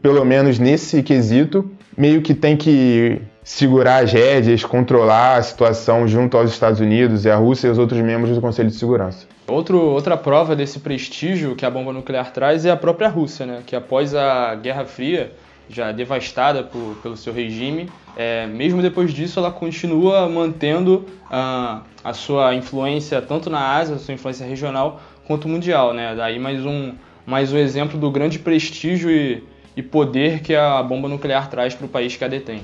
pelo 0.01 0.23
menos 0.23 0.59
nesse 0.59 1.03
quesito, 1.03 1.69
meio 2.01 2.23
que 2.23 2.33
tem 2.33 2.57
que 2.57 3.21
segurar 3.43 4.03
as 4.03 4.11
rédeas, 4.11 4.65
controlar 4.65 5.37
a 5.37 5.43
situação 5.43 6.07
junto 6.07 6.35
aos 6.35 6.49
Estados 6.49 6.79
Unidos 6.79 7.25
e 7.25 7.29
a 7.29 7.35
Rússia 7.35 7.67
e 7.67 7.69
os 7.69 7.77
outros 7.77 8.01
membros 8.01 8.33
do 8.33 8.41
Conselho 8.41 8.69
de 8.69 8.75
Segurança. 8.75 9.27
Outro, 9.47 9.79
outra 9.79 10.17
prova 10.17 10.55
desse 10.55 10.79
prestígio 10.79 11.55
que 11.55 11.63
a 11.63 11.69
bomba 11.69 11.93
nuclear 11.93 12.33
traz 12.33 12.65
é 12.65 12.71
a 12.71 12.75
própria 12.75 13.07
Rússia, 13.07 13.45
né? 13.45 13.61
que 13.67 13.75
após 13.75 14.15
a 14.15 14.55
Guerra 14.55 14.83
Fria, 14.85 15.31
já 15.69 15.91
devastada 15.91 16.63
por, 16.63 16.97
pelo 17.03 17.15
seu 17.15 17.31
regime, 17.31 17.87
é, 18.17 18.47
mesmo 18.47 18.81
depois 18.81 19.13
disso 19.13 19.39
ela 19.39 19.51
continua 19.51 20.27
mantendo 20.27 21.05
a, 21.29 21.83
a 22.03 22.13
sua 22.13 22.55
influência 22.55 23.21
tanto 23.21 23.47
na 23.47 23.75
Ásia, 23.75 23.95
a 23.95 23.99
sua 23.99 24.15
influência 24.15 24.43
regional, 24.43 24.99
quanto 25.27 25.47
mundial. 25.47 25.93
Né? 25.93 26.15
Daí 26.15 26.39
mais 26.39 26.65
um, 26.65 26.93
mais 27.27 27.53
um 27.53 27.57
exemplo 27.57 27.99
do 27.99 28.09
grande 28.09 28.39
prestígio 28.39 29.11
e, 29.11 29.43
e 29.75 29.81
poder 29.83 30.41
que 30.41 30.55
a 30.55 30.81
bomba 30.83 31.07
nuclear 31.07 31.49
traz 31.49 31.73
para 31.73 31.85
o 31.85 31.89
país 31.89 32.15
que 32.15 32.23
a 32.23 32.27
detém. 32.27 32.63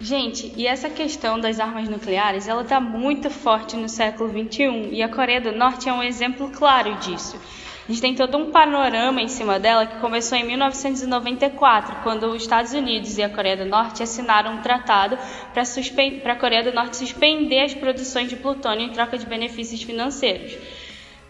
Gente, 0.00 0.52
e 0.56 0.66
essa 0.66 0.90
questão 0.90 1.38
das 1.38 1.60
armas 1.60 1.88
nucleares, 1.88 2.48
ela 2.48 2.62
está 2.62 2.80
muito 2.80 3.30
forte 3.30 3.76
no 3.76 3.88
século 3.88 4.30
XXI 4.30 4.88
e 4.90 5.02
a 5.02 5.08
Coreia 5.08 5.40
do 5.40 5.52
Norte 5.52 5.88
é 5.88 5.92
um 5.92 6.02
exemplo 6.02 6.50
claro 6.50 6.96
disso. 6.96 7.38
A 7.88 7.92
gente 7.92 8.00
tem 8.00 8.14
todo 8.14 8.36
um 8.36 8.50
panorama 8.50 9.20
em 9.20 9.28
cima 9.28 9.58
dela 9.58 9.86
que 9.86 10.00
começou 10.00 10.38
em 10.38 10.44
1994, 10.44 11.96
quando 12.02 12.26
os 12.26 12.42
Estados 12.42 12.72
Unidos 12.72 13.18
e 13.18 13.22
a 13.22 13.28
Coreia 13.28 13.56
do 13.56 13.64
Norte 13.64 14.02
assinaram 14.02 14.54
um 14.54 14.60
tratado 14.60 15.18
para 15.52 16.32
a 16.32 16.36
Coreia 16.36 16.62
do 16.64 16.72
Norte 16.72 16.96
suspender 16.96 17.60
as 17.60 17.74
produções 17.74 18.28
de 18.28 18.36
plutônio 18.36 18.86
em 18.86 18.90
troca 18.90 19.18
de 19.18 19.26
benefícios 19.26 19.82
financeiros. 19.82 20.56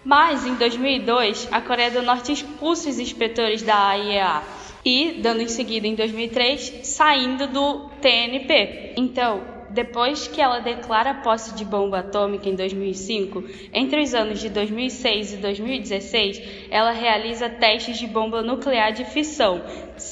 Mas, 0.04 0.46
em 0.46 0.54
2002, 0.54 1.48
a 1.50 1.60
Coreia 1.60 1.90
do 1.90 2.02
Norte 2.02 2.32
expulsa 2.32 2.88
os 2.88 2.98
inspetores 2.98 3.62
da 3.62 3.88
AIEA 3.88 4.42
e, 4.84 5.20
dando 5.22 5.42
em 5.42 5.48
seguida 5.48 5.86
em 5.86 5.94
2003, 5.94 6.80
saindo 6.82 7.46
do 7.46 7.88
TNP. 8.00 8.94
Então, 8.96 9.42
depois 9.70 10.28
que 10.28 10.40
ela 10.40 10.60
declara 10.60 11.14
posse 11.14 11.54
de 11.54 11.64
bomba 11.64 12.00
atômica 12.00 12.48
em 12.48 12.54
2005, 12.54 13.44
entre 13.72 14.02
os 14.02 14.14
anos 14.14 14.40
de 14.40 14.50
2006 14.50 15.34
e 15.34 15.36
2016, 15.38 16.42
ela 16.70 16.90
realiza 16.90 17.48
testes 17.48 17.98
de 17.98 18.06
bomba 18.06 18.42
nuclear 18.42 18.92
de 18.92 19.04
fissão. 19.04 19.62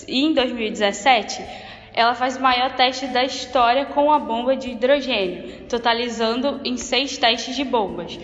E 0.09 0.25
em 0.25 0.33
2017, 0.33 1.43
ela 1.93 2.15
faz 2.15 2.37
o 2.37 2.41
maior 2.41 2.75
teste 2.75 3.07
da 3.09 3.25
história 3.25 3.85
com 3.85 4.11
a 4.11 4.19
bomba 4.19 4.57
de 4.57 4.71
hidrogênio, 4.71 5.67
totalizando 5.69 6.61
em 6.65 6.77
seis 6.77 7.19
testes 7.19 7.55
de 7.55 7.65
bombas. 7.65 8.19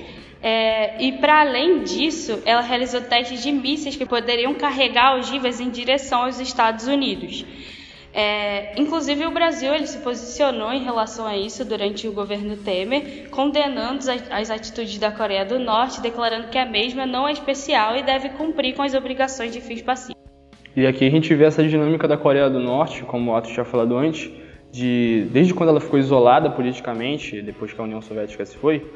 É, 0.48 1.02
e 1.02 1.10
para 1.10 1.40
além 1.40 1.82
disso, 1.82 2.40
ela 2.46 2.60
realizou 2.60 3.00
testes 3.00 3.42
de 3.42 3.50
mísseis 3.50 3.96
que 3.96 4.06
poderiam 4.06 4.54
carregar 4.54 5.16
ogivas 5.16 5.58
em 5.58 5.68
direção 5.68 6.22
aos 6.22 6.38
Estados 6.38 6.86
Unidos. 6.86 7.44
É, 8.14 8.80
inclusive 8.80 9.26
o 9.26 9.32
Brasil 9.32 9.74
ele 9.74 9.88
se 9.88 9.98
posicionou 9.98 10.72
em 10.72 10.84
relação 10.84 11.26
a 11.26 11.36
isso 11.36 11.64
durante 11.64 12.06
o 12.06 12.12
governo 12.12 12.56
Temer, 12.56 13.28
condenando 13.28 14.08
as, 14.08 14.30
as 14.30 14.48
atitudes 14.48 14.96
da 14.98 15.10
Coreia 15.10 15.44
do 15.44 15.58
Norte, 15.58 16.00
declarando 16.00 16.46
que 16.46 16.58
a 16.58 16.64
mesma 16.64 17.04
não 17.06 17.26
é 17.26 17.32
especial 17.32 17.96
e 17.96 18.04
deve 18.04 18.28
cumprir 18.28 18.76
com 18.76 18.82
as 18.82 18.94
obrigações 18.94 19.52
de 19.52 19.60
fins 19.60 19.82
pacíficos. 19.82 20.22
E 20.76 20.86
aqui 20.86 21.08
a 21.08 21.10
gente 21.10 21.34
vê 21.34 21.46
essa 21.46 21.66
dinâmica 21.66 22.06
da 22.06 22.16
Coreia 22.16 22.48
do 22.48 22.60
Norte, 22.60 23.02
como 23.02 23.32
o 23.32 23.34
Atos 23.34 23.50
tinha 23.50 23.64
falado 23.64 23.96
antes, 23.96 24.30
de 24.70 25.26
desde 25.32 25.52
quando 25.52 25.70
ela 25.70 25.80
ficou 25.80 25.98
isolada 25.98 26.50
politicamente, 26.50 27.42
depois 27.42 27.72
que 27.72 27.80
a 27.80 27.84
União 27.84 28.00
Soviética 28.00 28.46
se 28.46 28.56
foi, 28.56 28.86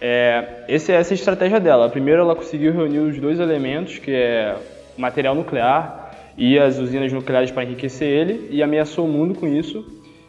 é, 0.00 0.64
essa 0.68 0.92
é 0.92 0.96
a 0.96 1.00
estratégia 1.00 1.58
dela. 1.58 1.88
Primeiro, 1.88 2.20
ela 2.20 2.34
conseguiu 2.34 2.72
reunir 2.72 2.98
os 2.98 3.18
dois 3.18 3.40
elementos, 3.40 3.98
que 3.98 4.10
é 4.10 4.56
material 4.96 5.34
nuclear 5.34 6.06
e 6.36 6.58
as 6.58 6.78
usinas 6.78 7.12
nucleares 7.12 7.50
para 7.50 7.64
enriquecer 7.64 8.08
ele, 8.08 8.48
e 8.50 8.62
ameaçou 8.62 9.06
o 9.06 9.08
mundo 9.08 9.34
com 9.34 9.46
isso, 9.46 9.84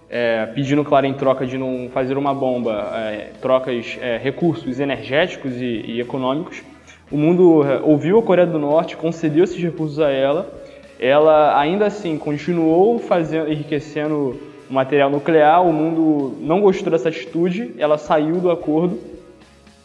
é, 0.09 0.45
pedindo, 0.45 0.83
claro, 0.85 1.05
em 1.05 1.13
troca 1.13 1.45
de 1.45 1.57
não 1.57 1.89
fazer 1.93 2.17
uma 2.17 2.33
bomba, 2.33 2.93
é, 2.95 3.31
trocas, 3.41 3.97
é, 4.01 4.17
recursos 4.17 4.79
energéticos 4.79 5.53
e, 5.57 5.83
e, 5.85 5.99
econômicos. 5.99 6.63
O 7.11 7.17
mundo 7.17 7.61
é, 7.65 7.81
ouviu 7.81 8.17
a 8.19 8.23
Coreia 8.23 8.47
do 8.47 8.57
Norte, 8.57 8.95
concedeu 8.95 9.43
esses 9.43 9.61
recursos 9.61 9.99
a 9.99 10.09
ela. 10.09 10.49
Ela, 10.97 11.59
ainda 11.59 11.85
assim, 11.85 12.17
continuou 12.17 12.99
fazendo, 12.99 13.51
enriquecendo 13.51 14.39
o 14.69 14.73
material 14.73 15.09
nuclear. 15.09 15.61
O 15.61 15.73
mundo 15.73 16.37
não 16.39 16.61
gostou 16.61 16.89
dessa 16.89 17.09
atitude, 17.09 17.73
ela 17.77 17.97
saiu 17.97 18.39
do 18.39 18.49
acordo 18.49 19.16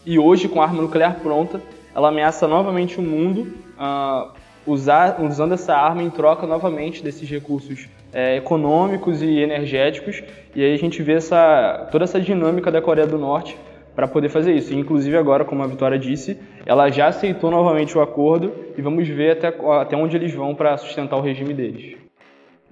e 0.05 0.19
hoje, 0.19 0.49
com 0.49 0.61
a 0.61 0.65
arma 0.65 0.83
nuclear 0.83 1.21
pronta, 1.21 1.61
ela 1.95 2.09
ameaça 2.09 2.49
novamente 2.49 2.99
o 2.99 3.03
mundo, 3.03 3.55
uh, 3.79 4.31
usar, 4.67 5.21
usando 5.23 5.53
essa 5.53 5.75
arma 5.75 6.03
em 6.03 6.11
troca 6.11 6.47
novamente 6.47 7.03
desses 7.03 7.29
recursos 7.29 7.89
é, 8.13 8.37
econômicos 8.37 9.23
e 9.23 9.39
energéticos. 9.39 10.23
E 10.55 10.63
aí 10.63 10.75
a 10.75 10.79
gente 10.79 11.03
vê 11.03 11.15
essa, 11.15 11.89
toda 11.91 12.05
essa 12.05 12.21
dinâmica 12.21 12.71
da 12.71 12.81
Coreia 12.81 13.07
do 13.07 13.19
Norte 13.19 13.57
para 13.95 14.09
poder 14.09 14.29
fazer 14.29 14.55
isso. 14.55 14.73
E, 14.73 14.79
inclusive 14.79 15.17
agora, 15.17 15.45
como 15.45 15.63
a 15.63 15.67
Vitória 15.67 15.99
disse, 15.99 16.39
ela 16.65 16.91
já 16.91 17.09
aceitou 17.09 17.51
novamente 17.51 17.97
o 17.97 18.01
acordo 18.01 18.53
e 18.77 18.83
vamos 18.83 19.07
ver 19.09 19.33
até, 19.33 19.49
até 19.81 19.97
onde 19.97 20.17
eles 20.17 20.33
vão 20.35 20.55
para 20.55 20.77
sustentar 20.77 21.17
o 21.17 21.21
regime 21.21 21.53
deles. 21.53 21.97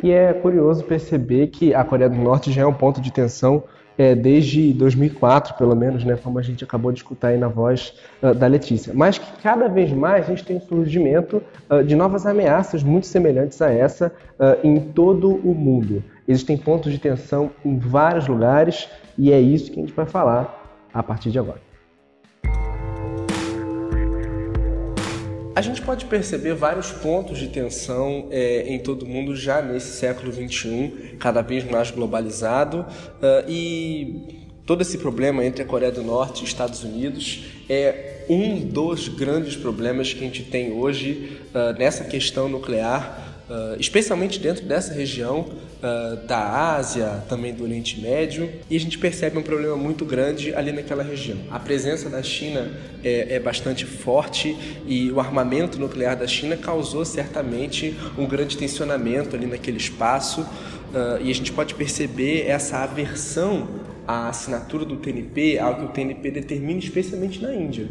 E 0.02 0.10
é 0.10 0.32
curioso 0.32 0.84
perceber 0.84 1.48
que 1.48 1.74
a 1.74 1.84
Coreia 1.84 2.08
do 2.08 2.16
Norte 2.16 2.50
já 2.50 2.62
é 2.62 2.66
um 2.66 2.72
ponto 2.72 3.00
de 3.00 3.12
tensão 3.12 3.64
é, 4.00 4.14
desde 4.14 4.72
2004, 4.72 5.58
pelo 5.58 5.76
menos, 5.76 6.04
né, 6.04 6.16
como 6.16 6.38
a 6.38 6.42
gente 6.42 6.64
acabou 6.64 6.90
de 6.90 7.00
escutar 7.00 7.28
aí 7.28 7.36
na 7.36 7.48
voz 7.48 7.92
uh, 8.22 8.34
da 8.34 8.46
Letícia. 8.46 8.94
Mas 8.94 9.18
que 9.18 9.42
cada 9.42 9.68
vez 9.68 9.92
mais 9.92 10.24
a 10.24 10.28
gente 10.28 10.42
tem 10.42 10.56
o 10.56 10.60
surgimento 10.62 11.42
uh, 11.68 11.84
de 11.84 11.94
novas 11.94 12.24
ameaças 12.24 12.82
muito 12.82 13.06
semelhantes 13.06 13.60
a 13.60 13.70
essa 13.70 14.10
uh, 14.38 14.66
em 14.66 14.80
todo 14.80 15.28
o 15.28 15.54
mundo. 15.54 16.02
Existem 16.26 16.56
pontos 16.56 16.90
de 16.90 16.98
tensão 16.98 17.50
em 17.62 17.76
vários 17.76 18.26
lugares 18.26 18.88
e 19.18 19.30
é 19.30 19.38
isso 19.38 19.70
que 19.70 19.78
a 19.78 19.82
gente 19.82 19.92
vai 19.92 20.06
falar 20.06 20.88
a 20.94 21.02
partir 21.02 21.30
de 21.30 21.38
agora. 21.38 21.69
A 25.60 25.62
gente 25.62 25.82
pode 25.82 26.06
perceber 26.06 26.54
vários 26.54 26.90
pontos 26.90 27.36
de 27.36 27.46
tensão 27.46 28.28
é, 28.30 28.62
em 28.66 28.78
todo 28.78 29.04
mundo 29.04 29.36
já 29.36 29.60
nesse 29.60 29.88
século 29.88 30.32
XXI, 30.32 31.16
cada 31.18 31.42
vez 31.42 31.70
mais 31.70 31.90
globalizado, 31.90 32.78
uh, 32.78 33.46
e 33.46 34.48
todo 34.64 34.80
esse 34.80 34.96
problema 34.96 35.44
entre 35.44 35.62
a 35.62 35.66
Coreia 35.66 35.92
do 35.92 36.02
Norte 36.02 36.40
e 36.40 36.46
Estados 36.46 36.82
Unidos 36.82 37.44
é 37.68 38.24
um 38.26 38.58
dos 38.58 39.08
grandes 39.08 39.54
problemas 39.54 40.14
que 40.14 40.20
a 40.20 40.22
gente 40.22 40.44
tem 40.44 40.72
hoje 40.72 41.42
uh, 41.54 41.78
nessa 41.78 42.04
questão 42.04 42.48
nuclear 42.48 43.26
Uh, 43.50 43.74
especialmente 43.80 44.38
dentro 44.38 44.64
dessa 44.64 44.94
região 44.94 45.44
uh, 45.82 46.26
da 46.26 46.76
Ásia, 46.76 47.24
também 47.28 47.52
do 47.52 47.64
Oriente 47.64 48.00
Médio, 48.00 48.50
e 48.68 48.76
a 48.76 48.80
gente 48.80 48.98
percebe 48.98 49.38
um 49.38 49.42
problema 49.42 49.76
muito 49.76 50.04
grande 50.04 50.54
ali 50.54 50.72
naquela 50.72 51.02
região. 51.02 51.38
A 51.50 51.58
presença 51.58 52.08
da 52.08 52.22
China 52.22 52.70
é, 53.02 53.36
é 53.36 53.40
bastante 53.40 53.84
forte 53.84 54.56
e 54.86 55.10
o 55.10 55.20
armamento 55.20 55.78
nuclear 55.78 56.16
da 56.16 56.26
China 56.26 56.56
causou 56.56 57.04
certamente 57.04 57.96
um 58.16 58.26
grande 58.26 58.56
tensionamento 58.56 59.34
ali 59.34 59.46
naquele 59.46 59.78
espaço, 59.78 60.42
uh, 60.42 61.22
e 61.22 61.30
a 61.30 61.34
gente 61.34 61.52
pode 61.52 61.74
perceber 61.74 62.46
essa 62.46 62.78
aversão 62.78 63.68
à 64.06 64.28
assinatura 64.28 64.84
do 64.84 64.96
TNP, 64.96 65.58
algo 65.58 65.80
que 65.80 65.86
o 65.86 65.88
TNP 65.88 66.30
determina 66.30 66.78
especialmente 66.78 67.40
na 67.40 67.54
Índia. 67.54 67.88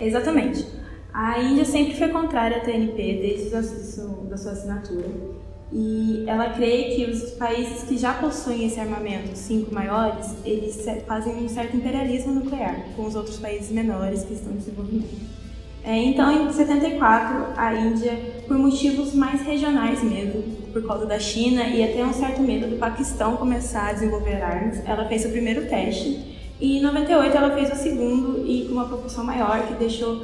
Exatamente. 0.00 0.66
A 1.12 1.40
Índia 1.40 1.64
sempre 1.64 1.96
foi 1.96 2.08
contrária 2.08 2.58
à 2.58 2.60
TNP 2.60 3.18
desde 3.20 3.56
a 3.56 3.62
sua 3.62 4.52
assinatura. 4.52 5.39
E 5.72 6.24
ela 6.26 6.50
crê 6.50 6.94
que 6.94 7.04
os 7.04 7.30
países 7.32 7.84
que 7.84 7.96
já 7.96 8.14
possuem 8.14 8.66
esse 8.66 8.80
armamento, 8.80 9.32
os 9.32 9.38
cinco 9.38 9.72
maiores, 9.72 10.34
eles 10.44 10.84
fazem 11.06 11.44
um 11.44 11.48
certo 11.48 11.76
imperialismo 11.76 12.34
nuclear 12.34 12.86
com 12.96 13.04
os 13.06 13.14
outros 13.14 13.38
países 13.38 13.70
menores 13.70 14.24
que 14.24 14.34
estão 14.34 14.52
em 14.52 14.56
desenvolvimento. 14.56 15.40
É, 15.82 15.96
então, 15.96 16.30
em 16.30 16.52
74, 16.52 17.54
a 17.56 17.74
Índia, 17.74 18.42
por 18.46 18.58
motivos 18.58 19.14
mais 19.14 19.40
regionais 19.42 20.02
mesmo, 20.02 20.42
por 20.72 20.86
causa 20.86 21.06
da 21.06 21.18
China 21.18 21.62
e 21.68 21.82
até 21.82 22.04
um 22.04 22.12
certo 22.12 22.42
medo 22.42 22.68
do 22.68 22.76
Paquistão 22.76 23.36
começar 23.36 23.88
a 23.88 23.92
desenvolver 23.92 24.42
armas, 24.42 24.82
ela 24.84 25.06
fez 25.06 25.24
o 25.24 25.30
primeiro 25.30 25.68
teste. 25.68 26.36
E 26.60 26.78
em 26.78 26.82
98 26.82 27.34
ela 27.34 27.54
fez 27.54 27.72
o 27.72 27.76
segundo 27.76 28.44
e 28.46 28.66
com 28.66 28.74
uma 28.74 28.86
proporção 28.86 29.24
maior 29.24 29.66
que 29.66 29.74
deixou 29.74 30.22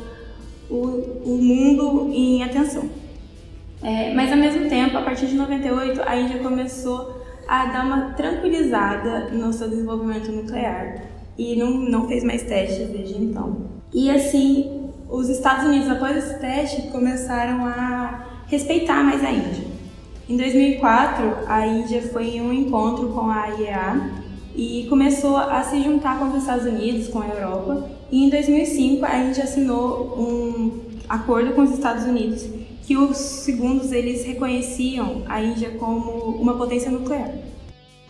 o, 0.69 0.77
o 1.25 1.39
mundo 1.41 2.11
em 2.13 2.43
atenção. 2.43 3.06
É, 3.83 4.15
mas 4.15 4.33
ao 4.33 4.39
mesmo 4.39 4.69
tempo, 4.69 4.97
a 4.97 5.03
partir 5.03 5.27
de 5.27 5.35
98, 5.35 6.03
a 6.05 6.17
Índia 6.17 6.39
começou 6.39 7.23
a 7.47 7.67
dar 7.67 7.85
uma 7.85 8.15
tranquilizada 8.15 9.31
no 9.31 9.53
seu 9.53 9.69
desenvolvimento 9.69 10.33
nuclear 10.33 11.03
e 11.39 11.55
não, 11.57 11.71
não 11.71 12.09
fez 12.09 12.25
mais 12.25 12.43
testes 12.43 12.89
desde 12.89 13.15
então. 13.23 13.67
E 13.93 14.11
assim, 14.11 14.91
os 15.09 15.29
Estados 15.29 15.65
Unidos, 15.67 15.89
após 15.89 16.17
esse 16.17 16.39
teste, 16.41 16.89
começaram 16.89 17.65
a 17.67 18.27
respeitar 18.47 19.05
mais 19.05 19.23
a 19.25 19.31
Índia. 19.31 19.65
Em 20.29 20.37
2004, 20.37 21.37
a 21.47 21.67
Índia 21.67 22.03
foi 22.03 22.37
em 22.37 22.41
um 22.41 22.53
encontro 22.53 23.09
com 23.11 23.31
a 23.31 23.47
IEA 23.51 24.11
e 24.57 24.87
começou 24.89 25.37
a 25.37 25.63
se 25.63 25.81
juntar 25.83 26.19
com 26.19 26.27
os 26.27 26.37
Estados 26.37 26.67
Unidos, 26.67 27.09
com 27.09 27.21
a 27.21 27.29
Europa. 27.29 27.89
E 28.11 28.25
em 28.25 28.31
2005, 28.31 29.05
a 29.05 29.19
Índia 29.19 29.45
assinou 29.45 30.19
um 30.19 30.81
acordo 31.09 31.53
com 31.53 31.63
os 31.63 31.71
Estados 31.71 32.05
Unidos 32.05 32.45
que 32.87 32.97
os 32.97 33.17
segundos 33.17 33.91
eles 33.91 34.25
reconheciam 34.25 35.23
a 35.27 35.43
Índia 35.43 35.71
como 35.73 36.37
uma 36.41 36.55
potência 36.55 36.89
nuclear. 36.89 37.33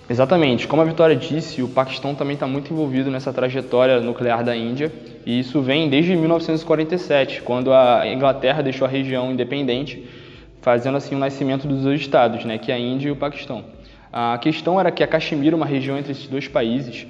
Exatamente. 0.08 0.68
Como 0.68 0.82
a 0.82 0.84
Vitória 0.84 1.16
disse, 1.16 1.62
o 1.62 1.68
Paquistão 1.68 2.14
também 2.14 2.34
está 2.34 2.46
muito 2.46 2.72
envolvido 2.72 3.10
nessa 3.10 3.32
trajetória 3.32 4.00
nuclear 4.00 4.44
da 4.44 4.54
Índia, 4.54 4.92
e 5.24 5.40
isso 5.40 5.62
vem 5.62 5.88
desde 5.88 6.14
1947, 6.14 7.40
quando 7.40 7.72
a 7.72 8.06
Inglaterra 8.06 8.62
deixou 8.62 8.86
a 8.86 8.90
região 8.90 9.32
independente, 9.32 10.06
fazendo 10.60 10.98
assim 10.98 11.14
o 11.14 11.18
nascimento 11.18 11.66
dos 11.66 11.82
dois 11.82 12.00
estados, 12.00 12.44
né, 12.44 12.58
que 12.58 12.70
é 12.70 12.74
a 12.74 12.78
Índia 12.78 13.08
e 13.08 13.10
o 13.10 13.16
Paquistão. 13.16 13.64
A 14.12 14.36
questão 14.38 14.78
era 14.78 14.90
que 14.90 15.02
a 15.02 15.06
Caxemira, 15.06 15.56
uma 15.56 15.66
região 15.66 15.98
entre 15.98 16.12
esses 16.12 16.28
dois 16.28 16.46
países, 16.46 17.06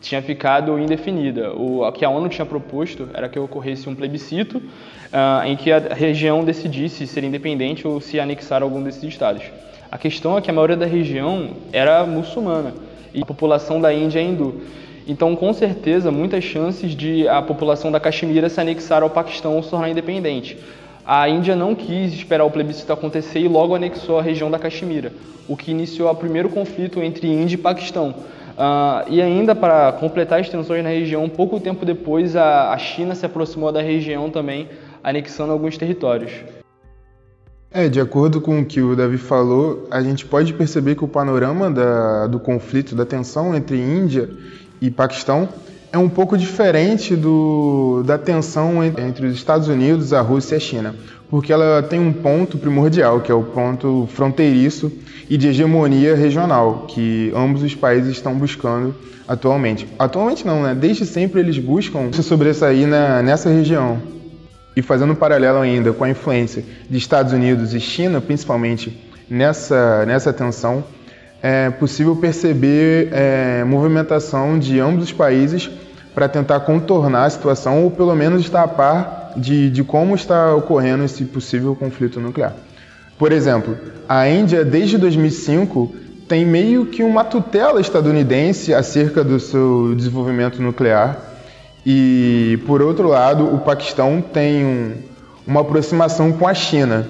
tinha 0.00 0.22
ficado 0.22 0.78
indefinida. 0.78 1.52
O 1.52 1.90
que 1.92 2.04
a 2.04 2.10
ONU 2.10 2.28
tinha 2.28 2.46
proposto 2.46 3.08
era 3.12 3.28
que 3.28 3.38
ocorresse 3.38 3.88
um 3.88 3.94
plebiscito 3.94 4.58
uh, 4.58 5.46
em 5.46 5.56
que 5.56 5.72
a 5.72 5.78
região 5.78 6.44
decidisse 6.44 7.06
ser 7.06 7.24
independente 7.24 7.86
ou 7.86 8.00
se 8.00 8.20
anexar 8.20 8.62
a 8.62 8.64
algum 8.64 8.82
desses 8.82 9.02
estados. 9.02 9.42
A 9.90 9.98
questão 9.98 10.38
é 10.38 10.40
que 10.40 10.50
a 10.50 10.52
maioria 10.52 10.76
da 10.76 10.86
região 10.86 11.50
era 11.72 12.06
muçulmana 12.06 12.72
e 13.12 13.22
a 13.22 13.26
população 13.26 13.80
da 13.80 13.92
Índia 13.92 14.20
é 14.20 14.22
hindu. 14.22 14.62
Então, 15.06 15.34
com 15.34 15.52
certeza, 15.52 16.12
muitas 16.12 16.44
chances 16.44 16.94
de 16.94 17.26
a 17.26 17.42
população 17.42 17.90
da 17.90 17.98
Caxemira 17.98 18.48
se 18.48 18.60
anexar 18.60 19.02
ao 19.02 19.10
Paquistão 19.10 19.56
ou 19.56 19.62
se 19.62 19.70
tornar 19.70 19.88
independente. 19.88 20.56
A 21.04 21.28
Índia 21.28 21.56
não 21.56 21.74
quis 21.74 22.12
esperar 22.12 22.44
o 22.44 22.50
plebiscito 22.50 22.92
acontecer 22.92 23.40
e 23.40 23.48
logo 23.48 23.74
anexou 23.74 24.20
a 24.20 24.22
região 24.22 24.48
da 24.48 24.58
Caxemira, 24.58 25.12
o 25.48 25.56
que 25.56 25.72
iniciou 25.72 26.08
o 26.08 26.14
primeiro 26.14 26.48
conflito 26.50 27.02
entre 27.02 27.26
Índia 27.26 27.56
e 27.56 27.58
Paquistão. 27.58 28.14
Uh, 28.50 29.08
e 29.08 29.22
ainda 29.22 29.54
para 29.54 29.92
completar 29.92 30.40
as 30.40 30.48
tensões 30.48 30.82
na 30.82 30.90
região, 30.90 31.28
pouco 31.28 31.58
tempo 31.60 31.84
depois 31.84 32.36
a, 32.36 32.72
a 32.72 32.78
China 32.78 33.14
se 33.14 33.24
aproximou 33.24 33.72
da 33.72 33.80
região 33.80 34.30
também, 34.30 34.68
anexando 35.02 35.52
alguns 35.52 35.78
territórios. 35.78 36.32
É, 37.72 37.88
de 37.88 38.00
acordo 38.00 38.40
com 38.40 38.60
o 38.60 38.64
que 38.64 38.80
o 38.80 38.96
Davi 38.96 39.16
falou, 39.16 39.86
a 39.90 40.02
gente 40.02 40.26
pode 40.26 40.52
perceber 40.52 40.96
que 40.96 41.04
o 41.04 41.08
panorama 41.08 41.70
da, 41.70 42.26
do 42.26 42.40
conflito, 42.40 42.96
da 42.96 43.06
tensão 43.06 43.54
entre 43.54 43.78
Índia 43.78 44.28
e 44.80 44.90
Paquistão 44.90 45.48
é 45.92 45.98
um 45.98 46.08
pouco 46.08 46.36
diferente 46.36 47.14
do, 47.14 48.02
da 48.04 48.18
tensão 48.18 48.82
entre 48.84 49.26
os 49.26 49.34
Estados 49.34 49.68
Unidos, 49.68 50.12
a 50.12 50.20
Rússia 50.20 50.54
e 50.54 50.56
a 50.56 50.60
China, 50.60 50.94
porque 51.30 51.52
ela 51.52 51.80
tem 51.80 52.00
um 52.00 52.12
ponto 52.12 52.58
primordial, 52.58 53.20
que 53.20 53.30
é 53.30 53.34
o 53.34 53.42
ponto 53.44 54.08
fronteiriço 54.12 54.90
e 55.28 55.36
de 55.36 55.46
hegemonia 55.48 56.16
regional, 56.16 56.86
que 56.88 57.32
ambos 57.34 57.62
os 57.62 57.74
países 57.74 58.10
estão 58.10 58.34
buscando 58.34 58.92
atualmente. 59.28 59.86
Atualmente 59.96 60.44
não, 60.44 60.64
né? 60.64 60.74
Desde 60.74 61.06
sempre 61.06 61.38
eles 61.38 61.56
buscam 61.56 62.12
se 62.12 62.22
sobressair 62.24 62.86
na, 62.88 63.22
nessa 63.22 63.48
região. 63.48 64.02
E 64.76 64.82
fazendo 64.82 65.12
um 65.12 65.16
paralelo 65.16 65.60
ainda 65.60 65.92
com 65.92 66.02
a 66.02 66.10
influência 66.10 66.64
de 66.88 66.98
Estados 66.98 67.32
Unidos 67.32 67.74
e 67.74 67.80
China, 67.80 68.20
principalmente 68.20 68.98
nessa, 69.28 70.04
nessa 70.06 70.32
tensão, 70.32 70.82
é 71.40 71.70
possível 71.70 72.16
perceber 72.16 73.08
é, 73.12 73.62
movimentação 73.64 74.58
de 74.58 74.80
ambos 74.80 75.04
os 75.04 75.12
países 75.12 75.70
para 76.12 76.28
tentar 76.28 76.60
contornar 76.60 77.26
a 77.26 77.30
situação 77.30 77.84
ou 77.84 77.90
pelo 77.90 78.14
menos 78.16 78.42
estar 78.42 78.64
a 78.64 78.68
par 78.68 79.19
de, 79.36 79.70
de 79.70 79.84
como 79.84 80.14
está 80.14 80.54
ocorrendo 80.54 81.04
esse 81.04 81.24
possível 81.24 81.74
conflito 81.74 82.20
nuclear. 82.20 82.54
Por 83.18 83.32
exemplo, 83.32 83.76
a 84.08 84.28
Índia, 84.28 84.64
desde 84.64 84.96
2005, 84.96 85.94
tem 86.26 86.46
meio 86.46 86.86
que 86.86 87.02
uma 87.02 87.24
tutela 87.24 87.80
estadunidense 87.80 88.72
acerca 88.72 89.22
do 89.22 89.38
seu 89.38 89.94
desenvolvimento 89.94 90.62
nuclear 90.62 91.30
e, 91.84 92.58
por 92.66 92.82
outro 92.82 93.08
lado, 93.08 93.44
o 93.54 93.58
Paquistão 93.58 94.22
tem 94.22 94.64
um, 94.64 94.92
uma 95.46 95.60
aproximação 95.62 96.32
com 96.32 96.46
a 96.46 96.54
China, 96.54 97.06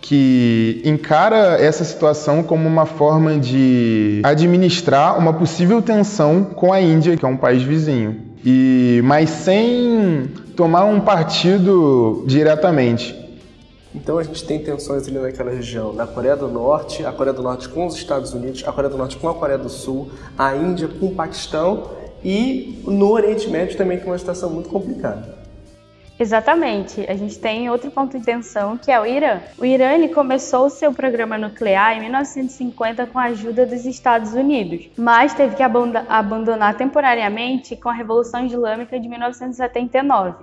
que 0.00 0.82
encara 0.84 1.56
essa 1.58 1.82
situação 1.84 2.42
como 2.42 2.68
uma 2.68 2.84
forma 2.84 3.38
de 3.38 4.20
administrar 4.22 5.18
uma 5.18 5.32
possível 5.32 5.80
tensão 5.80 6.44
com 6.44 6.72
a 6.72 6.80
Índia, 6.80 7.16
que 7.16 7.24
é 7.24 7.28
um 7.28 7.36
país 7.36 7.62
vizinho. 7.62 8.16
E 8.44 9.00
mas 9.04 9.30
sem 9.30 10.30
tomar 10.56 10.84
um 10.84 11.00
partido 11.00 12.24
diretamente. 12.26 13.22
Então 13.94 14.18
a 14.18 14.24
gente 14.24 14.44
tem 14.44 14.58
tensões 14.58 15.06
ali 15.06 15.18
naquela 15.18 15.50
região, 15.50 15.92
na 15.92 16.06
Coreia 16.06 16.36
do 16.36 16.48
Norte, 16.48 17.06
a 17.06 17.12
Coreia 17.12 17.34
do 17.34 17.42
Norte 17.42 17.68
com 17.68 17.86
os 17.86 17.94
Estados 17.94 18.32
Unidos, 18.32 18.64
a 18.66 18.72
Coreia 18.72 18.90
do 18.90 18.98
Norte 18.98 19.16
com 19.16 19.28
a 19.28 19.34
Coreia 19.34 19.58
do 19.58 19.68
Sul, 19.68 20.10
a 20.36 20.56
Índia 20.56 20.88
com 20.88 21.06
o 21.06 21.14
Paquistão 21.14 21.90
e 22.24 22.82
no 22.84 23.12
Oriente 23.12 23.48
Médio 23.48 23.76
também 23.76 23.98
tem 23.98 24.08
uma 24.08 24.18
situação 24.18 24.50
muito 24.50 24.68
complicada. 24.68 25.43
Exatamente. 26.18 27.04
A 27.08 27.16
gente 27.16 27.38
tem 27.38 27.68
outro 27.68 27.90
ponto 27.90 28.18
de 28.18 28.24
tensão 28.24 28.76
que 28.76 28.90
é 28.90 29.00
o 29.00 29.04
Irã. 29.04 29.40
O 29.58 29.64
Irã 29.64 29.92
ele 29.92 30.08
começou 30.08 30.66
o 30.66 30.70
seu 30.70 30.92
programa 30.92 31.36
nuclear 31.36 31.96
em 31.96 32.00
1950 32.02 33.06
com 33.06 33.18
a 33.18 33.24
ajuda 33.24 33.66
dos 33.66 33.84
Estados 33.84 34.32
Unidos, 34.32 34.88
mas 34.96 35.34
teve 35.34 35.56
que 35.56 35.62
abandonar 35.62 36.76
temporariamente 36.76 37.74
com 37.76 37.88
a 37.88 37.92
Revolução 37.92 38.46
Islâmica 38.46 38.98
de 38.98 39.08
1979 39.08 40.34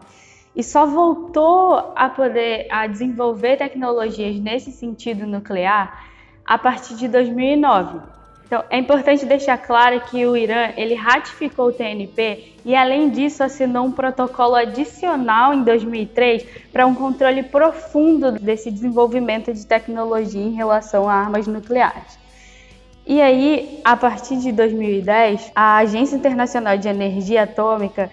e 0.56 0.64
só 0.64 0.86
voltou 0.86 1.94
a 1.96 2.10
poder 2.10 2.68
a 2.70 2.86
desenvolver 2.86 3.58
tecnologias 3.58 4.38
nesse 4.40 4.72
sentido 4.72 5.26
nuclear 5.26 6.06
a 6.46 6.58
partir 6.58 6.96
de 6.96 7.08
2009. 7.08 8.21
Então, 8.52 8.66
é 8.70 8.78
importante 8.78 9.26
deixar 9.26 9.58
claro 9.58 10.02
que 10.02 10.26
o 10.26 10.36
Irã 10.36 10.74
ele 10.76 10.94
ratificou 10.94 11.68
o 11.68 11.72
TNP 11.72 12.56
e, 12.66 12.76
além 12.76 13.10
disso, 13.10 13.42
assinou 13.42 13.86
um 13.86 13.94
protocolo 13.94 14.56
adicional 14.56 15.54
em 15.54 15.64
2003 15.64 16.46
para 16.70 16.86
um 16.86 16.94
controle 16.94 17.44
profundo 17.44 18.34
desse 18.34 18.70
desenvolvimento 18.70 19.54
de 19.54 19.66
tecnologia 19.66 20.42
em 20.42 20.52
relação 20.52 21.08
a 21.08 21.14
armas 21.14 21.48
nucleares. 21.48 22.20
E 23.08 23.22
aí, 23.22 23.80
a 23.86 23.96
partir 23.96 24.36
de 24.36 24.52
2010, 24.52 25.54
a 25.56 25.78
Agência 25.78 26.18
Internacional 26.18 26.78
de 26.78 26.90
Energia 26.90 27.44
Atômica 27.44 28.12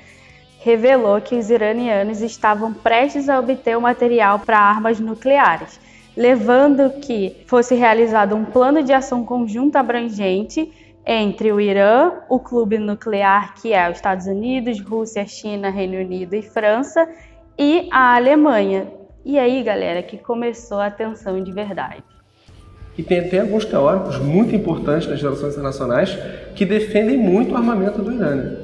revelou 0.61 1.21
que 1.21 1.35
os 1.35 1.51
iranianos 1.51 2.21
estavam 2.21 2.73
prestes 2.73 3.29
a 3.29 3.41
obter 3.41 3.77
o 3.77 3.81
material 3.81 4.39
para 4.39 4.61
armas 4.61 5.01
nucleares 5.01 5.81
levando 6.19 6.91
que 7.01 7.37
fosse 7.47 7.77
realizado 7.77 8.35
um 8.35 8.45
plano 8.45 8.83
de 8.83 8.93
ação 8.93 9.25
conjunta 9.25 9.79
abrangente 9.79 10.69
entre 11.07 11.53
o 11.53 11.61
Irã, 11.61 12.11
o 12.29 12.41
clube 12.41 12.77
nuclear 12.77 13.55
que 13.55 13.73
é 13.73 13.89
os 13.89 13.99
Estados 13.99 14.27
Unidos, 14.27 14.81
Rússia, 14.81 15.25
China, 15.25 15.71
Reino 15.71 15.97
Unido 15.97 16.35
e 16.35 16.43
França, 16.43 17.09
e 17.57 17.89
a 17.93 18.17
Alemanha. 18.17 18.89
E 19.25 19.39
aí, 19.39 19.63
galera, 19.63 20.03
que 20.03 20.19
começou 20.19 20.81
a 20.81 20.91
tensão 20.91 21.41
de 21.41 21.53
verdade. 21.53 22.03
E 22.97 23.03
tem, 23.05 23.29
tem 23.29 23.39
alguns 23.39 23.65
teóricos 23.65 24.19
muito 24.19 24.57
importantes 24.57 25.09
nas 25.09 25.23
relações 25.23 25.53
internacionais 25.53 26.19
que 26.57 26.67
defendem 26.67 27.17
muito 27.17 27.53
o 27.53 27.57
armamento 27.57 28.03
do 28.03 28.13
Irã. 28.13 28.35
Né? 28.35 28.57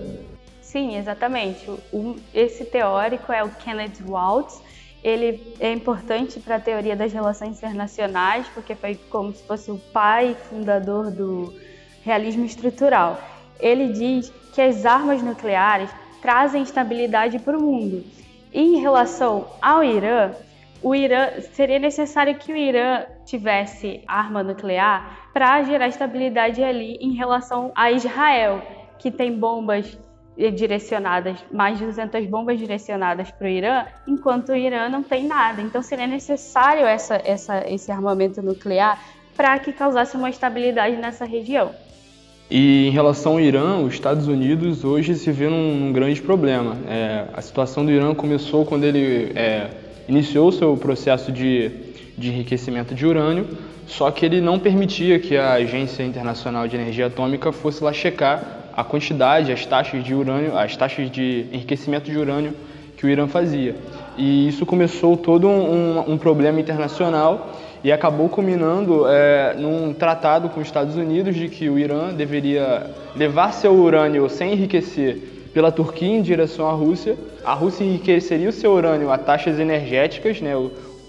Sim, 0.60 0.96
exatamente. 0.96 1.70
O, 1.92 2.16
esse 2.34 2.64
teórico 2.64 3.32
é 3.32 3.44
o 3.44 3.48
Kenneth 3.48 4.02
Waltz, 4.04 4.60
ele 5.04 5.54
é 5.60 5.70
importante 5.70 6.40
para 6.40 6.56
a 6.56 6.60
teoria 6.60 6.96
das 6.96 7.12
relações 7.12 7.58
internacionais, 7.58 8.48
porque 8.54 8.74
foi 8.74 8.94
como 9.10 9.34
se 9.34 9.46
fosse 9.46 9.70
o 9.70 9.78
pai 9.92 10.34
fundador 10.48 11.10
do 11.10 11.52
realismo 12.02 12.46
estrutural. 12.46 13.20
Ele 13.60 13.92
diz 13.92 14.32
que 14.54 14.62
as 14.62 14.86
armas 14.86 15.22
nucleares 15.22 15.90
trazem 16.22 16.62
estabilidade 16.62 17.38
para 17.38 17.58
o 17.58 17.60
mundo. 17.60 18.02
E 18.50 18.62
em 18.62 18.80
relação 18.80 19.46
ao 19.60 19.84
Irã, 19.84 20.32
o 20.82 20.94
Irã 20.94 21.28
seria 21.52 21.78
necessário 21.78 22.36
que 22.36 22.50
o 22.50 22.56
Irã 22.56 23.04
tivesse 23.26 24.02
arma 24.06 24.42
nuclear 24.42 25.28
para 25.34 25.62
gerar 25.64 25.88
estabilidade 25.88 26.62
ali 26.62 26.96
em 27.00 27.12
relação 27.12 27.72
a 27.74 27.90
Israel, 27.90 28.62
que 28.98 29.10
tem 29.10 29.38
bombas 29.38 29.98
direcionadas, 30.36 31.38
mais 31.52 31.78
de 31.78 31.84
200 31.84 32.26
bombas 32.26 32.58
direcionadas 32.58 33.30
para 33.30 33.46
o 33.46 33.50
Irã, 33.50 33.84
enquanto 34.06 34.50
o 34.50 34.56
Irã 34.56 34.88
não 34.88 35.02
tem 35.02 35.26
nada. 35.26 35.62
Então 35.62 35.80
seria 35.80 36.06
necessário 36.06 36.84
essa, 36.84 37.20
essa, 37.24 37.64
esse 37.68 37.90
armamento 37.92 38.42
nuclear 38.42 39.00
para 39.36 39.58
que 39.58 39.72
causasse 39.72 40.16
uma 40.16 40.30
estabilidade 40.30 40.96
nessa 40.96 41.24
região. 41.24 41.72
E 42.50 42.88
em 42.88 42.90
relação 42.90 43.32
ao 43.32 43.40
Irã, 43.40 43.78
os 43.78 43.94
Estados 43.94 44.28
Unidos 44.28 44.84
hoje 44.84 45.14
se 45.14 45.30
vê 45.32 45.48
num, 45.48 45.76
num 45.76 45.92
grande 45.92 46.20
problema. 46.20 46.76
É, 46.86 47.26
a 47.32 47.40
situação 47.40 47.84
do 47.84 47.90
Irã 47.90 48.14
começou 48.14 48.66
quando 48.66 48.84
ele 48.84 49.32
é, 49.34 49.70
iniciou 50.08 50.52
seu 50.52 50.76
processo 50.76 51.32
de, 51.32 51.70
de 52.18 52.28
enriquecimento 52.28 52.94
de 52.94 53.06
urânio, 53.06 53.48
só 53.86 54.10
que 54.10 54.26
ele 54.26 54.40
não 54.40 54.58
permitia 54.58 55.18
que 55.18 55.36
a 55.36 55.54
Agência 55.54 56.02
Internacional 56.02 56.68
de 56.68 56.76
Energia 56.76 57.06
Atômica 57.06 57.50
fosse 57.50 57.82
lá 57.82 57.92
checar 57.92 58.63
a 58.76 58.82
quantidade, 58.82 59.52
as 59.52 59.64
taxas 59.64 60.02
de 60.02 60.14
urânio, 60.14 60.56
as 60.58 60.76
taxas 60.76 61.10
de 61.10 61.46
enriquecimento 61.52 62.10
de 62.10 62.18
urânio 62.18 62.54
que 62.96 63.06
o 63.06 63.08
Irã 63.08 63.26
fazia. 63.28 63.76
E 64.16 64.48
isso 64.48 64.66
começou 64.66 65.16
todo 65.16 65.48
um, 65.48 66.12
um, 66.12 66.18
problema 66.18 66.60
internacional 66.60 67.52
e 67.82 67.92
acabou 67.92 68.28
culminando 68.28 69.06
é, 69.06 69.54
num 69.58 69.92
tratado 69.92 70.48
com 70.48 70.60
os 70.60 70.66
Estados 70.66 70.96
Unidos 70.96 71.36
de 71.36 71.48
que 71.48 71.68
o 71.68 71.78
Irã 71.78 72.12
deveria 72.12 72.90
levar 73.14 73.52
seu 73.52 73.74
urânio 73.74 74.28
sem 74.28 74.52
enriquecer 74.52 75.50
pela 75.52 75.70
Turquia 75.70 76.08
em 76.08 76.22
direção 76.22 76.68
à 76.68 76.72
Rússia. 76.72 77.16
A 77.44 77.52
Rússia 77.52 77.84
enriqueceria 77.84 78.48
o 78.48 78.52
seu 78.52 78.72
urânio 78.72 79.10
a 79.10 79.18
taxas 79.18 79.60
energéticas, 79.60 80.40
né, 80.40 80.52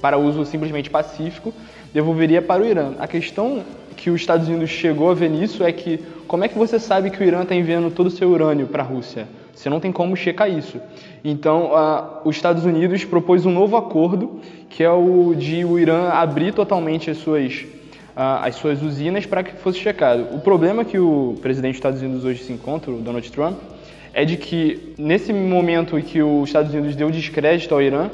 para 0.02 0.18
uso 0.18 0.46
simplesmente 0.46 0.90
pacífico, 0.90 1.52
devolveria 1.94 2.42
para 2.42 2.62
o 2.62 2.66
Irã. 2.66 2.94
A 3.00 3.08
questão 3.08 3.64
que 3.96 4.10
os 4.10 4.22
Estados 4.22 4.48
Unidos 4.48 4.70
chegou 4.70 5.10
a 5.10 5.14
ver 5.14 5.30
nisso 5.30 5.64
é 5.64 5.72
que 5.72 6.00
como 6.28 6.44
é 6.44 6.48
que 6.48 6.58
você 6.58 6.80
sabe 6.80 7.10
que 7.10 7.24
o 7.24 7.24
Irã 7.24 7.44
está 7.44 7.56
enviando 7.56 7.92
todo 7.92 8.08
o 8.08 8.12
seu 8.12 8.30
urânio 8.30 8.68
para 8.68 8.84
a 8.84 8.86
Rússia? 8.86 9.28
Você 9.54 9.70
não 9.70 9.80
tem 9.80 9.92
como 9.92 10.16
checar 10.18 10.50
isso. 10.50 10.80
Então, 11.24 11.72
os 12.26 12.36
Estados 12.36 12.66
Unidos 12.66 13.06
propôs 13.06 13.46
um 13.46 13.52
novo 13.52 13.78
acordo, 13.78 14.42
que 14.70 14.84
é 14.84 14.92
o 14.92 15.34
de 15.34 15.64
o 15.64 15.80
Irã 15.80 16.10
abrir 16.10 16.54
totalmente 16.54 17.10
as 17.10 17.18
suas, 17.18 17.66
as 18.16 18.56
suas 18.56 18.82
usinas 18.82 19.26
para 19.26 19.44
que 19.44 19.54
fosse 19.54 19.80
checado. 19.80 20.36
O 20.36 20.40
problema 20.40 20.84
que 20.84 21.00
o 21.00 21.36
presidente 21.42 21.74
dos 21.74 21.78
Estados 21.78 22.02
Unidos 22.02 22.26
hoje 22.26 22.44
se 22.44 22.52
encontra, 22.52 22.92
o 22.92 22.98
Donald 22.98 23.32
Trump, 23.32 23.58
é 24.14 24.26
de 24.26 24.36
que 24.36 24.94
nesse 24.98 25.32
momento 25.32 25.98
em 25.98 26.02
que 26.02 26.22
os 26.22 26.50
Estados 26.50 26.74
Unidos 26.74 26.96
deu 26.96 27.10
descrédito 27.10 27.74
ao 27.74 27.82
Irã, 27.82 28.10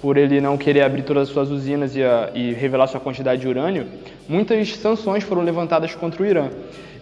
por 0.00 0.16
ele 0.16 0.40
não 0.40 0.56
querer 0.56 0.82
abrir 0.82 1.02
todas 1.02 1.24
as 1.24 1.28
suas 1.28 1.50
usinas 1.50 1.96
e, 1.96 2.02
a, 2.02 2.30
e 2.34 2.52
revelar 2.52 2.86
sua 2.86 3.00
quantidade 3.00 3.40
de 3.40 3.48
urânio, 3.48 3.86
muitas 4.28 4.76
sanções 4.76 5.24
foram 5.24 5.42
levantadas 5.42 5.94
contra 5.94 6.22
o 6.22 6.26
Irã. 6.26 6.50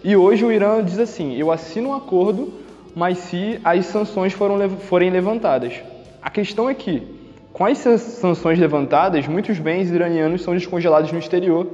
E 0.03 0.15
hoje 0.15 0.45
o 0.45 0.51
Irã 0.51 0.83
diz 0.83 0.99
assim: 0.99 1.35
eu 1.35 1.51
assino 1.51 1.89
um 1.89 1.93
acordo 1.93 2.65
mas 2.95 3.17
se 3.17 3.59
as 3.63 3.85
sanções 3.87 4.31
foram, 4.31 4.69
forem 4.69 5.09
levantadas. 5.09 5.73
A 6.21 6.29
questão 6.29 6.69
é 6.69 6.73
que, 6.73 7.03
com 7.51 7.65
as 7.65 7.77
sanções 7.77 8.57
levantadas, 8.57 9.27
muitos 9.27 9.59
bens 9.59 9.91
iranianos 9.91 10.41
são 10.41 10.53
descongelados 10.53 11.11
no 11.11 11.19
exterior 11.19 11.67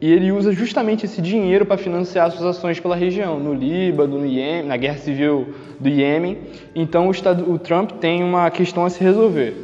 e 0.00 0.10
ele 0.10 0.32
usa 0.32 0.52
justamente 0.52 1.04
esse 1.04 1.20
dinheiro 1.20 1.66
para 1.66 1.76
financiar 1.76 2.30
suas 2.30 2.56
ações 2.56 2.80
pela 2.80 2.96
região, 2.96 3.38
no 3.38 3.52
Líbano, 3.52 4.18
no 4.18 4.26
Iêmen, 4.26 4.62
na 4.62 4.76
guerra 4.76 4.98
civil 4.98 5.52
do 5.78 5.88
Iêmen. 5.88 6.38
Então 6.74 7.08
o, 7.08 7.10
Estado, 7.10 7.50
o 7.50 7.58
Trump 7.58 7.90
tem 8.00 8.22
uma 8.22 8.48
questão 8.50 8.84
a 8.84 8.90
se 8.90 9.02
resolver. 9.02 9.54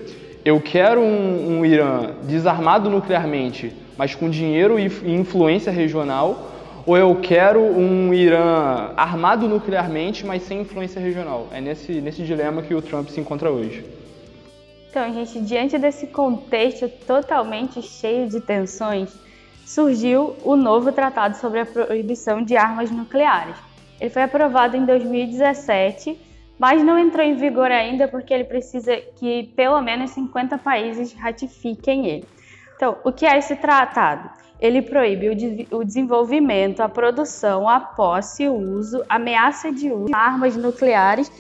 Eu 0.46 0.60
quero 0.60 1.00
um, 1.00 1.58
um 1.58 1.66
Irã 1.66 2.12
desarmado 2.22 2.88
nuclearmente, 2.88 3.74
mas 3.98 4.14
com 4.14 4.30
dinheiro 4.30 4.78
e 4.78 4.84
influência 5.12 5.72
regional, 5.72 6.52
ou 6.86 6.96
eu 6.96 7.16
quero 7.20 7.60
um 7.60 8.14
Irã 8.14 8.92
armado 8.96 9.48
nuclearmente, 9.48 10.24
mas 10.24 10.44
sem 10.44 10.60
influência 10.60 11.00
regional. 11.00 11.48
É 11.50 11.60
nesse, 11.60 12.00
nesse 12.00 12.22
dilema 12.22 12.62
que 12.62 12.72
o 12.72 12.80
Trump 12.80 13.08
se 13.08 13.18
encontra 13.18 13.50
hoje. 13.50 13.84
Então, 14.88 15.12
gente, 15.12 15.40
diante 15.40 15.78
desse 15.78 16.06
contexto 16.06 16.88
totalmente 17.04 17.82
cheio 17.82 18.28
de 18.28 18.40
tensões, 18.40 19.12
surgiu 19.64 20.36
o 20.44 20.54
novo 20.54 20.92
Tratado 20.92 21.36
sobre 21.38 21.58
a 21.58 21.66
Proibição 21.66 22.40
de 22.40 22.56
Armas 22.56 22.88
Nucleares. 22.92 23.56
Ele 24.00 24.10
foi 24.10 24.22
aprovado 24.22 24.76
em 24.76 24.84
2017, 24.84 26.16
mas 26.58 26.82
não 26.82 26.98
entrou 26.98 27.24
em 27.24 27.34
vigor 27.34 27.70
ainda 27.70 28.08
porque 28.08 28.32
ele 28.32 28.44
precisa 28.44 28.96
que 28.96 29.44
pelo 29.54 29.80
menos 29.80 30.10
50 30.12 30.58
países 30.58 31.12
ratifiquem 31.12 32.06
ele. 32.06 32.24
Então, 32.74 32.96
o 33.04 33.12
que 33.12 33.26
é 33.26 33.38
esse 33.38 33.56
tratado? 33.56 34.30
Ele 34.58 34.80
proíbe 34.80 35.28
o, 35.70 35.84
desenvolvimento, 35.84 36.80
a 36.80 36.88
produção, 36.88 37.68
a 37.68 37.78
posse, 37.78 38.48
o 38.48 38.54
uso, 38.54 39.04
ameaça 39.08 39.70
de 39.70 39.90
uso 39.90 40.06
de 40.06 40.14
armas 40.14 40.56
nucleares 40.56 41.30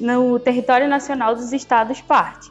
no 0.00 0.38
território 0.38 0.88
nacional 0.88 1.34
dos 1.34 1.52
Estados-parte. 1.52 2.50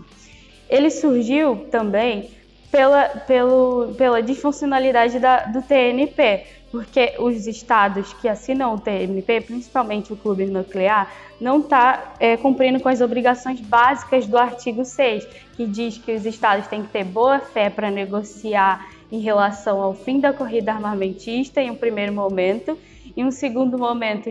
Ele 0.69 0.91
surgiu 0.91 1.67
também 1.71 2.29
pela, 2.71 3.05
pelo, 3.25 3.95
pela 3.97 4.21
disfuncionalidade 4.21 5.19
da, 5.19 5.45
do 5.45 5.61
TNP, 5.63 6.45
porque 6.71 7.15
os 7.19 7.47
estados 7.47 8.13
que 8.13 8.27
assinam 8.27 8.75
o 8.75 8.79
TNP, 8.79 9.41
principalmente 9.41 10.13
o 10.13 10.15
clube 10.15 10.45
nuclear, 10.45 11.11
não 11.39 11.59
está 11.59 12.13
é, 12.19 12.37
cumprindo 12.37 12.79
com 12.79 12.89
as 12.89 13.01
obrigações 13.01 13.59
básicas 13.59 14.27
do 14.27 14.37
artigo 14.37 14.85
6, 14.85 15.25
que 15.55 15.65
diz 15.65 15.97
que 15.97 16.11
os 16.11 16.25
estados 16.25 16.67
têm 16.67 16.83
que 16.83 16.89
ter 16.89 17.03
boa 17.03 17.39
fé 17.39 17.69
para 17.69 17.89
negociar 17.89 18.87
em 19.11 19.19
relação 19.19 19.81
ao 19.81 19.93
fim 19.93 20.19
da 20.19 20.31
corrida 20.31 20.71
armamentista 20.71 21.61
em 21.61 21.71
um 21.71 21.75
primeiro 21.75 22.13
momento, 22.13 22.77
em 23.17 23.25
um 23.25 23.31
segundo 23.31 23.77
momento 23.77 24.29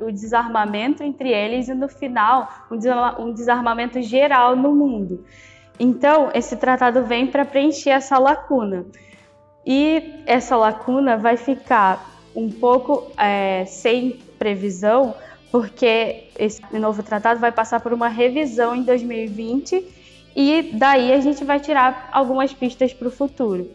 o 0.00 0.12
desarmamento 0.12 1.02
entre 1.02 1.30
eles 1.30 1.68
e 1.68 1.74
no 1.74 1.88
final 1.88 2.48
um 3.18 3.32
desarmamento 3.32 4.00
geral 4.00 4.54
no 4.54 4.72
mundo. 4.72 5.24
Então 5.78 6.30
esse 6.32 6.56
tratado 6.56 7.04
vem 7.04 7.26
para 7.26 7.44
preencher 7.44 7.90
essa 7.90 8.18
lacuna 8.18 8.86
e 9.66 10.22
essa 10.26 10.56
lacuna 10.56 11.16
vai 11.16 11.36
ficar 11.36 12.18
um 12.34 12.50
pouco 12.50 13.10
é, 13.18 13.64
sem 13.66 14.18
previsão 14.38 15.14
porque 15.50 16.28
esse 16.38 16.62
novo 16.72 17.02
tratado 17.02 17.40
vai 17.40 17.50
passar 17.50 17.80
por 17.80 17.92
uma 17.92 18.08
revisão 18.08 18.74
em 18.74 18.82
2020 18.82 19.84
e 20.36 20.70
daí 20.74 21.12
a 21.12 21.20
gente 21.20 21.44
vai 21.44 21.58
tirar 21.58 22.08
algumas 22.12 22.52
pistas 22.52 22.92
para 22.92 23.08
o 23.08 23.10
futuro. 23.10 23.68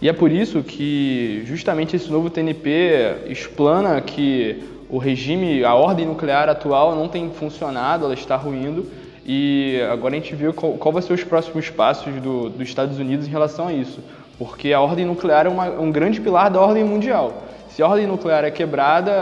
E 0.00 0.08
é 0.08 0.12
por 0.12 0.32
isso 0.32 0.62
que 0.62 1.42
justamente 1.44 1.94
esse 1.94 2.10
novo 2.10 2.28
TNP 2.30 3.26
explana 3.26 4.00
que 4.00 4.62
o 4.88 4.98
regime, 4.98 5.64
a 5.64 5.74
ordem 5.74 6.06
nuclear 6.06 6.48
atual 6.48 6.96
não 6.96 7.08
tem 7.08 7.30
funcionado, 7.30 8.06
ela 8.06 8.14
está 8.14 8.36
ruindo. 8.36 8.86
E 9.24 9.80
agora 9.92 10.16
a 10.16 10.18
gente 10.18 10.34
viu 10.34 10.52
qual, 10.52 10.72
qual 10.72 10.92
vai 10.92 11.00
ser 11.00 11.12
os 11.12 11.22
próximos 11.22 11.70
passos 11.70 12.12
do, 12.20 12.48
dos 12.50 12.68
Estados 12.68 12.98
Unidos 12.98 13.28
em 13.28 13.30
relação 13.30 13.68
a 13.68 13.72
isso. 13.72 14.02
Porque 14.44 14.72
a 14.72 14.80
ordem 14.80 15.04
nuclear 15.04 15.46
é 15.46 15.48
uma, 15.48 15.68
um 15.70 15.90
grande 15.90 16.20
pilar 16.20 16.50
da 16.50 16.60
ordem 16.60 16.84
mundial. 16.84 17.42
Se 17.68 17.82
a 17.82 17.88
ordem 17.88 18.06
nuclear 18.06 18.44
é 18.44 18.50
quebrada, 18.50 19.12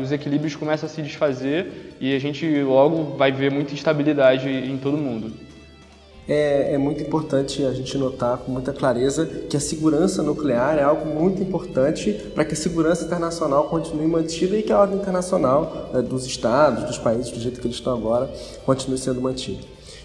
os 0.00 0.12
equilíbrios 0.12 0.54
começam 0.54 0.86
a 0.86 0.90
se 0.90 1.02
desfazer 1.02 1.96
e 2.00 2.14
a 2.14 2.18
gente 2.18 2.46
logo 2.62 3.16
vai 3.16 3.32
ver 3.32 3.50
muita 3.50 3.74
instabilidade 3.74 4.48
em 4.48 4.76
todo 4.76 4.96
mundo 4.96 5.32
é, 6.30 6.74
é, 6.74 6.78
muito 6.78 7.02
importante 7.02 7.64
a 7.64 7.72
gente 7.72 7.98
notar 7.98 8.38
com 8.38 8.52
muita 8.52 8.72
clareza 8.72 9.26
que 9.26 9.56
a 9.56 9.60
segurança 9.60 10.22
nuclear 10.22 10.78
é 10.78 10.82
algo 10.82 11.04
muito 11.04 11.42
importante 11.42 12.12
para 12.32 12.44
que 12.44 12.54
a 12.54 12.56
segurança 12.56 13.04
internacional 13.04 13.64
continue 13.64 14.06
mantida 14.06 14.56
e 14.56 14.62
que 14.62 14.72
a 14.72 14.78
ordem 14.78 14.96
internacional 14.96 15.90
né, 15.92 16.00
dos 16.00 16.24
estados, 16.24 16.84
dos 16.84 16.98
países, 16.98 17.32
do 17.32 17.40
jeito 17.40 17.60
que 17.60 17.66
eles 17.66 17.78
estão 17.78 17.92
agora, 17.92 18.30
continue 18.64 18.96
sendo 18.96 19.20
mantida. 19.20 19.62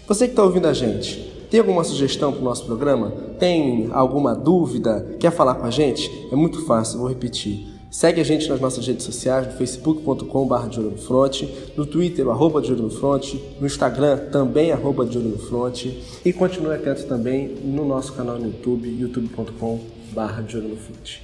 Você 0.08 0.26
que 0.26 0.32
está 0.32 0.42
ouvindo 0.42 0.66
a 0.66 0.72
gente, 0.72 1.32
tem 1.50 1.60
alguma 1.60 1.84
sugestão 1.84 2.32
para 2.32 2.40
o 2.40 2.44
nosso 2.44 2.64
programa? 2.64 3.10
Tem 3.38 3.88
alguma 3.92 4.34
dúvida? 4.34 5.16
Quer 5.20 5.30
falar 5.30 5.54
com 5.54 5.66
a 5.66 5.70
gente? 5.70 6.10
É 6.30 6.36
muito 6.36 6.64
fácil, 6.66 6.98
vou 6.98 7.08
repetir 7.08 7.76
Segue 7.96 8.20
a 8.20 8.24
gente 8.24 8.46
nas 8.48 8.60
nossas 8.60 8.86
redes 8.86 9.06
sociais, 9.06 9.46
no 9.46 9.52
facebook.com.br 9.54 10.68
de 10.68 10.80
olho 10.80 10.90
no 10.90 10.98
front, 10.98 11.44
no 11.74 11.86
twitter, 11.86 12.28
arroba 12.28 12.60
de 12.60 12.70
olho 12.70 12.82
no 12.82 12.90
front, 12.90 13.34
no 13.58 13.66
instagram, 13.66 14.18
também 14.30 14.70
arroba 14.70 15.06
de 15.06 15.16
olho 15.16 15.28
no 15.28 15.38
front, 15.38 15.86
e 16.22 16.30
continue 16.30 16.74
atento 16.74 17.06
também 17.06 17.48
no 17.64 17.86
nosso 17.86 18.12
canal 18.12 18.38
no 18.38 18.48
YouTube, 18.48 18.86
youtube.com.br 18.86 20.42
de 20.42 20.56
olho 20.58 20.68
no 20.68 20.76
front. 20.76 21.20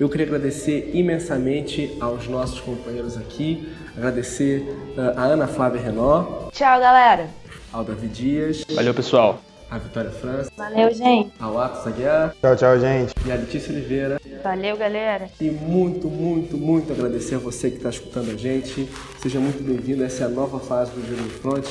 Eu 0.00 0.08
queria 0.08 0.24
agradecer 0.24 0.92
imensamente 0.94 1.94
aos 2.00 2.26
nossos 2.26 2.58
companheiros 2.58 3.18
aqui, 3.18 3.68
agradecer 3.94 4.62
uh, 4.96 5.18
a 5.18 5.24
Ana 5.24 5.46
Flávia 5.46 5.82
Renó. 5.82 6.48
Tchau, 6.52 6.80
galera. 6.80 7.28
Ao 7.70 7.84
Davi 7.84 8.08
Dias. 8.08 8.64
Valeu, 8.74 8.94
pessoal 8.94 9.38
a 9.74 9.78
Vitória 9.78 10.10
França. 10.10 10.50
Valeu, 10.56 10.92
gente. 10.94 11.32
Ao 11.40 11.58
Atos 11.58 11.86
Aguiar. 11.86 12.34
Tchau, 12.40 12.56
tchau, 12.56 12.78
gente. 12.78 13.12
E 13.26 13.32
a 13.32 13.34
Letícia 13.34 13.72
Oliveira. 13.72 14.20
Valeu, 14.42 14.76
galera. 14.76 15.28
E 15.40 15.50
muito, 15.50 16.08
muito, 16.08 16.56
muito 16.56 16.92
agradecer 16.92 17.34
a 17.34 17.38
você 17.38 17.70
que 17.70 17.78
está 17.78 17.90
escutando 17.90 18.30
a 18.30 18.36
gente. 18.36 18.88
Seja 19.20 19.40
muito 19.40 19.62
bem-vindo. 19.62 20.04
Essa 20.04 20.24
é 20.24 20.26
a 20.26 20.30
nova 20.30 20.60
fase 20.60 20.92
do 20.92 21.04
Júlio 21.04 21.30
Front. 21.40 21.66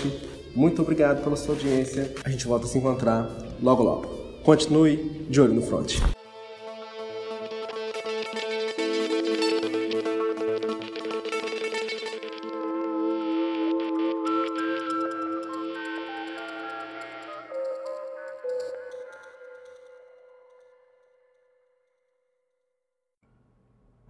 Muito 0.54 0.82
obrigado 0.82 1.24
pela 1.24 1.36
sua 1.36 1.56
audiência. 1.56 2.14
A 2.24 2.30
gente 2.30 2.46
volta 2.46 2.66
a 2.66 2.70
se 2.70 2.78
encontrar 2.78 3.30
logo, 3.62 3.84
logo. 3.84 4.08
Continue 4.44 5.26
de 5.30 5.40
olho 5.40 5.54
no 5.54 5.62
front. 5.62 6.00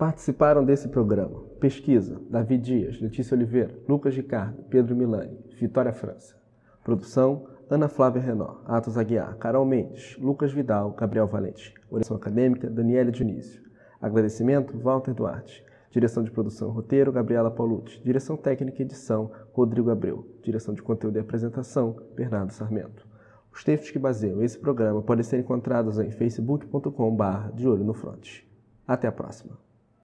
Participaram 0.03 0.65
desse 0.65 0.89
programa 0.89 1.45
Pesquisa, 1.61 2.19
Davi 2.29 2.57
Dias, 2.57 2.99
Letícia 2.99 3.35
Oliveira, 3.35 3.73
Lucas 3.87 4.13
Ricardo, 4.13 4.61
Pedro 4.63 4.93
Milani, 4.93 5.39
Vitória 5.57 5.93
França. 5.93 6.35
Produção, 6.83 7.47
Ana 7.69 7.87
Flávia 7.87 8.21
Renó, 8.21 8.57
Atos 8.65 8.97
Aguiar, 8.97 9.37
Carol 9.37 9.65
Mendes, 9.65 10.17
Lucas 10.17 10.51
Vidal, 10.51 10.91
Gabriel 10.91 11.25
Valente. 11.25 11.73
Orientação 11.89 12.17
acadêmica, 12.17 12.69
Daniela 12.69 13.13
Dionísio. 13.13 13.61
Agradecimento, 14.01 14.77
Walter 14.77 15.13
Duarte. 15.13 15.63
Direção 15.89 16.21
de 16.21 16.31
produção 16.31 16.69
roteiro, 16.69 17.09
Gabriela 17.09 17.49
Paulucci. 17.49 18.03
Direção 18.03 18.35
técnica 18.35 18.81
e 18.81 18.85
edição, 18.85 19.31
Rodrigo 19.53 19.89
Abreu. 19.89 20.27
Direção 20.43 20.73
de 20.73 20.83
conteúdo 20.83 21.15
e 21.15 21.21
apresentação, 21.21 21.95
Bernardo 22.13 22.51
Sarmento. 22.51 23.07
Os 23.53 23.63
textos 23.63 23.89
que 23.89 23.99
baseiam 23.99 24.43
esse 24.43 24.59
programa 24.59 25.01
podem 25.01 25.23
ser 25.23 25.39
encontrados 25.39 25.97
em 25.97 26.11
facebook.com.br 26.11 27.53
de 27.53 27.69
olho 27.69 27.85
no 27.85 27.93
front. 27.93 28.41
Até 28.85 29.07
a 29.07 29.11
próxima. 29.13 29.62